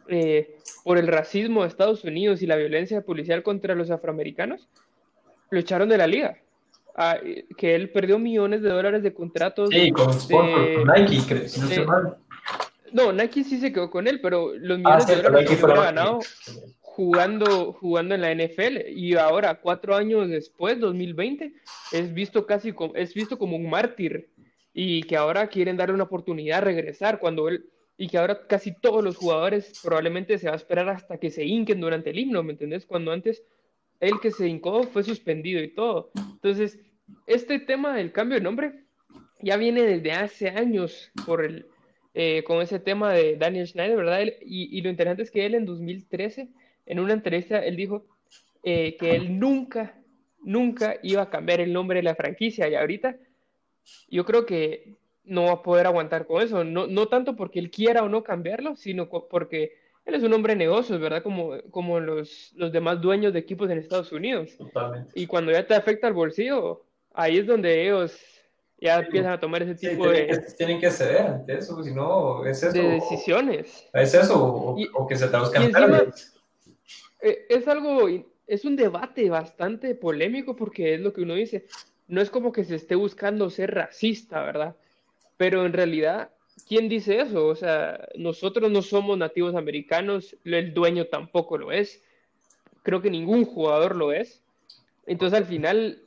eh, 0.07 0.59
por 0.83 0.99
el 0.99 1.07
racismo 1.07 1.63
de 1.63 1.69
Estados 1.69 2.03
Unidos 2.03 2.43
y 2.43 2.45
la 2.45 2.55
violencia 2.55 3.01
policial 3.01 3.41
contra 3.41 3.73
los 3.73 3.89
afroamericanos, 3.89 4.69
lo 5.49 5.59
echaron 5.59 5.89
de 5.89 5.97
la 5.97 6.05
liga. 6.05 6.37
Ah, 6.95 7.17
que 7.57 7.73
él 7.73 7.89
perdió 7.89 8.19
millones 8.19 8.61
de 8.61 8.69
dólares 8.69 9.01
de 9.01 9.11
contratos. 9.11 9.71
Sí, 9.71 9.89
con, 9.89 10.05
Nike, 10.95 11.47
no 11.57 12.15
No, 12.91 13.11
Nike 13.11 13.43
sí 13.43 13.59
se 13.59 13.73
quedó 13.73 13.89
con 13.89 14.07
él, 14.07 14.21
pero 14.21 14.53
los 14.53 14.77
ah, 14.77 14.81
millones 14.81 15.07
de 15.07 15.15
dólares 15.15 15.49
que 15.49 15.65
hubiera 15.65 15.81
ganado 15.85 16.19
jugando, 16.95 17.73
jugando 17.73 18.13
en 18.13 18.21
la 18.21 18.35
NFL 18.35 18.87
y 18.89 19.15
ahora, 19.15 19.55
cuatro 19.55 19.95
años 19.95 20.29
después, 20.29 20.79
2020, 20.79 21.51
es 21.91 22.13
visto 22.13 22.45
casi 22.45 22.71
como, 22.71 22.93
es 22.93 23.15
visto 23.15 23.39
como 23.39 23.57
un 23.57 23.67
mártir 23.67 24.29
y 24.75 25.01
que 25.01 25.17
ahora 25.17 25.47
quieren 25.47 25.75
darle 25.75 25.95
una 25.95 26.03
oportunidad 26.03 26.59
a 26.59 26.65
regresar 26.65 27.17
cuando 27.17 27.49
él 27.49 27.65
y 27.97 28.07
que 28.09 28.19
ahora 28.19 28.45
casi 28.45 28.79
todos 28.79 29.03
los 29.03 29.17
jugadores 29.17 29.79
probablemente 29.81 30.37
se 30.37 30.47
va 30.47 30.53
a 30.53 30.57
esperar 30.57 30.87
hasta 30.87 31.17
que 31.17 31.31
se 31.31 31.43
hinquen 31.43 31.81
durante 31.81 32.11
el 32.11 32.19
himno, 32.19 32.43
¿me 32.43 32.51
entendés? 32.51 32.85
Cuando 32.85 33.11
antes 33.11 33.43
el 33.99 34.19
que 34.19 34.29
se 34.29 34.47
hincó 34.47 34.83
fue 34.83 35.01
suspendido 35.01 35.63
y 35.63 35.73
todo. 35.73 36.11
Entonces, 36.15 36.79
este 37.25 37.57
tema 37.57 37.95
del 37.95 38.11
cambio 38.11 38.37
de 38.37 38.43
nombre 38.43 38.83
ya 39.41 39.57
viene 39.57 39.81
desde 39.81 40.11
hace 40.11 40.49
años 40.49 41.11
por 41.25 41.43
el, 41.43 41.65
eh, 42.13 42.43
con 42.43 42.61
ese 42.61 42.77
tema 42.77 43.11
de 43.13 43.35
Daniel 43.35 43.67
Schneider, 43.67 43.97
¿verdad? 43.97 44.21
y, 44.45 44.77
y, 44.77 44.81
lo 44.81 44.91
interesante 44.91 45.23
es 45.23 45.31
que 45.31 45.47
él 45.47 45.55
en 45.55 45.65
2013 45.65 46.49
en 46.85 46.99
una 46.99 47.13
entrevista, 47.13 47.59
él 47.59 47.75
dijo 47.75 48.05
eh, 48.63 48.97
que 48.97 49.15
él 49.15 49.39
nunca, 49.39 49.95
nunca 50.41 50.95
iba 51.03 51.23
a 51.23 51.29
cambiar 51.29 51.61
el 51.61 51.73
nombre 51.73 51.99
de 51.99 52.03
la 52.03 52.15
franquicia 52.15 52.67
y 52.67 52.75
ahorita 52.75 53.17
yo 54.09 54.25
creo 54.25 54.45
que 54.45 54.95
no 55.25 55.45
va 55.45 55.51
a 55.53 55.63
poder 55.63 55.87
aguantar 55.87 56.25
con 56.25 56.41
eso, 56.41 56.63
no, 56.63 56.87
no 56.87 57.07
tanto 57.07 57.35
porque 57.35 57.59
él 57.59 57.71
quiera 57.71 58.03
o 58.03 58.09
no 58.09 58.23
cambiarlo, 58.23 58.75
sino 58.75 59.09
porque 59.09 59.73
él 60.05 60.15
es 60.15 60.23
un 60.23 60.33
hombre 60.33 60.53
de 60.53 60.59
negocios, 60.59 60.99
¿verdad? 60.99 61.23
Como, 61.23 61.53
como 61.71 61.99
los, 61.99 62.51
los 62.55 62.71
demás 62.71 63.01
dueños 63.01 63.31
de 63.31 63.39
equipos 63.39 63.69
en 63.69 63.77
Estados 63.77 64.11
Unidos. 64.11 64.57
Totalmente. 64.57 65.11
Y 65.15 65.27
cuando 65.27 65.51
ya 65.51 65.65
te 65.65 65.75
afecta 65.75 66.07
el 66.07 66.13
bolsillo, 66.13 66.83
ahí 67.13 67.37
es 67.37 67.47
donde 67.47 67.83
ellos 67.83 68.19
ya 68.81 68.99
empiezan 68.99 69.31
a 69.31 69.39
tomar 69.39 69.63
ese 69.63 69.75
tipo 69.75 70.09
de... 70.09 70.43
tienen 70.57 70.81
que 70.81 70.91
ceder 70.91 71.21
ante 71.21 71.57
eso, 71.57 71.81
si 71.81 71.93
no, 71.93 72.45
es 72.45 72.61
eso. 72.63 72.73
De 72.73 72.83
decisiones. 72.89 73.87
Es 73.93 74.13
eso, 74.13 74.75
o, 74.93 75.07
que 75.07 75.15
se 75.15 75.27
traduzcan 75.27 75.63
eh, 75.63 76.11
es 77.23 77.67
algo, 77.67 78.07
es 78.47 78.65
un 78.65 78.75
debate 78.75 79.29
bastante 79.29 79.95
polémico 79.95 80.55
porque 80.55 80.95
es 80.95 81.01
lo 81.01 81.13
que 81.13 81.21
uno 81.21 81.35
dice, 81.35 81.65
no 82.07 82.21
es 82.21 82.29
como 82.29 82.51
que 82.51 82.65
se 82.65 82.75
esté 82.75 82.95
buscando 82.95 83.49
ser 83.49 83.73
racista, 83.73 84.43
¿verdad? 84.43 84.75
Pero 85.37 85.65
en 85.65 85.73
realidad 85.73 86.29
¿quién 86.67 86.89
dice 86.89 87.19
eso? 87.19 87.47
O 87.47 87.55
sea, 87.55 88.07
nosotros 88.15 88.71
no 88.71 88.81
somos 88.81 89.17
nativos 89.17 89.55
americanos, 89.55 90.35
el 90.43 90.73
dueño 90.73 91.05
tampoco 91.05 91.57
lo 91.57 91.71
es, 91.71 92.03
creo 92.83 93.01
que 93.01 93.09
ningún 93.09 93.45
jugador 93.45 93.95
lo 93.95 94.11
es. 94.11 94.41
Entonces 95.05 95.37
al 95.37 95.45
final 95.45 96.01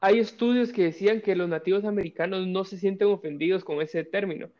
hay 0.00 0.18
estudios 0.18 0.72
que 0.72 0.84
decían 0.84 1.20
que 1.20 1.36
los 1.36 1.48
nativos 1.48 1.84
americanos 1.84 2.46
no 2.46 2.64
se 2.64 2.78
sienten 2.78 3.08
ofendidos 3.08 3.64
con 3.64 3.80
ese 3.80 4.04
término, 4.04 4.50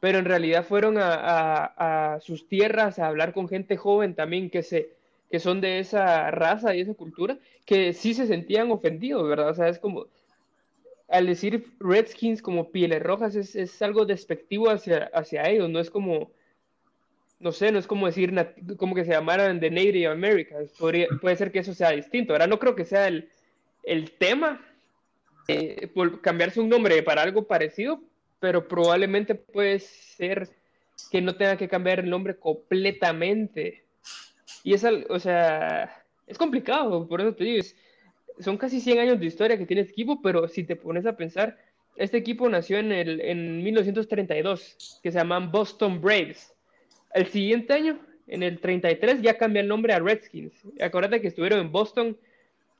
pero 0.00 0.18
en 0.18 0.24
realidad 0.24 0.64
fueron 0.64 0.96
a, 0.98 2.18
sus 2.20 2.48
tierras 2.48 2.98
a 2.98 3.08
hablar 3.08 3.32
con 3.32 3.48
gente 3.48 3.76
joven 3.76 4.14
también 4.14 4.50
que, 4.50 4.62
se, 4.62 4.96
que 5.32 5.40
son 5.40 5.62
de 5.62 5.78
esa 5.78 6.30
raza 6.30 6.74
y 6.76 6.82
esa 6.82 6.92
cultura, 6.92 7.38
que 7.64 7.94
sí 7.94 8.12
se 8.12 8.26
sentían 8.26 8.70
ofendidos, 8.70 9.26
¿verdad? 9.26 9.48
O 9.48 9.54
sea, 9.54 9.68
es 9.68 9.78
como, 9.78 10.06
al 11.08 11.26
decir 11.26 11.72
Redskins 11.80 12.42
como 12.42 12.70
pieles 12.70 13.02
rojas 13.02 13.34
es, 13.34 13.80
algo 13.80 14.04
despectivo 14.04 14.68
hacia, 14.68 15.10
hacia 15.14 15.48
ellos, 15.48 15.70
no 15.70 15.80
es 15.80 15.88
como, 15.88 16.30
no 17.40 17.50
sé, 17.50 17.72
no 17.72 17.78
es 17.78 17.86
como 17.86 18.06
decir 18.06 18.34
como 18.76 18.94
que 18.94 19.06
se 19.06 19.12
llamaran 19.12 19.58
de 19.58 19.70
Native 19.70 20.08
Americans, 20.08 20.70
puede 20.78 21.36
ser 21.36 21.50
que 21.50 21.60
eso 21.60 21.72
sea 21.72 21.92
distinto, 21.92 22.34
ahora 22.34 22.46
no 22.46 22.58
creo 22.58 22.76
que 22.76 22.84
sea 22.84 23.08
el, 23.08 24.10
tema, 24.18 24.60
eh, 25.48 25.88
por 25.94 26.20
cambiarse 26.20 26.60
un 26.60 26.68
nombre 26.68 27.02
para 27.02 27.22
algo 27.22 27.46
parecido, 27.46 28.02
pero 28.38 28.68
probablemente 28.68 29.34
puede 29.34 29.78
ser 29.78 30.50
que 31.10 31.22
no 31.22 31.36
tenga 31.36 31.56
que 31.56 31.68
cambiar 31.68 32.00
el 32.00 32.10
nombre 32.10 32.36
completamente. 32.36 33.81
Y 34.62 34.74
es, 34.74 34.84
o 34.84 35.18
sea, 35.18 36.04
es 36.26 36.38
complicado, 36.38 37.08
por 37.08 37.20
eso 37.20 37.34
te 37.34 37.44
digo, 37.44 37.60
es, 37.60 37.76
son 38.38 38.56
casi 38.56 38.80
100 38.80 38.98
años 38.98 39.20
de 39.20 39.26
historia 39.26 39.58
que 39.58 39.66
tiene 39.66 39.82
este 39.82 39.92
equipo, 39.92 40.20
pero 40.22 40.48
si 40.48 40.64
te 40.64 40.76
pones 40.76 41.06
a 41.06 41.16
pensar, 41.16 41.58
este 41.96 42.16
equipo 42.16 42.48
nació 42.48 42.78
en, 42.78 42.92
el, 42.92 43.20
en 43.20 43.62
1932, 43.62 45.00
que 45.02 45.12
se 45.12 45.18
llaman 45.18 45.50
Boston 45.50 46.00
Braves. 46.00 46.54
El 47.12 47.26
siguiente 47.26 47.74
año, 47.74 47.98
en 48.26 48.42
el 48.42 48.60
33, 48.60 49.20
ya 49.20 49.36
cambia 49.36 49.60
el 49.60 49.68
nombre 49.68 49.92
a 49.92 49.98
Redskins. 49.98 50.54
Acuérdate 50.80 51.20
que 51.20 51.28
estuvieron 51.28 51.60
en 51.60 51.72
Boston 51.72 52.16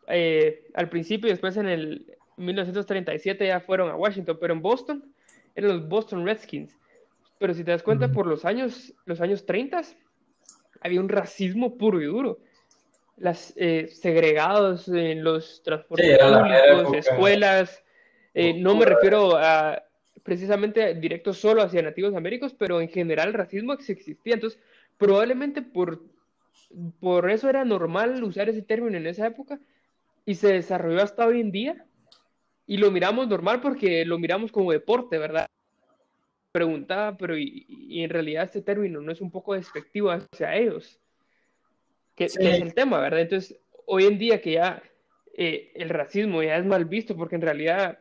eh, 0.09 0.65
al 0.75 0.89
principio 0.89 1.29
y 1.29 1.33
después 1.33 1.57
en 1.57 1.69
el 1.69 2.07
1937 2.37 3.47
ya 3.47 3.61
fueron 3.61 3.91
a 3.91 3.97
Washington, 3.97 4.39
pero 4.41 4.55
en 4.55 4.63
Boston 4.63 5.05
eran 5.55 5.73
los 5.73 5.89
Boston 5.89 6.25
Redskins. 6.25 6.75
Pero 7.39 7.55
si 7.55 7.65
te 7.65 7.73
das 7.73 7.83
cuenta, 7.83 8.11
por 8.11 8.27
los 8.27 8.45
años, 8.45 8.95
los 9.05 9.21
años 9.21 9.45
30 9.45 9.83
había 10.83 11.01
un 11.01 11.09
racismo 11.09 11.77
puro 11.77 12.01
y 12.01 12.07
duro 12.07 12.39
las 13.17 13.53
eh, 13.57 13.89
segregados 13.89 14.89
en 14.89 15.23
los 15.23 15.63
transportes 15.63 16.19
públicos, 16.19 16.97
escuelas. 16.97 17.85
Eh, 18.35 18.55
no 18.55 18.75
me 18.75 18.85
refiero 18.85 19.37
a 19.37 19.83
precisamente 20.23 20.95
directo 20.95 21.33
solo 21.33 21.63
hacia 21.63 21.83
nativos 21.83 22.15
américos, 22.15 22.55
pero 22.57 22.81
en 22.81 22.89
general 22.89 23.29
el 23.29 23.35
racismo 23.35 23.73
existía. 23.73 24.17
Entonces, 24.25 24.59
probablemente 24.99 25.63
por, 25.63 26.03
por 27.01 27.31
eso 27.31 27.49
era 27.49 27.65
normal 27.65 28.23
usar 28.23 28.49
ese 28.49 28.63
término 28.63 28.97
en 28.97 29.07
esa 29.07 29.27
época 29.27 29.61
y 30.25 30.35
se 30.35 30.53
desarrolló 30.53 31.03
hasta 31.03 31.27
hoy 31.27 31.41
en 31.41 31.53
día 31.53 31.85
y 32.67 32.77
lo 32.77 32.91
miramos 32.91 33.29
normal 33.29 33.61
porque 33.61 34.05
lo 34.05 34.19
miramos 34.19 34.53
como 34.53 34.73
deporte, 34.73 35.19
¿verdad? 35.19 35.47
Preguntaba, 36.53 37.17
pero 37.17 37.37
y 37.37 38.03
en 38.03 38.11
realidad 38.11 38.45
este 38.45 38.63
término 38.63 39.01
no 39.01 39.11
es 39.11 39.21
un 39.21 39.31
poco 39.31 39.55
despectivo 39.55 40.11
hacia 40.11 40.55
ellos 40.55 41.01
que, 42.15 42.25
es 42.25 42.37
el 42.37 42.75
tema, 42.75 43.01
¿verdad? 43.01 43.21
Entonces, 43.21 43.59
hoy 43.87 44.05
en 44.05 44.19
día 44.19 44.41
que 44.41 44.53
ya 44.53 44.83
eh, 45.35 45.73
el 45.75 45.89
racismo 45.89 46.43
ya 46.43 46.57
es 46.57 46.65
mal 46.65 46.85
visto, 46.85 47.17
porque 47.17 47.37
en 47.37 47.43
realidad 47.43 47.99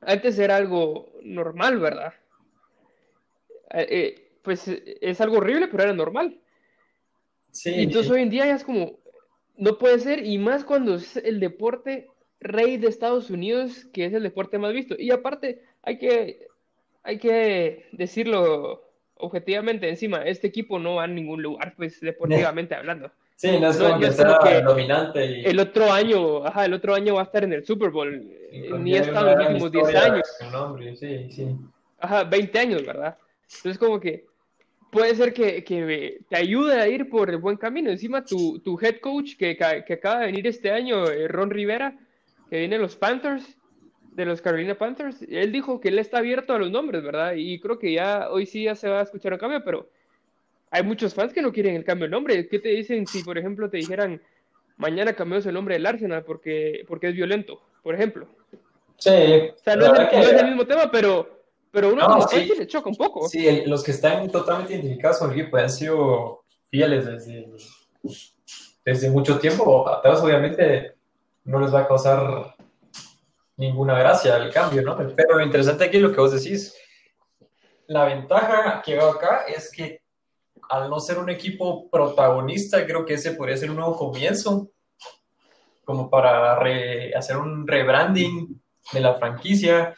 antes 0.00 0.38
era 0.38 0.56
algo 0.56 1.12
normal, 1.22 1.78
¿verdad? 1.78 2.14
Eh, 3.72 3.86
eh, 3.90 4.30
pues 4.42 4.68
es 4.68 5.20
algo 5.20 5.38
horrible, 5.38 5.68
pero 5.68 5.84
era 5.84 5.92
normal. 5.92 6.40
Sí, 7.50 7.70
y 7.70 7.82
entonces 7.82 8.10
hoy 8.10 8.22
en 8.22 8.30
día 8.30 8.46
ya 8.46 8.54
es 8.54 8.64
como, 8.64 8.98
no 9.56 9.78
puede 9.78 9.98
ser, 9.98 10.24
y 10.24 10.38
más 10.38 10.64
cuando 10.64 10.94
es 10.94 11.16
el 11.16 11.40
deporte 11.40 12.08
rey 12.38 12.78
de 12.78 12.88
Estados 12.88 13.30
Unidos, 13.30 13.86
que 13.92 14.06
es 14.06 14.12
el 14.12 14.22
deporte 14.22 14.58
más 14.58 14.72
visto. 14.72 14.94
Y 14.98 15.10
aparte, 15.10 15.62
hay 15.82 15.98
que, 15.98 16.48
hay 17.02 17.18
que 17.18 17.86
decirlo 17.92 18.82
objetivamente, 19.14 19.88
encima, 19.88 20.22
este 20.24 20.46
equipo 20.46 20.78
no 20.78 20.96
va 20.96 21.04
a 21.04 21.06
ningún 21.06 21.42
lugar, 21.42 21.74
pues 21.76 22.00
deportivamente 22.00 22.74
hablando. 22.74 23.10
Sí, 23.36 23.58
no 23.58 23.70
es 23.70 23.78
como 23.78 23.98
que 23.98 24.12
sea 24.12 24.60
dominante. 24.60 25.24
Y... 25.24 25.44
El 25.46 25.58
otro 25.60 25.90
año, 25.90 26.44
ajá, 26.44 26.66
el 26.66 26.74
otro 26.74 26.94
año 26.94 27.14
va 27.14 27.22
a 27.22 27.24
estar 27.24 27.42
en 27.42 27.54
el 27.54 27.64
Super 27.64 27.90
Bowl. 27.90 28.30
Ni 28.80 28.96
ha 28.96 29.00
estado 29.00 29.30
en 29.30 29.54
los 29.54 29.62
últimos 29.62 29.88
10 29.88 30.02
años. 30.02 30.98
sí, 30.98 31.32
sí. 31.32 31.56
Ajá, 31.98 32.24
20 32.24 32.58
años, 32.58 32.84
¿verdad? 32.84 33.16
Entonces, 33.56 33.78
como 33.78 33.98
que 33.98 34.26
puede 34.90 35.14
ser 35.14 35.32
que, 35.32 35.64
que, 35.64 36.20
te 36.28 36.36
ayude 36.36 36.80
a 36.80 36.88
ir 36.88 37.08
por 37.08 37.30
el 37.30 37.38
buen 37.38 37.56
camino. 37.56 37.90
Encima, 37.90 38.24
tu, 38.24 38.58
tu 38.60 38.78
head 38.80 39.00
coach 39.00 39.36
que, 39.36 39.56
que, 39.56 39.92
acaba 39.94 40.20
de 40.20 40.26
venir 40.26 40.46
este 40.46 40.70
año, 40.70 41.08
eh, 41.08 41.28
Ron 41.28 41.50
Rivera, 41.50 41.98
que 42.50 42.58
viene 42.58 42.76
de 42.76 42.82
los 42.82 42.96
Panthers, 42.96 43.56
de 44.20 44.26
los 44.26 44.40
Carolina 44.40 44.76
Panthers, 44.76 45.22
él 45.28 45.52
dijo 45.52 45.80
que 45.80 45.88
él 45.88 45.98
está 45.98 46.18
abierto 46.18 46.52
a 46.52 46.58
los 46.58 46.70
nombres, 46.70 47.02
¿verdad? 47.02 47.34
Y 47.36 47.58
creo 47.60 47.78
que 47.78 47.92
ya 47.92 48.28
hoy 48.30 48.46
sí 48.46 48.64
ya 48.64 48.74
se 48.74 48.88
va 48.88 49.00
a 49.00 49.02
escuchar 49.02 49.32
un 49.32 49.38
cambio, 49.38 49.62
pero 49.64 49.88
hay 50.70 50.82
muchos 50.82 51.14
fans 51.14 51.32
que 51.32 51.42
no 51.42 51.52
quieren 51.52 51.74
el 51.74 51.84
cambio 51.84 52.06
de 52.06 52.10
nombre. 52.10 52.48
¿Qué 52.48 52.58
te 52.58 52.68
dicen 52.68 53.06
si, 53.06 53.22
por 53.24 53.36
ejemplo, 53.38 53.68
te 53.68 53.78
dijeran 53.78 54.20
mañana 54.76 55.12
cambiamos 55.12 55.44
el 55.46 55.54
nombre 55.54 55.74
del 55.74 55.86
Arsenal 55.86 56.24
porque, 56.24 56.84
porque 56.88 57.08
es 57.08 57.14
violento, 57.14 57.60
por 57.82 57.94
ejemplo? 57.94 58.26
Sí. 58.96 59.10
O 59.10 59.58
sea, 59.62 59.76
no 59.76 59.94
es, 59.94 60.32
el, 60.40 60.46
mismo 60.46 60.66
tema, 60.66 60.90
pero, 60.90 61.42
pero 61.70 61.92
uno 61.92 62.06
no, 62.06 62.28
sí, 62.28 62.50
le 62.56 62.66
choca 62.66 62.88
un 62.88 62.96
poco. 62.96 63.28
Sí, 63.28 63.62
los 63.66 63.82
que 63.82 63.92
están 63.92 64.30
totalmente 64.30 64.74
identificados 64.74 65.18
con 65.18 65.32
el 65.32 65.40
equipo 65.40 65.56
han 65.56 65.70
sido 65.70 66.44
fieles 66.70 67.06
desde, 67.06 67.48
desde 68.84 69.10
mucho 69.10 69.38
tiempo. 69.38 69.88
Atrás, 69.88 70.20
obviamente, 70.20 70.94
no 71.44 71.60
les 71.60 71.74
va 71.74 71.80
a 71.80 71.88
causar 71.88 72.54
ninguna 73.60 73.98
gracia 73.98 74.38
el 74.38 74.50
cambio, 74.50 74.80
¿no? 74.80 74.96
Pero 74.96 75.36
lo 75.36 75.44
interesante 75.44 75.84
aquí 75.84 75.98
es 75.98 76.02
lo 76.02 76.12
que 76.12 76.20
vos 76.20 76.32
decís. 76.32 76.74
La 77.88 78.06
ventaja 78.06 78.80
que 78.82 78.94
veo 78.94 79.10
acá 79.10 79.44
es 79.46 79.70
que 79.70 80.00
al 80.70 80.88
no 80.88 80.98
ser 80.98 81.18
un 81.18 81.28
equipo 81.28 81.90
protagonista, 81.90 82.86
creo 82.86 83.04
que 83.04 83.14
ese 83.14 83.32
podría 83.32 83.58
ser 83.58 83.70
un 83.70 83.76
nuevo 83.76 83.96
comienzo, 83.96 84.70
como 85.84 86.08
para 86.08 86.58
hacer 87.16 87.36
un 87.36 87.66
rebranding 87.66 88.62
de 88.92 89.00
la 89.00 89.14
franquicia, 89.14 89.94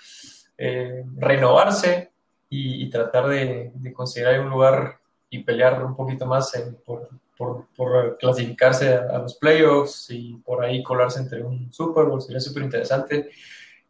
eh, 0.58 1.04
renovarse 1.16 2.10
y, 2.48 2.90
tratar 2.90 3.28
de, 3.28 3.70
de, 3.74 3.92
conseguir 3.92 4.40
un 4.40 4.50
lugar 4.50 4.98
y 5.30 5.38
pelear 5.38 5.84
un 5.84 5.94
poquito 5.94 6.26
más 6.26 6.52
por, 6.84 7.08
por, 7.36 8.18
clasificarse 8.18 8.94
a, 8.94 9.18
los 9.18 9.34
playoffs 9.36 10.10
y 10.10 10.34
por 10.44 10.64
ahí 10.64 10.82
colarse 10.82 11.20
entre 11.20 11.42
un 11.42 11.72
Super 11.72 12.04
Bowl. 12.04 12.20
Sería 12.20 12.40
súper 12.40 12.64
interesante 12.64 13.30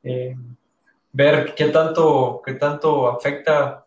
eh, 0.03 0.35
ver 1.13 1.55
qué 1.55 1.67
tanto, 1.67 2.41
qué 2.45 2.55
tanto 2.55 3.09
afecta 3.09 3.87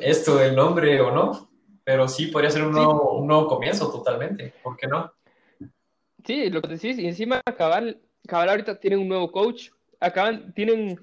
esto 0.00 0.36
del 0.36 0.56
nombre 0.56 1.00
o 1.00 1.10
no 1.10 1.46
pero 1.86 2.08
sí 2.08 2.26
podría 2.26 2.50
ser 2.50 2.64
un 2.64 2.72
nuevo, 2.72 3.16
un 3.16 3.28
nuevo 3.28 3.46
comienzo 3.46 3.88
totalmente, 3.92 4.52
¿por 4.60 4.76
qué 4.76 4.88
no? 4.88 5.12
Sí, 6.24 6.50
lo 6.50 6.60
que 6.60 6.70
decís, 6.70 6.98
y 6.98 7.06
encima 7.06 7.40
Cabal, 7.56 8.00
Cabal 8.26 8.48
ahorita 8.48 8.80
tiene 8.80 8.96
un 8.96 9.06
nuevo 9.06 9.30
coach, 9.30 9.68
acaban, 10.00 10.52
tienen, 10.52 10.98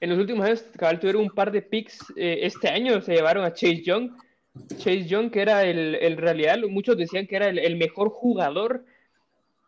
en 0.00 0.08
los 0.08 0.18
últimos 0.18 0.46
años 0.46 0.64
Cabal 0.78 0.98
tuvieron 0.98 1.24
un 1.24 1.30
par 1.30 1.52
de 1.52 1.60
picks, 1.60 1.98
eh, 2.16 2.38
este 2.40 2.68
año 2.68 3.02
se 3.02 3.12
llevaron 3.12 3.44
a 3.44 3.52
Chase 3.52 3.82
Young, 3.82 4.12
Chase 4.76 5.06
Young 5.06 5.30
que 5.30 5.42
era 5.42 5.64
el, 5.64 5.94
el 5.96 6.16
realidad, 6.16 6.58
muchos 6.68 6.96
decían 6.96 7.26
que 7.26 7.36
era 7.36 7.48
el, 7.48 7.76
mejor 7.76 8.10
jugador 8.10 8.84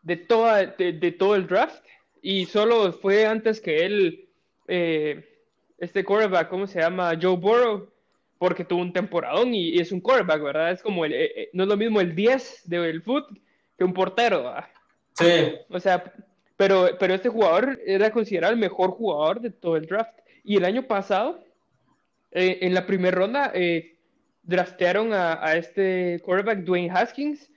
de, 0.03 0.16
toda, 0.16 0.66
de, 0.66 1.12
todo 1.12 1.37
el 1.37 1.47
draft, 1.47 1.85
y 2.21 2.47
solo 2.47 2.92
fue 2.92 3.27
antes 3.27 3.61
que 3.61 3.85
él, 3.85 4.29
eh, 4.68 5.25
este 5.79 6.05
quarterback, 6.05 6.49
¿cómo 6.49 6.66
se 6.66 6.80
llama? 6.80 7.12
Joe 7.20 7.37
Burrow, 7.37 7.89
porque 8.39 8.64
tuvo 8.64 8.83
un 8.83 8.93
temporadón 8.93 9.55
y, 9.55 9.78
es 9.78 9.93
un 9.93 10.01
quarterback, 10.01 10.43
¿verdad? 10.43 10.72
Es 10.72 10.83
como, 10.83 11.05
el, 11.05 11.12
eh, 11.12 11.33
eh, 11.37 11.51
no 11.53 11.62
es 11.62 11.68
lo 11.68 11.76
mismo 11.76 12.01
el 12.01 12.14
10 12.14 12.62
del 12.64 13.03
foot 13.03 13.26
que 13.78 13.85
un 13.85 13.95
portero, 13.95 14.43
¿verdad? 14.43 14.64
Sí. 15.14 15.55
O 15.68 15.78
sea, 15.78 16.12
pero, 16.57 16.89
pero 16.99 17.14
este 17.14 17.28
jugador 17.28 17.78
era 17.87 18.11
considerado 18.11 18.53
el 18.53 18.59
mejor 18.59 18.91
jugador 18.91 19.41
de 19.41 19.51
todo 19.51 19.76
el 19.76 19.87
draft. 19.87 20.18
Y 20.43 20.57
el 20.57 20.64
año 20.64 20.85
pasado, 20.89 21.45
eh, 22.33 22.59
en 22.62 22.74
la 22.74 22.87
primera 22.87 23.16
ronda, 23.16 23.53
draftearon 24.43 25.12
a, 25.12 25.45
a, 25.45 25.57
este 25.57 26.20
quarterback 26.24 26.61
Dwayne 26.61 26.90
Haskins 26.90 27.51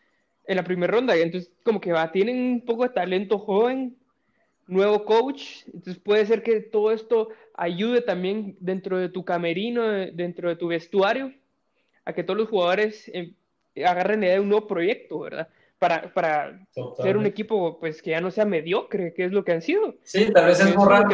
en 0.45 0.55
la 0.55 0.63
primera 0.63 0.91
ronda. 0.91 1.17
Y 1.17 1.21
entonces, 1.21 1.51
como 1.63 1.81
que 1.81 1.91
va, 1.91 2.11
tienen 2.11 2.37
un 2.37 2.65
poco 2.65 2.83
de 2.83 2.89
talento 2.89 3.39
joven, 3.39 3.97
nuevo 4.67 5.05
coach. 5.05 5.63
Entonces, 5.67 5.97
puede 5.97 6.25
ser 6.25 6.43
que 6.43 6.61
todo 6.61 6.91
esto 6.91 7.29
ayude 7.53 8.01
también 8.01 8.55
dentro 8.59 8.97
de 8.97 9.09
tu 9.09 9.23
camerino, 9.25 9.83
dentro 9.83 10.49
de 10.49 10.55
tu 10.55 10.67
vestuario, 10.67 11.33
a 12.03 12.13
que 12.13 12.23
todos 12.23 12.39
los 12.39 12.49
jugadores 12.49 13.09
eh, 13.13 13.33
agarren 13.83 14.23
idea 14.23 14.35
de 14.35 14.39
un 14.41 14.49
nuevo 14.49 14.67
proyecto, 14.67 15.19
¿verdad? 15.19 15.49
para, 15.79 16.13
para 16.13 16.59
ser 17.01 17.17
un 17.17 17.25
equipo 17.25 17.79
pues 17.79 18.01
que 18.01 18.11
ya 18.11 18.21
no 18.21 18.31
sea 18.31 18.45
mediocre, 18.45 19.13
que 19.13 19.25
es 19.25 19.31
lo 19.31 19.43
que 19.43 19.51
han 19.51 19.61
sido. 19.61 19.95
Sí, 20.03 20.31
tal 20.31 20.45
vez 20.45 20.59
es 20.59 20.75
borrar, 20.75 21.05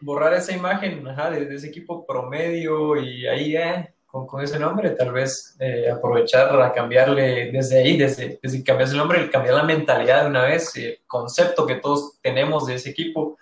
borrar, 0.00 0.34
esa 0.34 0.54
imagen 0.54 1.06
ajá, 1.08 1.30
de, 1.30 1.54
ese 1.54 1.68
equipo 1.68 2.06
promedio 2.06 2.96
y 2.96 3.26
ahí 3.26 3.56
eh, 3.56 3.92
con, 4.24 4.42
ese 4.42 4.58
nombre, 4.58 4.90
tal 4.90 5.12
vez 5.12 5.56
eh, 5.58 5.90
aprovechar 5.90 6.60
a 6.62 6.72
cambiarle 6.72 7.50
desde 7.50 7.78
ahí, 7.78 7.96
desde, 7.96 8.38
desde 8.42 8.62
cambiar 8.62 8.88
el 8.88 8.96
nombre, 8.96 9.30
cambiar 9.30 9.56
la 9.56 9.64
mentalidad 9.64 10.22
de 10.22 10.28
una 10.28 10.44
vez, 10.44 10.74
el 10.76 11.00
concepto 11.06 11.66
que 11.66 11.76
todos 11.76 12.20
tenemos 12.22 12.66
de 12.66 12.76
ese 12.76 12.90
equipo 12.90 13.36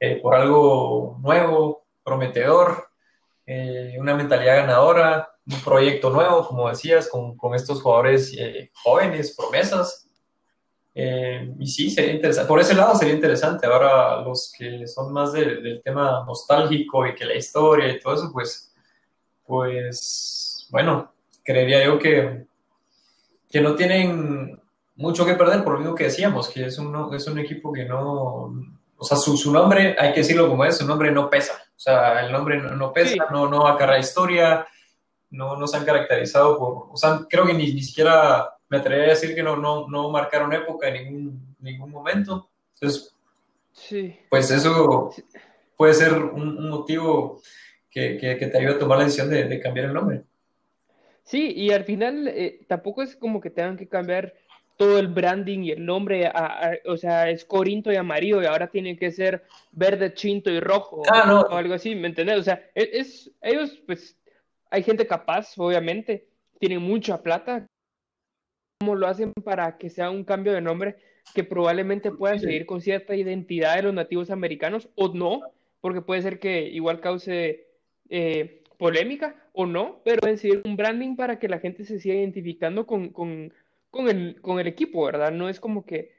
eh, 0.00 0.20
por 0.22 0.34
algo 0.34 1.18
nuevo, 1.20 1.84
prometedor, 2.02 2.88
eh, 3.46 3.96
una 3.98 4.14
mentalidad 4.14 4.56
ganadora, 4.56 5.30
un 5.46 5.60
proyecto 5.60 6.10
nuevo, 6.10 6.46
como 6.46 6.68
decías, 6.68 7.08
con, 7.08 7.36
con 7.36 7.54
estos 7.54 7.80
jugadores 7.80 8.34
eh, 8.36 8.70
jóvenes, 8.74 9.34
promesas. 9.36 10.08
Eh, 10.94 11.54
y 11.58 11.66
sí, 11.66 11.90
sería 11.90 12.14
interesante. 12.14 12.48
Por 12.48 12.60
ese 12.60 12.74
lado 12.74 12.96
sería 12.96 13.14
interesante. 13.14 13.66
Ahora, 13.66 14.22
los 14.22 14.52
que 14.56 14.86
son 14.88 15.12
más 15.12 15.32
del 15.32 15.80
tema 15.84 16.24
nostálgico 16.26 17.06
y 17.06 17.14
que 17.14 17.24
la 17.24 17.34
historia 17.34 17.88
y 17.88 18.00
todo 18.00 18.14
eso, 18.14 18.30
pues, 18.32 18.74
pues, 19.46 20.66
bueno, 20.70 21.12
creería 21.44 21.84
yo 21.84 21.98
que, 21.98 22.46
que 23.50 23.60
no 23.60 23.74
tienen 23.74 24.60
mucho 24.96 25.24
que 25.24 25.34
perder 25.34 25.62
por 25.62 25.74
lo 25.74 25.78
mismo 25.80 25.94
que 25.94 26.04
decíamos, 26.04 26.48
que 26.48 26.66
es 26.66 26.78
un, 26.78 27.14
es 27.14 27.26
un 27.26 27.38
equipo 27.38 27.72
que 27.72 27.84
no, 27.84 28.52
o 28.96 29.04
sea, 29.04 29.16
su, 29.16 29.36
su, 29.36 29.52
nombre, 29.52 29.94
hay 29.98 30.12
que 30.12 30.20
decirlo 30.20 30.48
como 30.48 30.64
es, 30.64 30.78
su 30.78 30.86
nombre 30.86 31.12
no 31.12 31.28
pesa. 31.28 31.52
O 31.54 31.78
sea, 31.78 32.24
el 32.24 32.32
nombre 32.32 32.58
no, 32.58 32.92
pesa, 32.92 33.26
no, 33.30 33.48
no 33.48 33.66
acarrea 33.66 33.98
historia, 33.98 34.66
no, 35.30 35.56
no 35.56 35.66
se 35.66 35.76
han 35.76 35.84
caracterizado 35.84 36.58
por, 36.58 36.88
o 36.90 36.96
sea, 36.96 37.20
creo 37.28 37.46
que 37.46 37.52
ni, 37.52 37.72
ni 37.74 37.82
siquiera 37.82 38.56
me 38.68 38.78
atrevería 38.78 39.12
a 39.12 39.14
decir 39.14 39.34
que 39.34 39.42
no, 39.42 39.56
no, 39.56 39.86
no 39.88 40.10
marcaron 40.10 40.52
época 40.52 40.88
en 40.88 40.94
ningún, 40.94 41.56
ningún 41.60 41.90
momento. 41.90 42.48
Entonces, 42.74 43.14
sí. 43.72 44.18
pues 44.30 44.50
eso 44.50 45.10
puede 45.76 45.94
ser 45.94 46.14
un, 46.14 46.68
motivo 46.68 47.40
que, 47.96 48.36
que, 48.36 48.46
te 48.46 48.58
ayude 48.58 48.74
a 48.74 48.78
tomar 48.78 48.98
la 48.98 49.04
decisión 49.04 49.30
de, 49.30 49.44
de 49.44 49.58
cambiar 49.58 49.86
el 49.86 49.94
nombre. 49.94 50.22
Sí, 51.24 51.52
y 51.56 51.72
al 51.72 51.84
final 51.84 52.28
eh, 52.28 52.60
tampoco 52.68 53.02
es 53.02 53.16
como 53.16 53.40
que 53.40 53.48
tengan 53.48 53.78
que 53.78 53.88
cambiar 53.88 54.34
todo 54.76 54.98
el 54.98 55.08
branding 55.08 55.60
y 55.60 55.70
el 55.70 55.86
nombre, 55.86 56.30
o 56.84 56.98
sea, 56.98 57.30
es 57.30 57.46
corinto 57.46 57.90
y 57.90 57.96
amarillo 57.96 58.42
y 58.42 58.44
ahora 58.44 58.68
tiene 58.68 58.98
que 58.98 59.10
ser 59.10 59.44
verde, 59.72 60.12
chinto 60.12 60.50
y 60.50 60.60
rojo 60.60 61.02
ah, 61.10 61.46
o 61.50 61.54
algo 61.54 61.72
así, 61.72 61.94
¿me 61.94 62.08
entendés? 62.08 62.38
O 62.38 62.42
sea, 62.42 62.62
e, 62.74 62.90
es, 62.92 63.30
ellos, 63.40 63.80
pues, 63.86 64.18
hay 64.70 64.82
gente 64.82 65.06
capaz, 65.06 65.54
obviamente, 65.56 66.26
tienen 66.58 66.82
mucha 66.82 67.22
plata. 67.22 67.66
¿Cómo 68.80 68.94
lo 68.94 69.06
hacen 69.06 69.32
para 69.42 69.78
que 69.78 69.88
sea 69.88 70.10
un 70.10 70.24
cambio 70.24 70.52
de 70.52 70.60
nombre 70.60 70.96
que 71.34 71.44
probablemente 71.44 72.12
pueda 72.12 72.38
seguir 72.38 72.66
con 72.66 72.82
cierta 72.82 73.16
identidad 73.16 73.76
de 73.76 73.84
los 73.84 73.94
nativos 73.94 74.30
americanos 74.30 74.90
o 74.96 75.08
no? 75.08 75.40
Porque 75.80 76.02
puede 76.02 76.20
ser 76.20 76.38
que 76.38 76.68
igual 76.68 77.00
cause 77.00 77.65
eh, 78.10 78.62
polémica 78.78 79.34
o 79.52 79.66
no, 79.66 80.00
pero 80.04 80.26
es 80.26 80.42
decir, 80.42 80.62
un 80.64 80.76
branding 80.76 81.16
para 81.16 81.38
que 81.38 81.48
la 81.48 81.58
gente 81.58 81.84
se 81.84 81.98
siga 81.98 82.14
identificando 82.14 82.86
con, 82.86 83.10
con 83.10 83.52
con 83.96 84.08
el, 84.08 84.40
con 84.40 84.60
el 84.60 84.66
equipo, 84.66 85.04
¿verdad? 85.04 85.32
No 85.32 85.48
es 85.48 85.58
como 85.58 85.84
que 85.84 86.14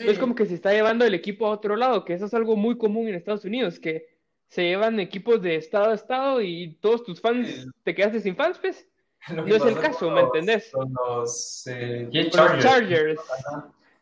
no 0.00 0.10
es 0.10 0.18
como 0.18 0.34
que 0.34 0.46
se 0.46 0.54
está 0.54 0.72
llevando 0.72 1.04
el 1.04 1.14
equipo 1.14 1.46
a 1.46 1.50
otro 1.50 1.76
lado, 1.76 2.04
que 2.04 2.14
eso 2.14 2.26
es 2.26 2.34
algo 2.34 2.56
muy 2.56 2.76
común 2.76 3.06
en 3.06 3.14
Estados 3.14 3.44
Unidos, 3.44 3.78
que 3.78 4.08
se 4.48 4.64
llevan 4.64 4.98
equipos 4.98 5.40
de 5.40 5.54
estado 5.54 5.92
a 5.92 5.94
estado 5.94 6.42
y 6.42 6.76
todos 6.80 7.04
tus 7.04 7.20
fans 7.20 7.68
te 7.84 7.94
quedaste 7.94 8.20
sin 8.20 8.36
fans, 8.36 8.58
pues. 8.58 8.86
No 9.34 9.46
es 9.46 9.64
el 9.64 9.78
caso, 9.78 10.10
¿me 10.10 10.20
entendés? 10.20 10.70
Con 10.70 10.92
los, 10.92 11.66
eh, 11.66 12.10
Chargers. 12.30 13.20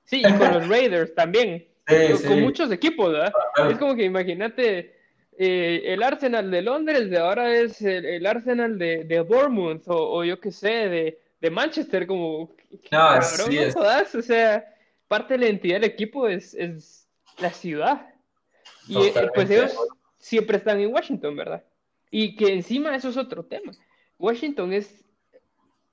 Sí, 0.02 0.20
y 0.20 0.32
con 0.32 0.52
los 0.52 0.68
Raiders 0.68 1.14
también. 1.14 1.68
con, 2.26 2.40
muchos 2.40 2.72
equipos, 2.72 3.12
¿verdad? 3.12 3.32
Es 3.70 3.78
como 3.78 3.94
que 3.94 4.04
imagínate 4.04 4.96
eh, 5.38 5.82
el 5.86 6.02
Arsenal 6.02 6.50
de 6.50 6.62
Londres 6.62 7.10
de 7.10 7.18
ahora 7.18 7.56
es 7.56 7.80
el, 7.82 8.24
Arsenal 8.26 8.78
de, 8.78 9.04
de 9.04 9.20
Bournemouth 9.20 9.88
o, 9.88 10.18
o 10.18 10.24
yo 10.24 10.40
qué 10.40 10.52
sé, 10.52 10.88
de, 10.88 11.18
de 11.40 11.50
Manchester, 11.50 12.06
como 12.06 12.54
no, 12.90 13.22
sí, 13.22 13.58
o 13.58 14.22
sea, 14.22 14.64
parte 15.08 15.34
de 15.34 15.38
la 15.38 15.46
identidad 15.46 15.74
del 15.74 15.84
equipo 15.84 16.28
es, 16.28 16.54
es 16.54 17.08
la 17.38 17.50
ciudad. 17.50 18.08
Y 18.88 18.96
eh, 18.96 19.30
pues 19.34 19.50
ellos 19.50 19.76
siempre 20.18 20.56
están 20.56 20.80
en 20.80 20.92
Washington, 20.92 21.36
¿verdad? 21.36 21.64
Y 22.10 22.36
que 22.36 22.52
encima 22.52 22.94
eso 22.94 23.10
es 23.10 23.16
otro 23.16 23.44
tema. 23.44 23.72
Washington 24.18 24.72
es 24.72 25.04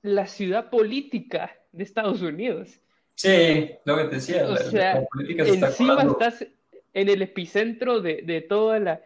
la 0.02 0.26
ciudad 0.26 0.70
política 0.70 1.54
de 1.72 1.84
Estados 1.84 2.22
Unidos. 2.22 2.80
Sí, 3.14 3.72
lo 3.84 3.96
que 3.96 4.04
te 4.04 4.14
decía. 4.16 4.48
O 4.48 4.56
sea, 4.56 5.04
encima 5.18 6.02
estás 6.02 6.46
en 6.92 7.08
el 7.08 7.22
epicentro 7.22 8.00
de, 8.00 8.22
de 8.22 8.40
toda 8.40 8.78
la 8.78 9.02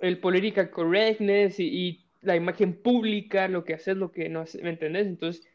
el 0.00 0.18
political 0.18 0.70
correctness 0.70 1.58
y, 1.60 1.66
y, 1.66 2.00
la 2.22 2.36
imagen 2.36 2.72
pública, 2.72 3.48
lo 3.48 3.64
que 3.64 3.74
haces, 3.74 3.98
lo 3.98 4.10
que 4.10 4.30
no 4.30 4.40
haces, 4.40 4.62
¿me 4.62 4.70
entendés? 4.70 5.06
Entonces, 5.06 5.46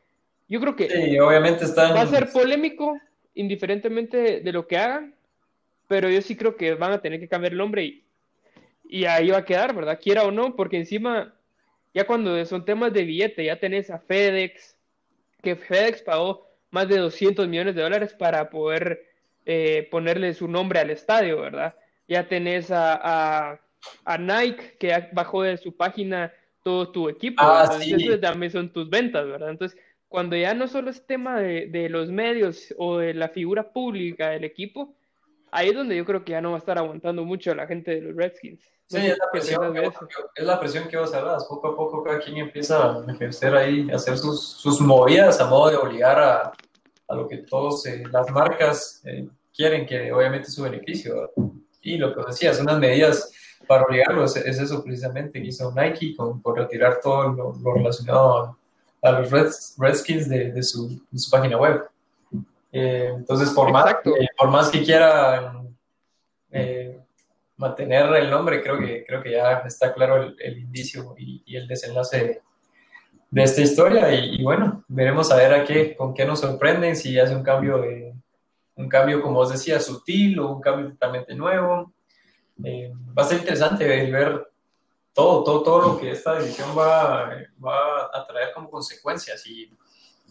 yo 0.47 0.59
creo 0.59 0.75
que 0.75 0.87
sí, 0.87 1.19
obviamente 1.19 1.65
va 1.75 2.01
a 2.01 2.07
ser 2.07 2.31
polémico, 2.31 2.99
indiferentemente 3.33 4.41
de 4.41 4.51
lo 4.51 4.67
que 4.67 4.77
hagan, 4.77 5.15
pero 5.87 6.09
yo 6.09 6.21
sí 6.21 6.35
creo 6.35 6.55
que 6.55 6.75
van 6.75 6.91
a 6.91 7.01
tener 7.01 7.19
que 7.19 7.27
cambiar 7.27 7.53
el 7.53 7.57
nombre 7.57 7.83
y, 7.83 8.03
y 8.87 9.05
ahí 9.05 9.29
va 9.29 9.37
a 9.37 9.45
quedar, 9.45 9.73
¿verdad? 9.75 9.99
Quiera 10.01 10.23
o 10.23 10.31
no, 10.31 10.55
porque 10.55 10.77
encima, 10.77 11.33
ya 11.93 12.05
cuando 12.05 12.43
son 12.45 12.65
temas 12.65 12.93
de 12.93 13.03
billete, 13.03 13.45
ya 13.45 13.59
tenés 13.59 13.89
a 13.89 13.99
FedEx, 13.99 14.75
que 15.41 15.55
FedEx 15.55 16.01
pagó 16.01 16.47
más 16.71 16.87
de 16.87 16.97
200 16.97 17.47
millones 17.47 17.75
de 17.75 17.81
dólares 17.81 18.13
para 18.13 18.49
poder 18.49 19.05
eh, 19.45 19.87
ponerle 19.89 20.33
su 20.33 20.47
nombre 20.47 20.79
al 20.79 20.89
estadio, 20.89 21.41
¿verdad? 21.41 21.75
Ya 22.07 22.27
tenés 22.27 22.71
a, 22.71 22.99
a, 23.51 23.59
a 24.05 24.17
Nike, 24.17 24.77
que 24.79 25.09
bajó 25.11 25.43
de 25.43 25.57
su 25.57 25.75
página 25.75 26.33
todo 26.63 26.91
tu 26.91 27.09
equipo, 27.09 27.41
ah, 27.41 27.79
sí. 27.79 28.19
también 28.19 28.51
son 28.51 28.71
tus 28.71 28.89
ventas, 28.89 29.25
¿verdad? 29.25 29.49
Entonces, 29.49 29.79
cuando 30.07 30.35
ya 30.35 30.53
no 30.53 30.67
solo 30.67 30.89
es 30.89 31.05
tema 31.05 31.39
de, 31.39 31.67
de, 31.67 31.87
los 31.89 32.09
medios 32.09 32.73
o 32.77 32.97
de 32.97 33.13
la 33.13 33.29
figura 33.29 33.71
pública 33.71 34.29
del 34.29 34.43
equipo, 34.43 34.95
ahí 35.51 35.69
es 35.69 35.75
donde 35.75 35.95
yo 35.95 36.05
creo 36.05 36.23
que 36.25 36.31
ya 36.31 36.41
no 36.41 36.51
va 36.51 36.55
a 36.55 36.59
estar 36.59 36.77
aguantando 36.77 37.23
mucho 37.23 37.53
la 37.55 37.67
gente 37.67 37.91
de 37.91 38.01
los 38.01 38.15
Redskins. 38.15 38.61
Sí, 38.87 38.97
es, 38.97 39.17
la 39.19 39.29
presión 39.31 39.73
que, 39.73 39.91
es 40.35 40.45
la 40.45 40.59
presión 40.59 40.87
que 40.87 40.97
vos 40.97 41.13
hablas. 41.13 41.45
Poco 41.45 41.67
a 41.67 41.75
poco 41.75 42.03
cada 42.03 42.19
quien 42.19 42.37
empieza 42.37 42.91
a 42.91 43.05
ejercer 43.11 43.55
ahí, 43.55 43.87
a 43.91 43.95
hacer 43.95 44.17
sus, 44.17 44.43
sus 44.43 44.81
movidas 44.81 45.39
a 45.39 45.45
modo 45.45 45.69
de 45.69 45.77
obligar 45.77 46.19
a, 46.19 46.51
a 47.07 47.15
lo 47.15 47.27
que 47.27 47.37
todos 47.37 47.85
eh, 47.85 48.03
las 48.11 48.31
marcas 48.31 49.01
eh, 49.05 49.27
quieren, 49.55 49.85
que 49.85 50.11
obviamente 50.11 50.47
es 50.47 50.55
su 50.55 50.63
beneficio. 50.63 51.31
Y 51.81 51.97
lo 51.97 52.15
que 52.15 52.21
decías, 52.25 52.59
unas 52.59 52.79
medidas 52.79 53.31
para 53.67 53.83
obligarlos 53.83 54.35
es, 54.35 54.59
eso 54.59 54.83
precisamente 54.83 55.41
que 55.41 55.47
hizo 55.47 55.73
Nike 55.73 56.15
con, 56.15 56.41
por 56.41 56.57
retirar 56.57 56.99
todo 57.01 57.29
lo, 57.29 57.55
lo 57.61 57.73
relacionado 57.73 58.57
a 59.01 59.11
los 59.11 59.77
Redskins 59.77 60.27
de, 60.27 60.51
de, 60.51 60.63
su, 60.63 61.01
su, 61.13 61.29
página 61.29 61.57
web. 61.57 61.87
Eh, 62.71 63.11
entonces, 63.15 63.49
por 63.51 63.71
más, 63.71 63.93
eh, 64.05 64.27
por 64.37 64.49
más 64.49 64.69
que 64.69 64.83
quieran 64.83 65.75
eh, 66.51 66.99
mantener 67.57 68.13
el 68.15 68.29
nombre, 68.29 68.61
creo 68.61 68.77
que, 68.77 69.05
creo 69.05 69.21
que 69.21 69.31
ya 69.31 69.63
está 69.65 69.93
claro 69.93 70.17
el, 70.17 70.35
el 70.39 70.59
indicio 70.59 71.15
y, 71.17 71.43
y, 71.45 71.55
el 71.55 71.67
desenlace 71.67 72.41
de, 73.31 73.43
esta 73.43 73.61
historia. 73.61 74.13
Y, 74.13 74.41
bueno, 74.43 74.83
veremos 74.87 75.31
a 75.31 75.35
ver 75.35 75.53
a 75.53 75.63
qué, 75.63 75.95
con 75.95 76.13
qué 76.13 76.25
nos 76.25 76.39
sorprenden, 76.39 76.95
si 76.95 77.19
hace 77.19 77.35
un 77.35 77.43
cambio, 77.43 77.79
de, 77.79 78.13
un 78.75 78.89
cambio, 78.89 79.21
como 79.21 79.39
os 79.39 79.51
decía, 79.51 79.79
sutil 79.79 80.39
o 80.39 80.51
un 80.51 80.61
cambio 80.61 80.89
totalmente 80.89 81.35
nuevo. 81.35 81.93
Va 82.63 83.23
a 83.23 83.25
ser 83.25 83.39
interesante 83.39 83.85
ver 83.85 84.47
todo, 85.13 85.43
todo, 85.43 85.63
todo 85.63 85.81
lo 85.81 85.99
que 85.99 86.11
esta 86.11 86.35
decisión 86.35 86.69
va, 86.77 87.29
va 87.63 88.09
a 88.13 88.25
traer 88.27 88.53
como 88.53 88.69
consecuencias 88.69 89.45
y 89.47 89.71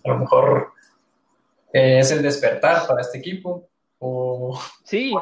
a 0.05 0.09
lo 0.11 0.18
mejor 0.18 0.72
eh, 1.72 1.99
es 1.99 2.11
el 2.11 2.22
despertar 2.22 2.87
para 2.87 3.01
este 3.03 3.18
equipo 3.18 3.68
o 3.99 4.59
sí. 4.85 5.12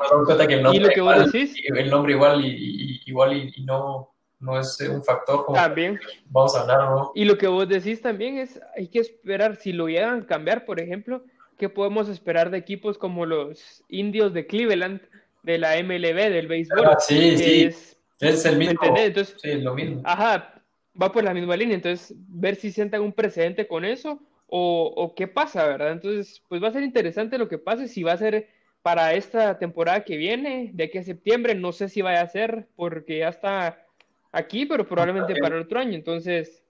que 0.47 0.55
el 0.55 0.63
nombre, 0.63 0.89
que 0.91 1.01
igual, 1.01 1.33
el 1.33 1.91
nombre 1.91 2.13
igual 2.13 2.45
y, 2.45 3.03
igual 3.07 3.33
y, 3.33 3.65
no 3.65 4.13
no 4.39 4.61
es 4.61 4.79
un 4.81 5.03
factor 5.03 5.47
como 5.47 5.57
también. 5.57 5.99
vamos 6.27 6.55
a 6.55 6.61
hablar 6.61 6.91
¿no? 6.91 7.11
y 7.15 7.25
lo 7.25 7.39
que 7.39 7.47
vos 7.47 7.67
decís 7.67 8.03
también 8.03 8.37
es 8.37 8.61
hay 8.77 8.89
que 8.89 8.99
esperar 8.99 9.57
si 9.57 9.73
lo 9.73 9.89
llegan 9.89 10.21
a 10.21 10.27
cambiar 10.27 10.67
por 10.67 10.79
ejemplo 10.79 11.25
qué 11.57 11.71
podemos 11.71 12.11
esperar 12.11 12.51
de 12.51 12.59
equipos 12.59 12.99
como 12.99 13.25
los 13.25 13.83
indios 13.89 14.35
de 14.35 14.47
Cleveland 14.47 15.01
de 15.47 15.59
la 15.59 15.81
MLB 15.81 16.29
del 16.29 16.49
béisbol 16.49 16.85
ah, 16.85 16.97
sí, 16.99 17.39
sí. 17.39 17.71
Es 18.19 18.45
el 18.45 18.59
mismo. 18.59 18.81
Entonces, 18.97 19.37
sí, 19.41 19.55
lo 19.55 19.75
mismo. 19.75 20.03
Ajá, 20.05 20.61
va 21.01 21.13
por 21.13 21.23
la 21.23 21.33
misma 21.33 21.57
línea. 21.57 21.77
Entonces, 21.77 22.15
ver 22.29 22.57
si 22.57 22.73
sientan 22.73 23.03
un 23.03 23.13
precedente 23.13 23.69
con 23.69 23.85
eso 23.85 24.21
o, 24.49 24.93
o, 24.97 25.15
qué 25.15 25.29
pasa, 25.29 25.67
¿verdad? 25.67 25.93
Entonces, 25.93 26.43
pues 26.49 26.61
va 26.61 26.69
a 26.69 26.73
ser 26.73 26.83
interesante 26.83 27.39
lo 27.39 27.49
que 27.49 27.59
pase. 27.59 27.87
Si 27.87 28.03
va 28.03 28.13
a 28.13 28.19
ser 28.19 28.49
para 28.83 29.15
esta 29.15 29.59
temporada 29.59 30.03
que 30.03 30.17
viene, 30.17 30.71
de 30.73 30.85
aquí 30.85 30.99
a 30.99 31.05
septiembre, 31.05 31.55
no 31.55 31.71
sé 31.71 31.89
si 31.89 32.03
vaya 32.03 32.23
a 32.23 32.29
ser 32.29 32.67
porque 32.75 33.19
ya 33.19 33.29
está 33.29 33.87
aquí, 34.33 34.67
pero 34.67 34.89
probablemente 34.89 35.37
para 35.37 35.55
el 35.57 35.63
otro 35.63 35.79
año. 35.79 35.95
Entonces, 35.95 36.65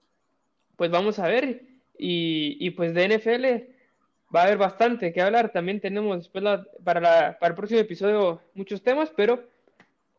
pues 0.75 0.91
vamos 0.91 1.17
a 1.17 1.27
ver. 1.27 1.63
Y, 1.97 2.57
y 2.59 2.69
pues 2.71 2.93
de 2.93 3.17
NFL, 3.17 3.73
va 4.33 4.41
a 4.41 4.43
haber 4.45 4.57
bastante 4.57 5.13
que 5.13 5.21
hablar. 5.21 5.51
También 5.51 5.79
tenemos 5.79 6.17
después 6.17 6.43
para, 6.83 7.37
para 7.39 7.49
el 7.49 7.55
próximo 7.55 7.79
episodio 7.79 8.41
muchos 8.53 8.81
temas, 8.81 9.11
pero 9.15 9.43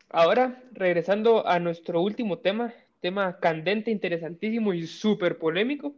ahora 0.09 0.61
regresando 0.71 1.47
a 1.47 1.59
nuestro 1.59 2.01
último 2.01 2.39
tema, 2.39 2.73
tema 3.01 3.39
candente, 3.39 3.91
interesantísimo 3.91 4.73
y 4.73 4.87
súper 4.87 5.37
polémico. 5.37 5.93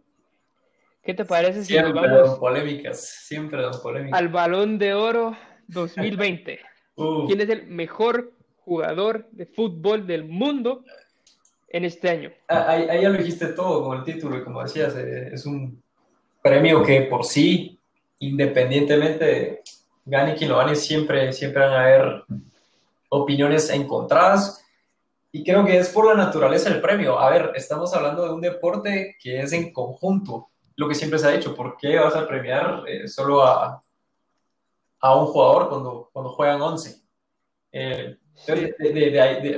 ¿Qué 1.04 1.14
te 1.14 1.26
parece 1.26 1.62
si 1.64 1.74
siempre 1.74 1.94
vamos 1.94 2.38
polémicas, 2.38 3.04
siempre 3.26 3.64
polémicas. 3.82 4.20
al 4.20 4.30
Balón 4.30 4.78
de 4.78 4.94
Oro 4.94 5.36
2020? 5.68 6.60
¿Quién 7.28 7.42
es 7.42 7.50
el 7.50 7.68
mejor 7.68 8.34
jugador 8.64 9.28
de 9.32 9.48
fútbol 9.48 10.06
del 10.06 10.26
mundo 10.26 10.84
en 11.70 11.86
este 11.86 12.10
año? 12.10 12.32
Ah, 12.48 12.66
ahí, 12.70 13.02
ya 13.02 13.10
lo 13.10 13.18
dijiste 13.18 13.48
todo 13.48 13.84
con 13.84 13.98
el 13.98 14.04
título 14.04 14.38
y 14.38 14.44
como 14.44 14.62
decías, 14.62 14.96
eh, 14.96 15.32
es 15.34 15.46
un 15.48 15.82
premio 16.44 16.84
que 16.84 17.02
por 17.02 17.26
sí, 17.26 17.80
independientemente 18.22 19.62
gane 20.06 20.36
quien 20.36 20.50
lo 20.50 20.58
gane, 20.58 20.76
siempre, 20.76 21.32
siempre 21.34 21.62
van 21.62 21.74
a 21.74 21.82
haber 21.82 22.24
opiniones 23.10 23.70
encontradas. 23.70 24.66
Y 25.32 25.44
creo 25.44 25.64
que 25.66 25.78
es 25.78 25.90
por 25.90 26.08
la 26.08 26.14
naturaleza 26.14 26.70
del 26.70 26.82
premio. 26.82 27.20
A 27.20 27.30
ver, 27.30 27.52
estamos 27.56 27.94
hablando 27.94 28.24
de 28.24 28.34
un 28.34 28.42
deporte 28.42 29.16
que 29.22 29.42
es 29.42 29.54
en 29.54 29.72
conjunto, 29.72 30.50
lo 30.76 30.88
que 30.88 30.96
siempre 30.96 31.20
se 31.20 31.28
ha 31.28 31.32
dicho. 31.32 31.56
¿Por 31.56 31.78
qué 31.78 32.00
vas 32.00 32.16
a 32.16 32.28
premiar 32.28 32.84
eh, 32.88 33.08
solo 33.08 33.44
a, 33.44 33.84
a 35.00 35.16
un 35.16 35.28
jugador 35.28 35.70
cuando, 35.70 36.10
cuando 36.12 36.32
juegan 36.32 36.62
11? 36.62 37.02
Eh, 37.72 38.18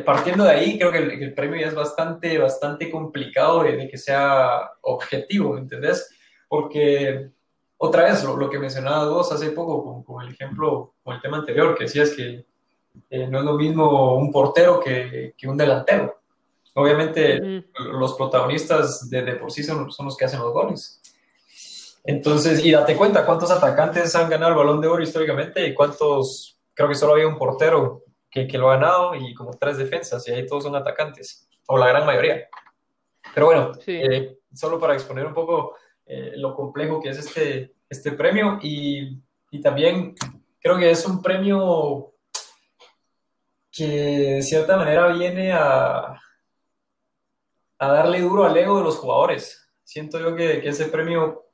partiendo 0.05 0.43
de 0.43 0.51
ahí, 0.51 0.77
creo 0.77 0.91
que 0.91 0.97
el, 0.97 1.33
premio 1.33 1.59
ya 1.59 1.67
es 1.67 1.75
bastante, 1.75 2.37
bastante 2.37 2.91
complicado 2.91 3.63
de, 3.63 3.87
que 3.87 3.97
sea 3.97 4.71
objetivo, 4.81 5.53
¿me 5.53 5.61
entendés? 5.61 6.09
Porque, 6.47 7.31
otra 7.85 8.05
vez, 8.05 8.23
lo, 8.23 8.49
que 8.49 8.59
mencionabas 8.59 9.09
vos 9.09 9.31
hace 9.33 9.51
poco 9.51 10.05
con, 10.05 10.25
el 10.25 10.31
ejemplo, 10.31 10.93
con 11.03 11.15
el 11.15 11.21
tema 11.21 11.39
anterior, 11.39 11.75
que 11.75 11.83
decías 11.83 12.11
que 12.11 12.45
eh, 13.09 13.27
no 13.27 13.39
es 13.39 13.43
lo 13.43 13.55
mismo 13.55 14.15
un 14.15 14.31
portero 14.31 14.79
que, 14.79 15.33
que 15.37 15.47
un 15.49 15.57
delantero. 15.57 16.21
Obviamente, 16.75 17.65
los 17.75 18.13
protagonistas 18.13 19.09
de, 19.09 19.23
de 19.23 19.35
por 19.35 19.51
sí 19.51 19.63
son, 19.63 19.91
son, 19.91 20.05
los 20.05 20.15
que 20.15 20.23
hacen 20.23 20.39
los 20.39 20.53
goles. 20.53 21.01
Entonces, 22.05 22.63
y 22.63 22.71
date 22.71 22.95
cuenta 22.95 23.25
cuántos 23.25 23.51
atacantes 23.51 24.15
han 24.15 24.29
ganado 24.29 24.53
el 24.53 24.57
balón 24.57 24.79
de 24.79 24.87
oro 24.87 25.03
históricamente 25.03 25.67
y 25.67 25.73
cuántos, 25.73 26.57
creo 26.73 26.87
que 26.87 26.95
solo 26.95 27.13
había 27.13 27.27
un 27.27 27.37
portero 27.37 28.05
que, 28.31 28.47
que 28.47 28.57
lo 28.57 28.71
ha 28.71 28.75
ganado 28.77 29.13
y 29.13 29.33
como 29.33 29.57
tres 29.57 29.75
defensas, 29.75 30.25
y 30.29 30.31
ahí 30.31 30.47
todos 30.47 30.63
son 30.63 30.75
atacantes, 30.77 31.49
o 31.67 31.77
la 31.77 31.89
gran 31.89 32.05
mayoría. 32.05 32.47
Pero 33.33 33.47
bueno, 33.47 33.73
eh, 33.87 34.37
solo 34.53 34.79
para 34.79 34.93
exponer 34.93 35.25
un 35.25 35.33
poco 35.33 35.75
eh, 36.05 36.33
lo 36.35 36.55
complejo 36.55 37.01
que 37.01 37.09
es 37.09 37.19
este, 37.19 37.75
este 37.89 38.11
premio 38.11 38.59
y, 38.61 39.21
y 39.51 39.61
también 39.61 40.15
creo 40.59 40.77
que 40.77 40.91
es 40.91 41.05
un 41.05 41.21
premio 41.21 42.13
que 43.71 43.87
de 43.87 44.41
cierta 44.41 44.77
manera 44.77 45.07
viene 45.07 45.51
a, 45.51 46.19
a 47.79 47.87
darle 47.87 48.21
duro 48.21 48.45
al 48.45 48.55
ego 48.55 48.77
de 48.77 48.83
los 48.83 48.97
jugadores. 48.97 49.67
Siento 49.83 50.19
yo 50.19 50.35
que, 50.35 50.61
que 50.61 50.69
ese 50.69 50.85
premio, 50.85 51.45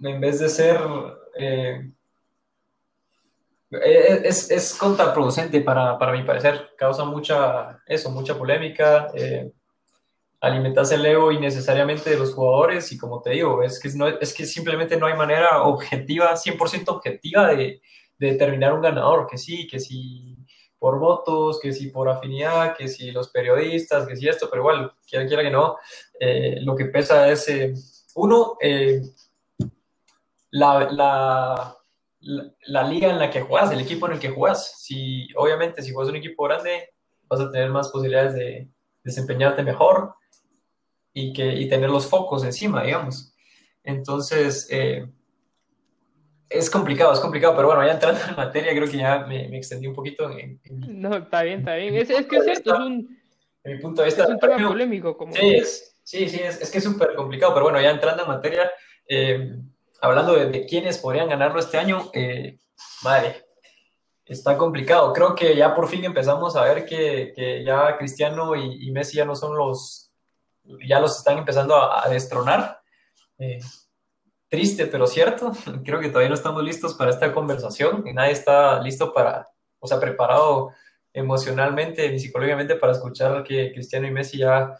en 0.00 0.20
vez 0.20 0.38
de 0.40 0.48
ser... 0.48 0.80
Eh, 1.36 1.90
es, 3.70 4.50
es, 4.52 4.74
contraproducente 4.74 5.60
para, 5.60 5.98
para, 5.98 6.12
mi 6.12 6.22
parecer, 6.22 6.70
causa 6.78 7.04
mucha, 7.04 7.82
eso, 7.86 8.08
mucha 8.10 8.38
polémica, 8.38 9.08
eh, 9.14 9.50
alimentarse 10.44 10.96
el 10.96 11.06
ego 11.06 11.32
innecesariamente 11.32 12.10
de 12.10 12.18
los 12.18 12.34
jugadores 12.34 12.92
y 12.92 12.98
como 12.98 13.22
te 13.22 13.30
digo, 13.30 13.62
es 13.62 13.80
que, 13.80 13.88
no, 13.94 14.06
es 14.08 14.34
que 14.34 14.44
simplemente 14.44 14.96
no 14.96 15.06
hay 15.06 15.14
manera 15.14 15.62
objetiva, 15.62 16.34
100% 16.34 16.88
objetiva 16.88 17.48
de, 17.48 17.80
de, 18.18 18.32
determinar 18.32 18.74
un 18.74 18.82
ganador, 18.82 19.26
que 19.26 19.38
sí, 19.38 19.66
que 19.66 19.80
sí 19.80 20.36
por 20.78 20.98
votos, 20.98 21.60
que 21.60 21.72
si 21.72 21.88
por 21.88 22.10
afinidad, 22.10 22.76
que 22.76 22.88
si 22.88 23.10
los 23.10 23.28
periodistas, 23.28 24.06
que 24.06 24.16
si 24.16 24.28
esto, 24.28 24.48
pero 24.50 24.62
igual, 24.62 24.92
quiera, 25.08 25.26
quiera 25.26 25.42
que 25.42 25.50
no, 25.50 25.76
eh, 26.20 26.58
lo 26.60 26.76
que 26.76 26.86
pesa 26.86 27.28
es, 27.30 27.48
eh, 27.48 27.72
uno, 28.16 28.58
eh, 28.60 29.00
la, 30.50 30.88
la, 30.90 31.78
la, 32.20 32.82
liga 32.84 33.08
en 33.08 33.18
la 33.18 33.30
que 33.30 33.40
juegas, 33.40 33.72
el 33.72 33.80
equipo 33.80 34.06
en 34.06 34.12
el 34.12 34.18
que 34.18 34.28
juegas. 34.28 34.80
Si, 34.82 35.26
obviamente, 35.36 35.82
si 35.82 35.92
juegas 35.92 36.10
un 36.10 36.16
equipo 36.16 36.44
grande, 36.44 36.90
vas 37.28 37.40
a 37.40 37.50
tener 37.50 37.70
más 37.70 37.88
posibilidades 37.88 38.34
de 38.34 38.68
desempeñarte 39.02 39.62
mejor 39.62 40.14
y, 41.14 41.32
que, 41.32 41.54
y 41.54 41.68
tener 41.68 41.88
los 41.88 42.06
focos 42.06 42.44
encima, 42.44 42.82
digamos. 42.82 43.32
Entonces, 43.82 44.68
es 46.54 46.70
complicado, 46.70 47.12
es 47.12 47.20
complicado, 47.20 47.54
pero 47.56 47.68
bueno, 47.68 47.84
ya 47.84 47.92
entrando 47.92 48.20
en 48.28 48.36
materia, 48.36 48.72
creo 48.72 48.88
que 48.88 48.98
ya 48.98 49.20
me, 49.26 49.56
extendí 49.56 49.86
un 49.86 49.94
poquito. 49.94 50.30
En, 50.30 50.60
No, 51.00 51.16
está 51.16 51.42
bien, 51.42 51.60
está 51.60 51.74
bien. 51.76 51.94
Es, 51.96 52.10
es 52.10 52.26
que 52.26 52.36
es 52.36 52.44
cierto, 52.44 52.74
es 52.74 52.80
un, 52.80 53.18
mi 53.64 53.78
punto 53.78 54.02
de 54.02 54.06
vista, 54.06 54.24
es 54.24 54.30
un 54.30 54.38
tema 54.38 54.68
polémico. 54.68 55.16
Como 55.16 55.34
sí, 55.34 55.54
es, 55.54 55.96
sí, 56.02 56.28
sí, 56.28 56.40
es, 56.42 56.60
es 56.60 56.70
que 56.70 56.78
es 56.78 56.84
súper 56.84 57.14
complicado, 57.14 57.54
pero 57.54 57.64
bueno, 57.64 57.80
ya 57.80 57.90
entrando 57.90 58.22
en 58.22 58.28
materia, 58.28 58.70
eh, 59.08 59.56
hablando 60.00 60.34
de, 60.34 60.46
de, 60.46 60.66
quiénes 60.66 60.98
podrían 60.98 61.28
ganarlo 61.28 61.58
este 61.58 61.78
año, 61.78 62.10
eh, 62.12 62.58
madre, 63.02 63.46
está 64.24 64.56
complicado. 64.56 65.12
Creo 65.12 65.34
que 65.34 65.56
ya 65.56 65.74
por 65.74 65.88
fin 65.88 66.04
empezamos 66.04 66.56
a 66.56 66.64
ver 66.64 66.86
que, 66.86 67.32
que 67.34 67.64
ya 67.64 67.96
Cristiano 67.96 68.54
y, 68.54 68.86
y, 68.86 68.90
Messi 68.92 69.16
ya 69.16 69.24
no 69.24 69.34
son 69.34 69.56
los, 69.56 70.03
ya 70.86 71.00
los 71.00 71.16
están 71.18 71.38
empezando 71.38 71.76
a, 71.76 72.04
a 72.04 72.08
destronar. 72.08 72.80
Eh, 73.38 73.60
triste, 74.48 74.86
pero 74.86 75.06
cierto. 75.06 75.52
Creo 75.84 76.00
que 76.00 76.08
todavía 76.08 76.28
no 76.28 76.34
estamos 76.34 76.62
listos 76.62 76.94
para 76.94 77.10
esta 77.10 77.32
conversación 77.32 78.06
y 78.06 78.12
nadie 78.12 78.32
está 78.32 78.80
listo 78.80 79.12
para, 79.12 79.48
o 79.78 79.86
sea, 79.86 80.00
preparado 80.00 80.70
emocionalmente 81.12 82.10
ni 82.10 82.18
psicológicamente 82.18 82.76
para 82.76 82.92
escuchar 82.92 83.44
que 83.44 83.72
Cristiano 83.72 84.06
y 84.06 84.10
Messi 84.10 84.38
ya, 84.38 84.76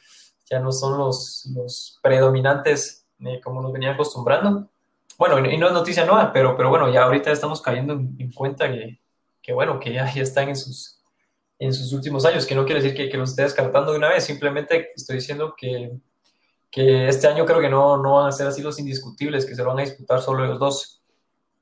ya 0.51 0.59
no 0.59 0.73
son 0.73 0.99
los, 0.99 1.49
los 1.55 1.99
predominantes 2.03 3.07
eh, 3.21 3.41
como 3.41 3.63
nos 3.63 3.73
venían 3.73 3.95
acostumbrando. 3.95 4.69
Bueno, 5.17 5.39
y 5.49 5.57
no 5.57 5.69
es 5.69 5.73
noticia 5.73 6.05
nueva, 6.05 6.33
pero, 6.33 6.57
pero 6.57 6.71
bueno, 6.71 6.93
ya 6.93 7.05
ahorita 7.05 7.31
estamos 7.31 7.63
cayendo 7.63 7.93
en, 7.93 8.33
cuenta 8.33 8.69
que, 8.69 9.01
que, 9.41 9.53
bueno, 9.53 9.79
que 9.79 9.93
ya, 9.93 10.13
ya 10.13 10.23
están 10.23 10.49
en 10.49 10.57
sus, 10.57 11.01
en 11.59 11.73
sus 11.73 11.93
últimos 11.93 12.25
años, 12.25 12.47
que 12.47 12.55
no 12.55 12.65
quiere 12.65 12.83
decir 12.83 12.97
que, 12.97 13.09
que 13.09 13.17
los 13.17 13.31
esté 13.31 13.43
descartando 13.43 13.93
de 13.93 13.99
una 13.99 14.09
vez, 14.11 14.25
simplemente 14.25 14.91
estoy 14.95 15.17
diciendo 15.17 15.55
que 15.57 15.93
que 16.75 17.07
este 17.07 17.29
año 17.29 17.47
creo 17.47 17.61
que 17.61 17.69
no, 17.69 17.99
no 17.99 18.15
van 18.15 18.27
a 18.27 18.33
ser 18.33 18.49
así 18.49 18.61
los 18.61 18.81
indiscutibles, 18.81 19.47
que 19.47 19.55
se 19.55 19.63
van 19.63 19.79
a 19.79 19.83
disputar 19.83 20.21
solo 20.21 20.45
los 20.45 20.59
dos, 20.59 21.01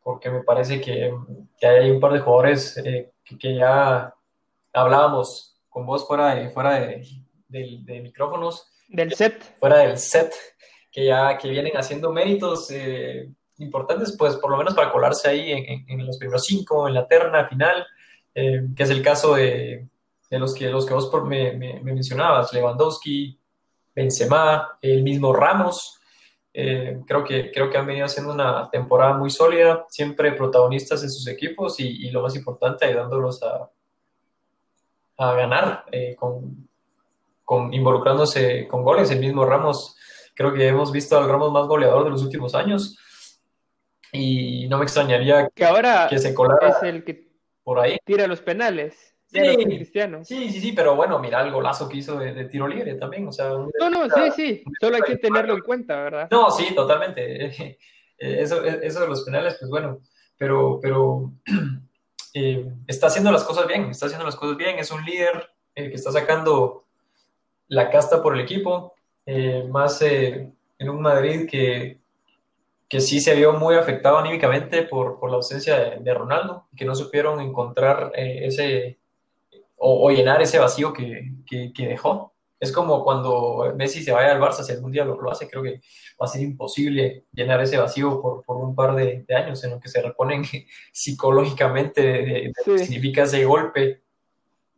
porque 0.02 0.30
me 0.30 0.42
parece 0.42 0.80
que, 0.80 1.14
que 1.58 1.66
hay 1.66 1.90
un 1.90 2.00
par 2.00 2.14
de 2.14 2.20
jugadores 2.20 2.78
eh, 2.78 3.12
que, 3.22 3.54
ya 3.54 4.14
hablábamos 4.72 5.60
con 5.68 5.84
vos 5.84 6.06
fuera 6.06 6.34
de, 6.34 6.48
fuera 6.48 6.80
de, 6.80 7.04
de, 7.46 8.00
micrófonos. 8.00 8.66
Del 8.88 9.12
set. 9.12 9.58
Fuera 9.60 9.80
del 9.80 9.98
set, 9.98 10.32
que 10.90 11.04
ya 11.04 11.36
que 11.36 11.50
vienen 11.50 11.76
haciendo 11.76 12.10
méritos 12.10 12.70
eh, 12.70 13.28
importantes, 13.58 14.16
pues 14.16 14.36
por 14.36 14.50
lo 14.50 14.56
menos 14.56 14.72
para 14.72 14.90
colarse 14.90 15.28
ahí 15.28 15.52
en, 15.52 15.84
en, 15.90 16.06
los 16.06 16.16
primeros 16.16 16.46
cinco, 16.46 16.88
en 16.88 16.94
la 16.94 17.06
terna 17.06 17.46
final, 17.48 17.86
eh, 18.34 18.68
que 18.74 18.82
es 18.82 18.90
el 18.90 19.02
caso 19.02 19.34
de, 19.34 19.88
de 20.30 20.38
los, 20.38 20.54
que, 20.54 20.70
los 20.70 20.86
que 20.86 20.94
vos 20.94 21.10
me, 21.24 21.52
me, 21.52 21.80
me 21.80 21.92
mencionabas, 21.92 22.52
Lewandowski, 22.52 23.38
Benzema, 23.94 24.78
el 24.80 25.02
mismo 25.02 25.32
Ramos. 25.32 26.00
Eh, 26.54 27.00
creo, 27.06 27.24
que, 27.24 27.50
creo 27.50 27.70
que 27.70 27.78
han 27.78 27.86
venido 27.86 28.06
haciendo 28.06 28.32
una 28.32 28.70
temporada 28.70 29.14
muy 29.16 29.30
sólida, 29.30 29.86
siempre 29.88 30.32
protagonistas 30.32 31.02
en 31.02 31.10
sus 31.10 31.26
equipos 31.26 31.80
y, 31.80 32.10
lo 32.10 32.22
más 32.22 32.36
importante, 32.36 32.84
ayudándolos 32.84 33.42
a, 33.42 33.70
a 35.18 35.34
ganar, 35.34 35.84
eh, 35.90 36.14
con, 36.14 36.68
con, 37.44 37.72
involucrándose 37.72 38.68
con 38.68 38.82
goles. 38.82 39.10
El 39.10 39.20
mismo 39.20 39.44
Ramos, 39.44 39.96
creo 40.34 40.52
que 40.52 40.68
hemos 40.68 40.92
visto 40.92 41.18
al 41.18 41.28
Ramos 41.28 41.52
más 41.52 41.66
goleador 41.66 42.04
de 42.04 42.10
los 42.10 42.22
últimos 42.22 42.54
años 42.54 42.98
y 44.12 44.68
no 44.68 44.76
me 44.76 44.84
extrañaría 44.84 45.48
que 45.54 45.64
ahora 45.64 46.06
que 46.08 46.18
se 46.18 46.34
colara 46.34 46.68
es 46.68 46.82
el 46.82 47.02
que 47.02 47.31
por 47.62 47.78
ahí. 47.78 47.98
Tira 48.04 48.26
los 48.26 48.40
penales. 48.40 49.12
Sí, 49.32 50.50
sí, 50.50 50.60
sí, 50.60 50.72
pero 50.72 50.94
bueno, 50.94 51.18
mira 51.18 51.40
el 51.40 51.50
golazo 51.50 51.88
que 51.88 51.96
hizo 51.96 52.18
de, 52.18 52.44
tiro 52.44 52.68
libre 52.68 52.96
también. 52.96 53.26
O 53.26 53.32
sea, 53.32 53.48
no, 53.48 53.90
no, 53.90 54.08
sí, 54.10 54.30
sí, 54.36 54.64
solo 54.78 54.96
hay 54.96 55.02
que 55.02 55.16
tenerlo 55.16 55.54
en 55.54 55.60
cuenta, 55.60 56.02
¿verdad? 56.02 56.28
No, 56.30 56.50
sí, 56.50 56.74
totalmente. 56.74 57.78
Eso, 58.18 58.64
eso 58.64 59.00
de 59.00 59.08
los 59.08 59.24
penales, 59.24 59.56
pues 59.58 59.68
bueno, 59.68 60.00
pero, 60.36 60.78
pero 60.80 61.32
eh, 62.34 62.70
está 62.86 63.08
haciendo 63.08 63.32
las 63.32 63.42
cosas 63.42 63.66
bien, 63.66 63.90
está 63.90 64.06
haciendo 64.06 64.24
las 64.24 64.36
cosas 64.36 64.56
bien, 64.56 64.78
es 64.78 64.92
un 64.92 65.04
líder 65.04 65.50
eh, 65.74 65.88
que 65.88 65.96
está 65.96 66.12
sacando 66.12 66.84
la 67.66 67.90
casta 67.90 68.22
por 68.22 68.34
el 68.34 68.40
equipo, 68.40 68.94
eh, 69.26 69.64
más 69.68 70.02
en 70.02 70.54
un 70.78 71.00
Madrid 71.00 71.48
que, 71.50 72.01
que 72.92 73.00
sí 73.00 73.22
se 73.22 73.34
vio 73.34 73.54
muy 73.54 73.74
afectado 73.74 74.18
anímicamente 74.18 74.82
por, 74.82 75.18
por 75.18 75.30
la 75.30 75.36
ausencia 75.36 75.78
de, 75.78 76.00
de 76.00 76.12
Ronaldo, 76.12 76.66
que 76.76 76.84
no 76.84 76.94
supieron 76.94 77.40
encontrar 77.40 78.12
ese 78.14 78.98
o, 79.78 80.10
llenar 80.10 80.42
ese 80.42 80.58
vacío 80.58 80.92
que, 80.92 81.32
que, 81.46 81.86
dejó. 81.86 82.34
es 82.60 82.70
como 82.70 83.02
cuando 83.02 83.72
Messi 83.78 84.02
se 84.02 84.12
vaya 84.12 84.32
al 84.32 84.42
Barça, 84.42 84.62
si 84.62 84.72
algún 84.72 84.92
día 84.92 85.06
lo, 85.06 85.18
lo 85.18 85.30
hace, 85.30 85.48
creo 85.48 85.62
que 85.62 85.80
va 86.20 86.26
a 86.26 86.28
ser 86.28 86.42
imposible 86.42 87.24
llenar 87.32 87.62
ese 87.62 87.78
vacío 87.78 88.20
por, 88.20 88.44
por 88.44 88.58
un 88.58 88.74
par 88.74 88.94
de, 88.94 89.24
de, 89.26 89.34
años 89.36 89.64
en 89.64 89.70
lo 89.70 89.80
que 89.80 89.88
se 89.88 90.02
reponen 90.02 90.44
psicológicamente 90.92 92.02
de, 92.02 92.22
de 92.22 92.52
sí. 92.62 92.70
lo 92.70 92.76
que 92.76 92.84
significa 92.84 93.22
ese 93.22 93.42
golpe 93.46 94.02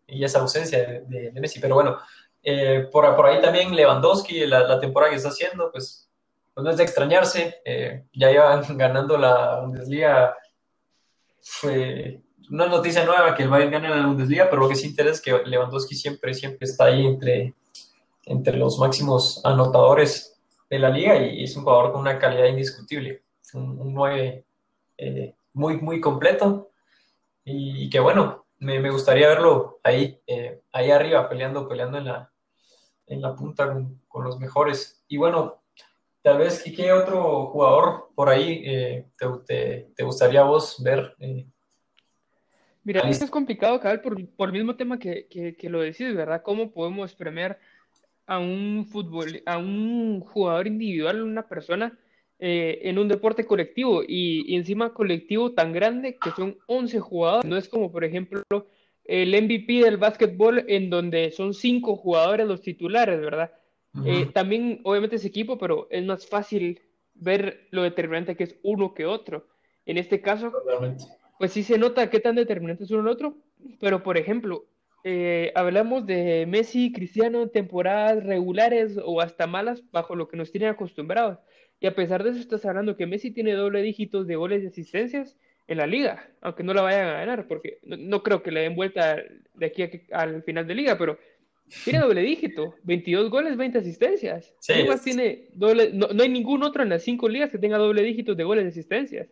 y 0.07 0.23
esa 0.23 0.39
ausencia 0.39 1.03
de, 1.05 1.33
Messi. 1.33 1.59
Pero 1.59 1.75
bueno, 1.75 1.99
eh, 2.45 2.87
por, 2.93 3.17
por, 3.17 3.27
ahí 3.27 3.43
también 3.43 3.75
Lewandowski, 3.75 4.47
la, 4.47 4.61
la, 4.61 4.79
temporada 4.79 5.11
que 5.11 5.17
está 5.17 5.31
haciendo, 5.31 5.73
pues, 5.73 6.04
pues 6.55 6.65
no 6.65 6.71
es 6.71 6.77
de 6.77 6.85
extrañarse. 6.85 7.61
Eh, 7.65 8.05
ya 8.13 8.31
iban 8.31 8.65
ganando 8.79 9.19
la 9.19 9.61
Bundesliga. 9.61 10.37
Fue 11.43 12.23
una 12.51 12.67
noticia 12.67 13.05
nueva 13.05 13.35
que 13.35 13.43
el 13.43 13.49
Bayern 13.49 13.73
gane 13.73 13.91
la 13.91 14.07
Bundesliga, 14.07 14.49
pero 14.49 14.63
lo 14.63 14.69
que 14.69 14.77
sí 14.77 14.89
interesa 14.89 15.17
es 15.17 15.21
que 15.21 15.49
Lewandowski 15.49 15.95
siempre, 15.95 16.33
siempre 16.33 16.67
está 16.67 16.85
ahí 16.85 17.07
entre 17.07 17.55
entre 18.27 18.57
los 18.57 18.79
máximos 18.79 19.41
anotadores 19.45 20.41
de 20.71 20.79
la 20.79 20.91
liga 20.91 21.17
y 21.17 21.45
es 21.45 21.57
un 21.57 21.65
jugador 21.65 21.93
con 21.93 22.01
una 22.01 22.19
calidad 22.19 22.47
indiscutible, 22.47 23.23
un 23.53 23.93
9 23.93 24.45
eh, 24.99 25.35
muy, 25.53 25.81
muy 25.81 26.01
completo 26.01 26.71
y, 27.45 27.85
y 27.85 27.91
que 27.91 28.01
bueno, 28.01 28.47
me, 28.59 28.81
me, 28.81 28.91
gustaría 28.91 29.29
verlo 29.29 29.81
ahí, 29.83 30.21
eh, 30.27 30.63
ahí 30.73 30.91
arriba, 30.91 31.29
peleando, 31.29 31.69
peleando 31.69 31.99
en 31.99 32.07
la, 32.07 32.33
en 33.07 33.21
la 33.21 33.35
punta 33.35 33.71
con, 33.71 34.01
con 34.09 34.25
los 34.25 34.39
mejores. 34.39 35.05
Y 35.07 35.19
bueno, 35.19 35.63
tal 36.25 36.39
vez, 36.39 36.65
¿qué 36.75 36.91
otro 36.91 37.49
jugador 37.49 38.09
por 38.15 38.31
ahí 38.31 38.63
eh, 38.65 39.07
te, 39.19 39.27
te, 39.47 39.89
te, 39.95 40.05
gustaría 40.05 40.43
vos 40.43 40.83
ver? 40.83 41.15
Eh, 41.21 41.45
Mira, 42.83 43.03
esto 43.03 43.27
es 43.27 43.31
complicado, 43.31 43.79
Cabal, 43.79 44.01
por, 44.01 44.27
por 44.31 44.49
el 44.49 44.55
mismo 44.55 44.75
tema 44.75 44.99
que, 44.99 45.27
que, 45.29 45.55
que, 45.55 45.69
lo 45.69 45.83
decís, 45.83 46.15
¿verdad? 46.15 46.41
¿Cómo 46.43 46.73
podemos 46.73 47.15
premiar 47.15 47.59
a 48.27 48.39
un 48.39 48.87
fútbol, 48.91 49.43
a 49.45 49.59
un 49.59 50.21
jugador 50.21 50.67
individual, 50.67 51.23
una 51.23 51.47
persona 51.47 51.99
eh, 52.39 52.81
en 52.85 52.99
un 52.99 53.09
deporte 53.09 53.45
colectivo 53.45 54.03
y, 54.03 54.51
y, 54.51 54.57
encima 54.57 54.95
colectivo 54.95 55.53
tan 55.53 55.75
grande 55.75 56.17
que 56.17 56.31
son 56.31 56.57
11 56.67 57.01
jugadores. 57.01 57.51
No 57.51 57.59
es 57.59 57.69
como, 57.69 57.93
por 57.93 58.03
ejemplo, 58.03 58.43
el 59.05 59.31
MVP 59.45 59.85
del 59.85 59.99
básquetbol 59.99 60.65
en 60.69 60.89
donde 60.89 61.33
son 61.33 61.53
5 61.53 61.97
jugadores 61.97 62.47
los 62.47 62.63
titulares, 62.63 63.21
¿verdad? 63.21 63.53
Uh 63.95 63.99
-huh. 63.99 64.23
eh, 64.23 64.27
también, 64.33 64.81
obviamente, 64.85 65.17
es 65.17 65.25
equipo, 65.25 65.59
pero 65.59 65.87
es 65.91 66.05
más 66.05 66.27
fácil 66.27 66.81
ver 67.15 67.69
lo 67.71 67.83
determinante 67.83 68.37
que 68.37 68.45
es 68.45 68.57
uno 68.63 68.95
que 68.95 69.07
otro. 69.07 69.47
En 69.87 69.99
este 69.99 70.21
caso, 70.21 70.51
Totalmente. 70.51 71.05
pues 71.39 71.53
sí 71.53 71.63
se 71.63 71.79
nota 71.79 72.11
qué 72.11 72.21
tan 72.21 72.35
determinante 72.37 72.85
es 72.85 72.91
uno 72.91 73.03
el 73.03 73.09
otro, 73.09 73.37
pero 73.81 74.03
por 74.03 74.17
ejemplo, 74.19 74.67
eh, 75.05 75.53
hablamos 75.55 76.07
de 76.07 76.47
Messi, 76.47 76.93
Cristiano, 76.93 77.49
temporadas 77.49 78.25
regulares 78.25 78.99
o 79.05 79.21
hasta 79.21 79.47
malas 79.47 79.83
bajo 79.93 80.17
lo 80.17 80.29
que 80.29 80.37
nos 80.37 80.51
tienen 80.51 80.71
acostumbrados. 80.71 81.39
Y 81.81 81.87
a 81.87 81.95
pesar 81.95 82.25
de 82.25 82.31
eso, 82.31 82.41
estás 82.41 82.65
hablando 82.65 82.97
que 82.97 83.07
Messi 83.07 83.31
tiene 83.31 83.53
doble 83.53 83.83
dígitos 83.83 84.27
de 84.27 84.37
goles 84.37 84.63
y 84.63 84.69
asistencias 84.69 85.37
en 85.67 85.79
la 85.79 85.87
liga, 85.87 86.31
aunque 86.41 86.63
no 86.63 86.75
la 86.75 86.83
vayan 86.83 87.09
a 87.09 87.13
ganar, 87.19 87.47
porque 87.47 87.79
no, 87.83 87.97
no 87.97 88.23
creo 88.23 88.43
que 88.43 88.51
le 88.51 88.61
den 88.61 88.77
vuelta 88.77 89.17
de 89.55 89.67
aquí 89.67 89.83
a 89.83 90.21
al 90.23 90.43
final 90.43 90.67
de 90.67 90.75
liga, 90.75 90.97
pero 90.99 91.19
tiene 91.85 91.99
doble 92.01 92.23
dígito, 92.23 92.75
22 92.83 93.31
goles, 93.31 93.57
20 93.57 93.79
asistencias. 93.79 94.55
Sí, 94.61 94.73
Además, 94.75 94.97
es... 94.97 95.03
tiene 95.03 95.49
doble, 95.55 95.91
no, 95.93 96.09
no, 96.09 96.23
hay 96.23 96.29
ningún 96.29 96.63
otro 96.63 96.83
en 96.83 96.91
las 96.91 97.03
cinco 97.03 97.29
ligas 97.29 97.51
que 97.51 97.59
tenga 97.59 97.79
doble 97.79 98.03
dígitos 98.03 98.37
de 98.37 98.45
goles 98.45 98.65
y 98.65 98.69
asistencias. 98.69 99.29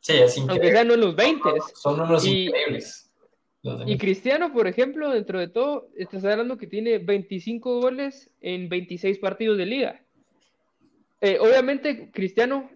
Sí, 0.00 0.14
es 0.14 0.36
increíble. 0.36 0.52
Aunque 0.52 0.72
sea 0.72 0.84
no 0.84 0.94
en 0.94 1.00
los 1.00 1.16
20. 1.16 1.50
Son 1.74 1.98
y, 2.24 2.46
increíbles. 2.46 3.10
Y 3.86 3.98
Cristiano, 3.98 4.52
por 4.52 4.66
ejemplo, 4.66 5.10
dentro 5.10 5.38
de 5.38 5.48
todo, 5.48 5.88
estás 5.94 6.24
hablando 6.24 6.56
que 6.56 6.66
tiene 6.66 6.98
25 6.98 7.80
goles 7.80 8.30
en 8.40 8.70
26 8.70 9.18
partidos 9.18 9.58
de 9.58 9.66
liga. 9.66 10.02
Eh, 11.20 11.38
obviamente, 11.38 12.10
Cristiano 12.10 12.70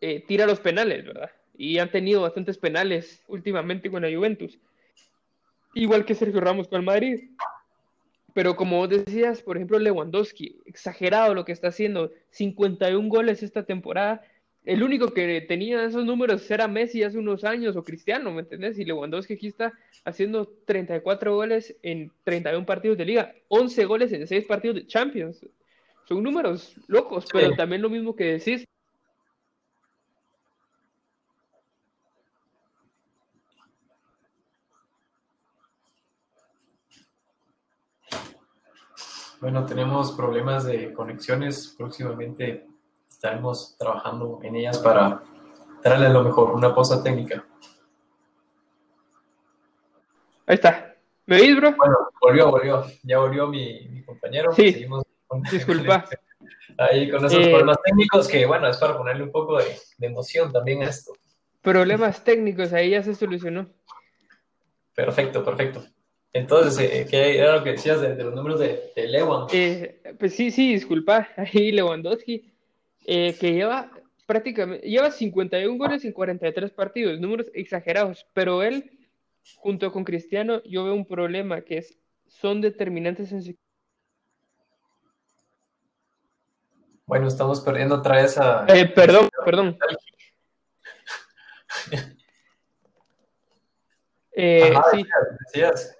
eh, 0.00 0.24
tira 0.26 0.46
los 0.46 0.60
penales, 0.60 1.04
¿verdad? 1.04 1.30
Y 1.56 1.78
han 1.78 1.90
tenido 1.90 2.22
bastantes 2.22 2.56
penales 2.56 3.22
últimamente 3.28 3.90
con 3.90 4.02
la 4.02 4.14
Juventus. 4.14 4.58
Igual 5.74 6.04
que 6.04 6.14
Sergio 6.14 6.40
Ramos 6.40 6.68
con 6.68 6.80
el 6.80 6.86
Madrid. 6.86 7.30
Pero 8.34 8.56
como 8.56 8.78
vos 8.78 8.88
decías, 8.88 9.42
por 9.42 9.56
ejemplo, 9.56 9.78
Lewandowski, 9.78 10.60
exagerado 10.64 11.34
lo 11.34 11.44
que 11.44 11.52
está 11.52 11.68
haciendo, 11.68 12.12
51 12.30 13.08
goles 13.08 13.42
esta 13.42 13.64
temporada 13.64 14.22
el 14.64 14.82
único 14.82 15.12
que 15.12 15.40
tenía 15.40 15.84
esos 15.84 16.04
números 16.04 16.48
era 16.50 16.68
Messi 16.68 17.02
hace 17.02 17.18
unos 17.18 17.42
años 17.42 17.74
o 17.74 17.82
Cristiano, 17.82 18.30
¿me 18.30 18.42
entendés? 18.42 18.78
Y 18.78 18.84
Lewandowski 18.84 19.34
aquí 19.34 19.48
está 19.48 19.72
haciendo 20.04 20.46
34 20.66 21.34
goles 21.34 21.76
en 21.82 22.12
31 22.24 22.64
partidos 22.64 22.96
de 22.96 23.04
liga, 23.04 23.34
11 23.48 23.84
goles 23.86 24.12
en 24.12 24.26
6 24.26 24.44
partidos 24.44 24.76
de 24.76 24.86
Champions. 24.86 25.44
Son 26.08 26.22
números 26.22 26.76
locos, 26.86 27.26
pero 27.32 27.50
sí. 27.50 27.56
también 27.56 27.82
lo 27.82 27.90
mismo 27.90 28.14
que 28.14 28.38
decís. 28.38 28.64
Bueno, 39.42 39.66
tenemos 39.66 40.12
problemas 40.12 40.64
de 40.66 40.92
conexiones 40.92 41.74
próximamente 41.76 42.64
estaremos 43.10 43.76
trabajando 43.76 44.38
en 44.40 44.54
ellas 44.54 44.78
para 44.78 45.20
darle 45.82 46.10
lo 46.10 46.22
mejor, 46.22 46.52
una 46.52 46.72
pausa 46.72 47.02
técnica. 47.02 47.44
Ahí 50.46 50.54
está. 50.54 50.94
¿Me 51.26 51.40
oís, 51.40 51.56
bro? 51.56 51.74
Bueno, 51.76 51.96
volvió, 52.20 52.50
volvió. 52.52 52.84
Ya 53.02 53.18
volvió 53.18 53.48
mi, 53.48 53.88
mi 53.88 54.04
compañero. 54.04 54.52
Sí. 54.52 54.74
Seguimos 54.74 55.02
con, 55.26 55.42
Disculpa. 55.50 56.04
ahí 56.78 57.10
con 57.10 57.26
esos 57.26 57.44
eh, 57.44 57.50
problemas 57.50 57.78
técnicos 57.82 58.28
que, 58.28 58.46
bueno, 58.46 58.68
es 58.68 58.76
para 58.76 58.96
ponerle 58.96 59.24
un 59.24 59.32
poco 59.32 59.58
de, 59.58 59.76
de, 59.98 60.06
emoción 60.06 60.52
también 60.52 60.84
a 60.84 60.88
esto. 60.88 61.14
Problemas 61.62 62.22
técnicos, 62.22 62.72
ahí 62.72 62.90
ya 62.90 63.02
se 63.02 63.16
solucionó. 63.16 63.68
Perfecto, 64.94 65.44
perfecto. 65.44 65.82
Entonces, 66.34 66.90
eh, 66.90 67.06
¿qué 67.10 67.38
era 67.38 67.56
lo 67.56 67.64
que 67.64 67.72
decías 67.72 68.00
de, 68.00 68.14
de 68.14 68.24
los 68.24 68.34
números 68.34 68.58
de, 68.58 68.90
de 68.96 69.06
Lewan? 69.08 69.48
Eh, 69.52 70.00
pues 70.18 70.34
sí, 70.34 70.50
sí, 70.50 70.72
disculpa. 70.72 71.28
Ahí 71.36 71.72
Lewandowski 71.72 72.52
eh, 73.04 73.36
que 73.38 73.52
lleva 73.52 73.90
prácticamente, 74.26 74.88
lleva 74.88 75.10
51 75.10 75.76
goles 75.76 76.04
en 76.04 76.12
43 76.12 76.70
partidos, 76.70 77.20
números 77.20 77.48
exagerados, 77.52 78.26
pero 78.32 78.62
él, 78.62 78.90
junto 79.56 79.92
con 79.92 80.04
Cristiano, 80.04 80.62
yo 80.64 80.84
veo 80.84 80.94
un 80.94 81.04
problema 81.04 81.62
que 81.62 81.78
es, 81.78 81.98
son 82.28 82.60
determinantes 82.60 83.32
en 83.32 83.42
su... 83.42 83.54
Bueno, 87.04 87.26
estamos 87.26 87.60
perdiendo 87.60 87.96
otra 87.96 88.22
vez 88.22 88.38
a... 88.38 88.64
Eh, 88.68 88.86
perdón, 88.86 89.28
perdón. 89.44 89.76
Eh, 94.34 94.72
Ajá, 94.74 94.84
sí. 94.92 95.04
decías. 95.44 95.94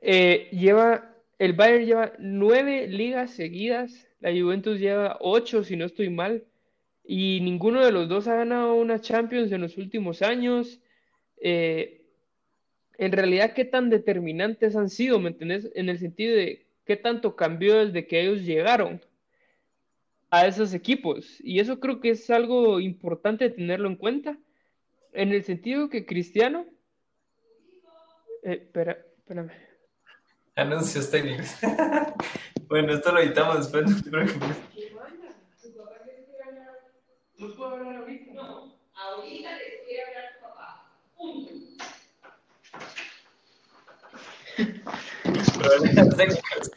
Eh, 0.00 0.48
lleva, 0.52 1.14
el 1.38 1.52
Bayern 1.52 1.84
lleva 1.84 2.12
nueve 2.18 2.86
ligas 2.88 3.32
seguidas 3.32 4.06
la 4.20 4.30
Juventus 4.30 4.78
lleva 4.78 5.16
ocho, 5.20 5.64
si 5.64 5.76
no 5.76 5.86
estoy 5.86 6.10
mal, 6.10 6.44
y 7.04 7.40
ninguno 7.40 7.84
de 7.84 7.90
los 7.90 8.08
dos 8.08 8.28
ha 8.28 8.36
ganado 8.36 8.74
una 8.74 9.00
Champions 9.00 9.50
en 9.50 9.62
los 9.62 9.78
últimos 9.78 10.22
años. 10.22 10.80
Eh, 11.40 12.02
en 12.98 13.12
realidad, 13.12 13.54
¿qué 13.54 13.64
tan 13.64 13.88
determinantes 13.88 14.76
han 14.76 14.90
sido? 14.90 15.18
¿Me 15.18 15.30
entendés? 15.30 15.70
En 15.74 15.88
el 15.88 15.98
sentido 15.98 16.36
de 16.36 16.66
qué 16.84 16.96
tanto 16.96 17.34
cambió 17.34 17.84
desde 17.84 18.06
que 18.06 18.20
ellos 18.20 18.42
llegaron 18.42 19.00
a 20.28 20.46
esos 20.46 20.74
equipos. 20.74 21.38
Y 21.40 21.58
eso 21.60 21.80
creo 21.80 22.00
que 22.00 22.10
es 22.10 22.28
algo 22.28 22.78
importante 22.78 23.48
tenerlo 23.48 23.88
en 23.88 23.96
cuenta, 23.96 24.38
en 25.12 25.32
el 25.32 25.42
sentido 25.44 25.88
que 25.88 26.04
Cristiano... 26.04 26.66
Eh, 28.42 28.52
espera, 28.52 28.98
espérame. 29.18 29.69
Anuncios 30.56 31.10
técnicos. 31.10 31.54
bueno, 32.68 32.92
esto 32.92 33.12
lo 33.12 33.20
editamos 33.20 33.56
después, 33.58 33.90
no 33.90 34.02
te 34.02 34.10
preocupes. 34.10 34.56
¿No 37.38 37.54
puedo 37.54 37.70
hablar 37.70 37.96
ahorita? 37.96 38.32
No, 38.34 38.74
ahorita 38.92 39.50
les 39.56 39.86
quiere 39.86 40.02
hablar 40.04 40.24
tu 40.34 40.42
papá. 40.46 40.92
Punto. 41.16 41.52
Problemas 45.58 46.16
técnicos. 46.16 46.70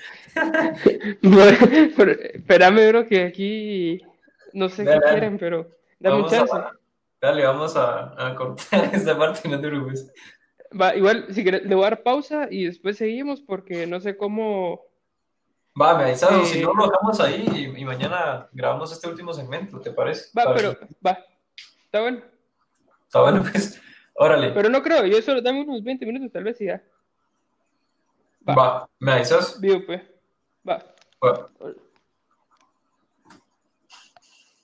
bueno, 1.22 1.92
pero, 1.98 2.12
espérame, 2.12 2.88
bro, 2.90 3.06
que 3.06 3.24
aquí 3.26 4.02
no 4.54 4.70
sé 4.70 4.84
dale, 4.86 5.00
qué 5.00 5.06
dale. 5.06 5.20
quieren, 5.20 5.38
pero 5.38 5.70
dame 6.00 6.22
un 6.24 6.30
chance. 6.30 6.56
A, 6.56 6.72
dale, 7.20 7.44
vamos 7.46 7.76
a, 7.76 8.28
a 8.28 8.36
cortar 8.36 8.90
esta 8.94 9.18
parte, 9.18 9.50
no 9.50 9.60
te 9.60 9.68
preocupes. 9.68 10.10
Va, 10.80 10.96
igual, 10.96 11.28
si 11.30 11.44
querés, 11.44 11.64
le 11.64 11.76
voy 11.76 11.86
a 11.86 11.90
dar 11.92 12.04
pausa 12.04 12.48
y 12.50 12.66
después 12.66 12.98
seguimos 12.98 13.42
porque 13.42 13.86
no 13.88 14.00
sé 14.00 14.18
cómo. 14.18 14.82
Va, 15.80 15.98
me 15.98 16.06
avisas, 16.06 16.32
eh... 16.32 16.46
si 16.46 16.62
no 16.62 16.74
lo 16.74 16.88
dejamos 16.88 17.20
ahí 17.20 17.74
y, 17.76 17.82
y, 17.82 17.86
mañana 17.86 18.48
grabamos 18.52 18.92
este 18.92 19.08
último 19.08 19.34
segmento, 19.34 19.80
¿te 19.80 19.92
parece? 19.92 20.30
Va, 20.38 20.46
Para 20.46 20.56
pero, 20.56 20.78
va. 21.06 21.20
Está 21.86 22.02
bueno. 22.02 22.22
Está 23.06 23.22
bueno, 23.22 23.44
pues, 23.52 23.82
órale. 24.16 24.52
Pero 24.52 24.70
no 24.70 24.82
creo, 24.82 25.06
yo 25.06 25.22
solo 25.22 25.42
dame 25.42 25.62
unos 25.62 25.84
20 25.84 26.06
minutos 26.06 26.32
tal 26.32 26.44
vez 26.44 26.60
y 26.62 26.66
ya. 26.66 26.84
Va, 28.48 28.90
¿me 29.00 29.14
avisas? 29.14 29.60
Vivo, 29.60 29.82
pues. 29.86 30.02
Va. 30.68 30.84
Va. 31.24 31.50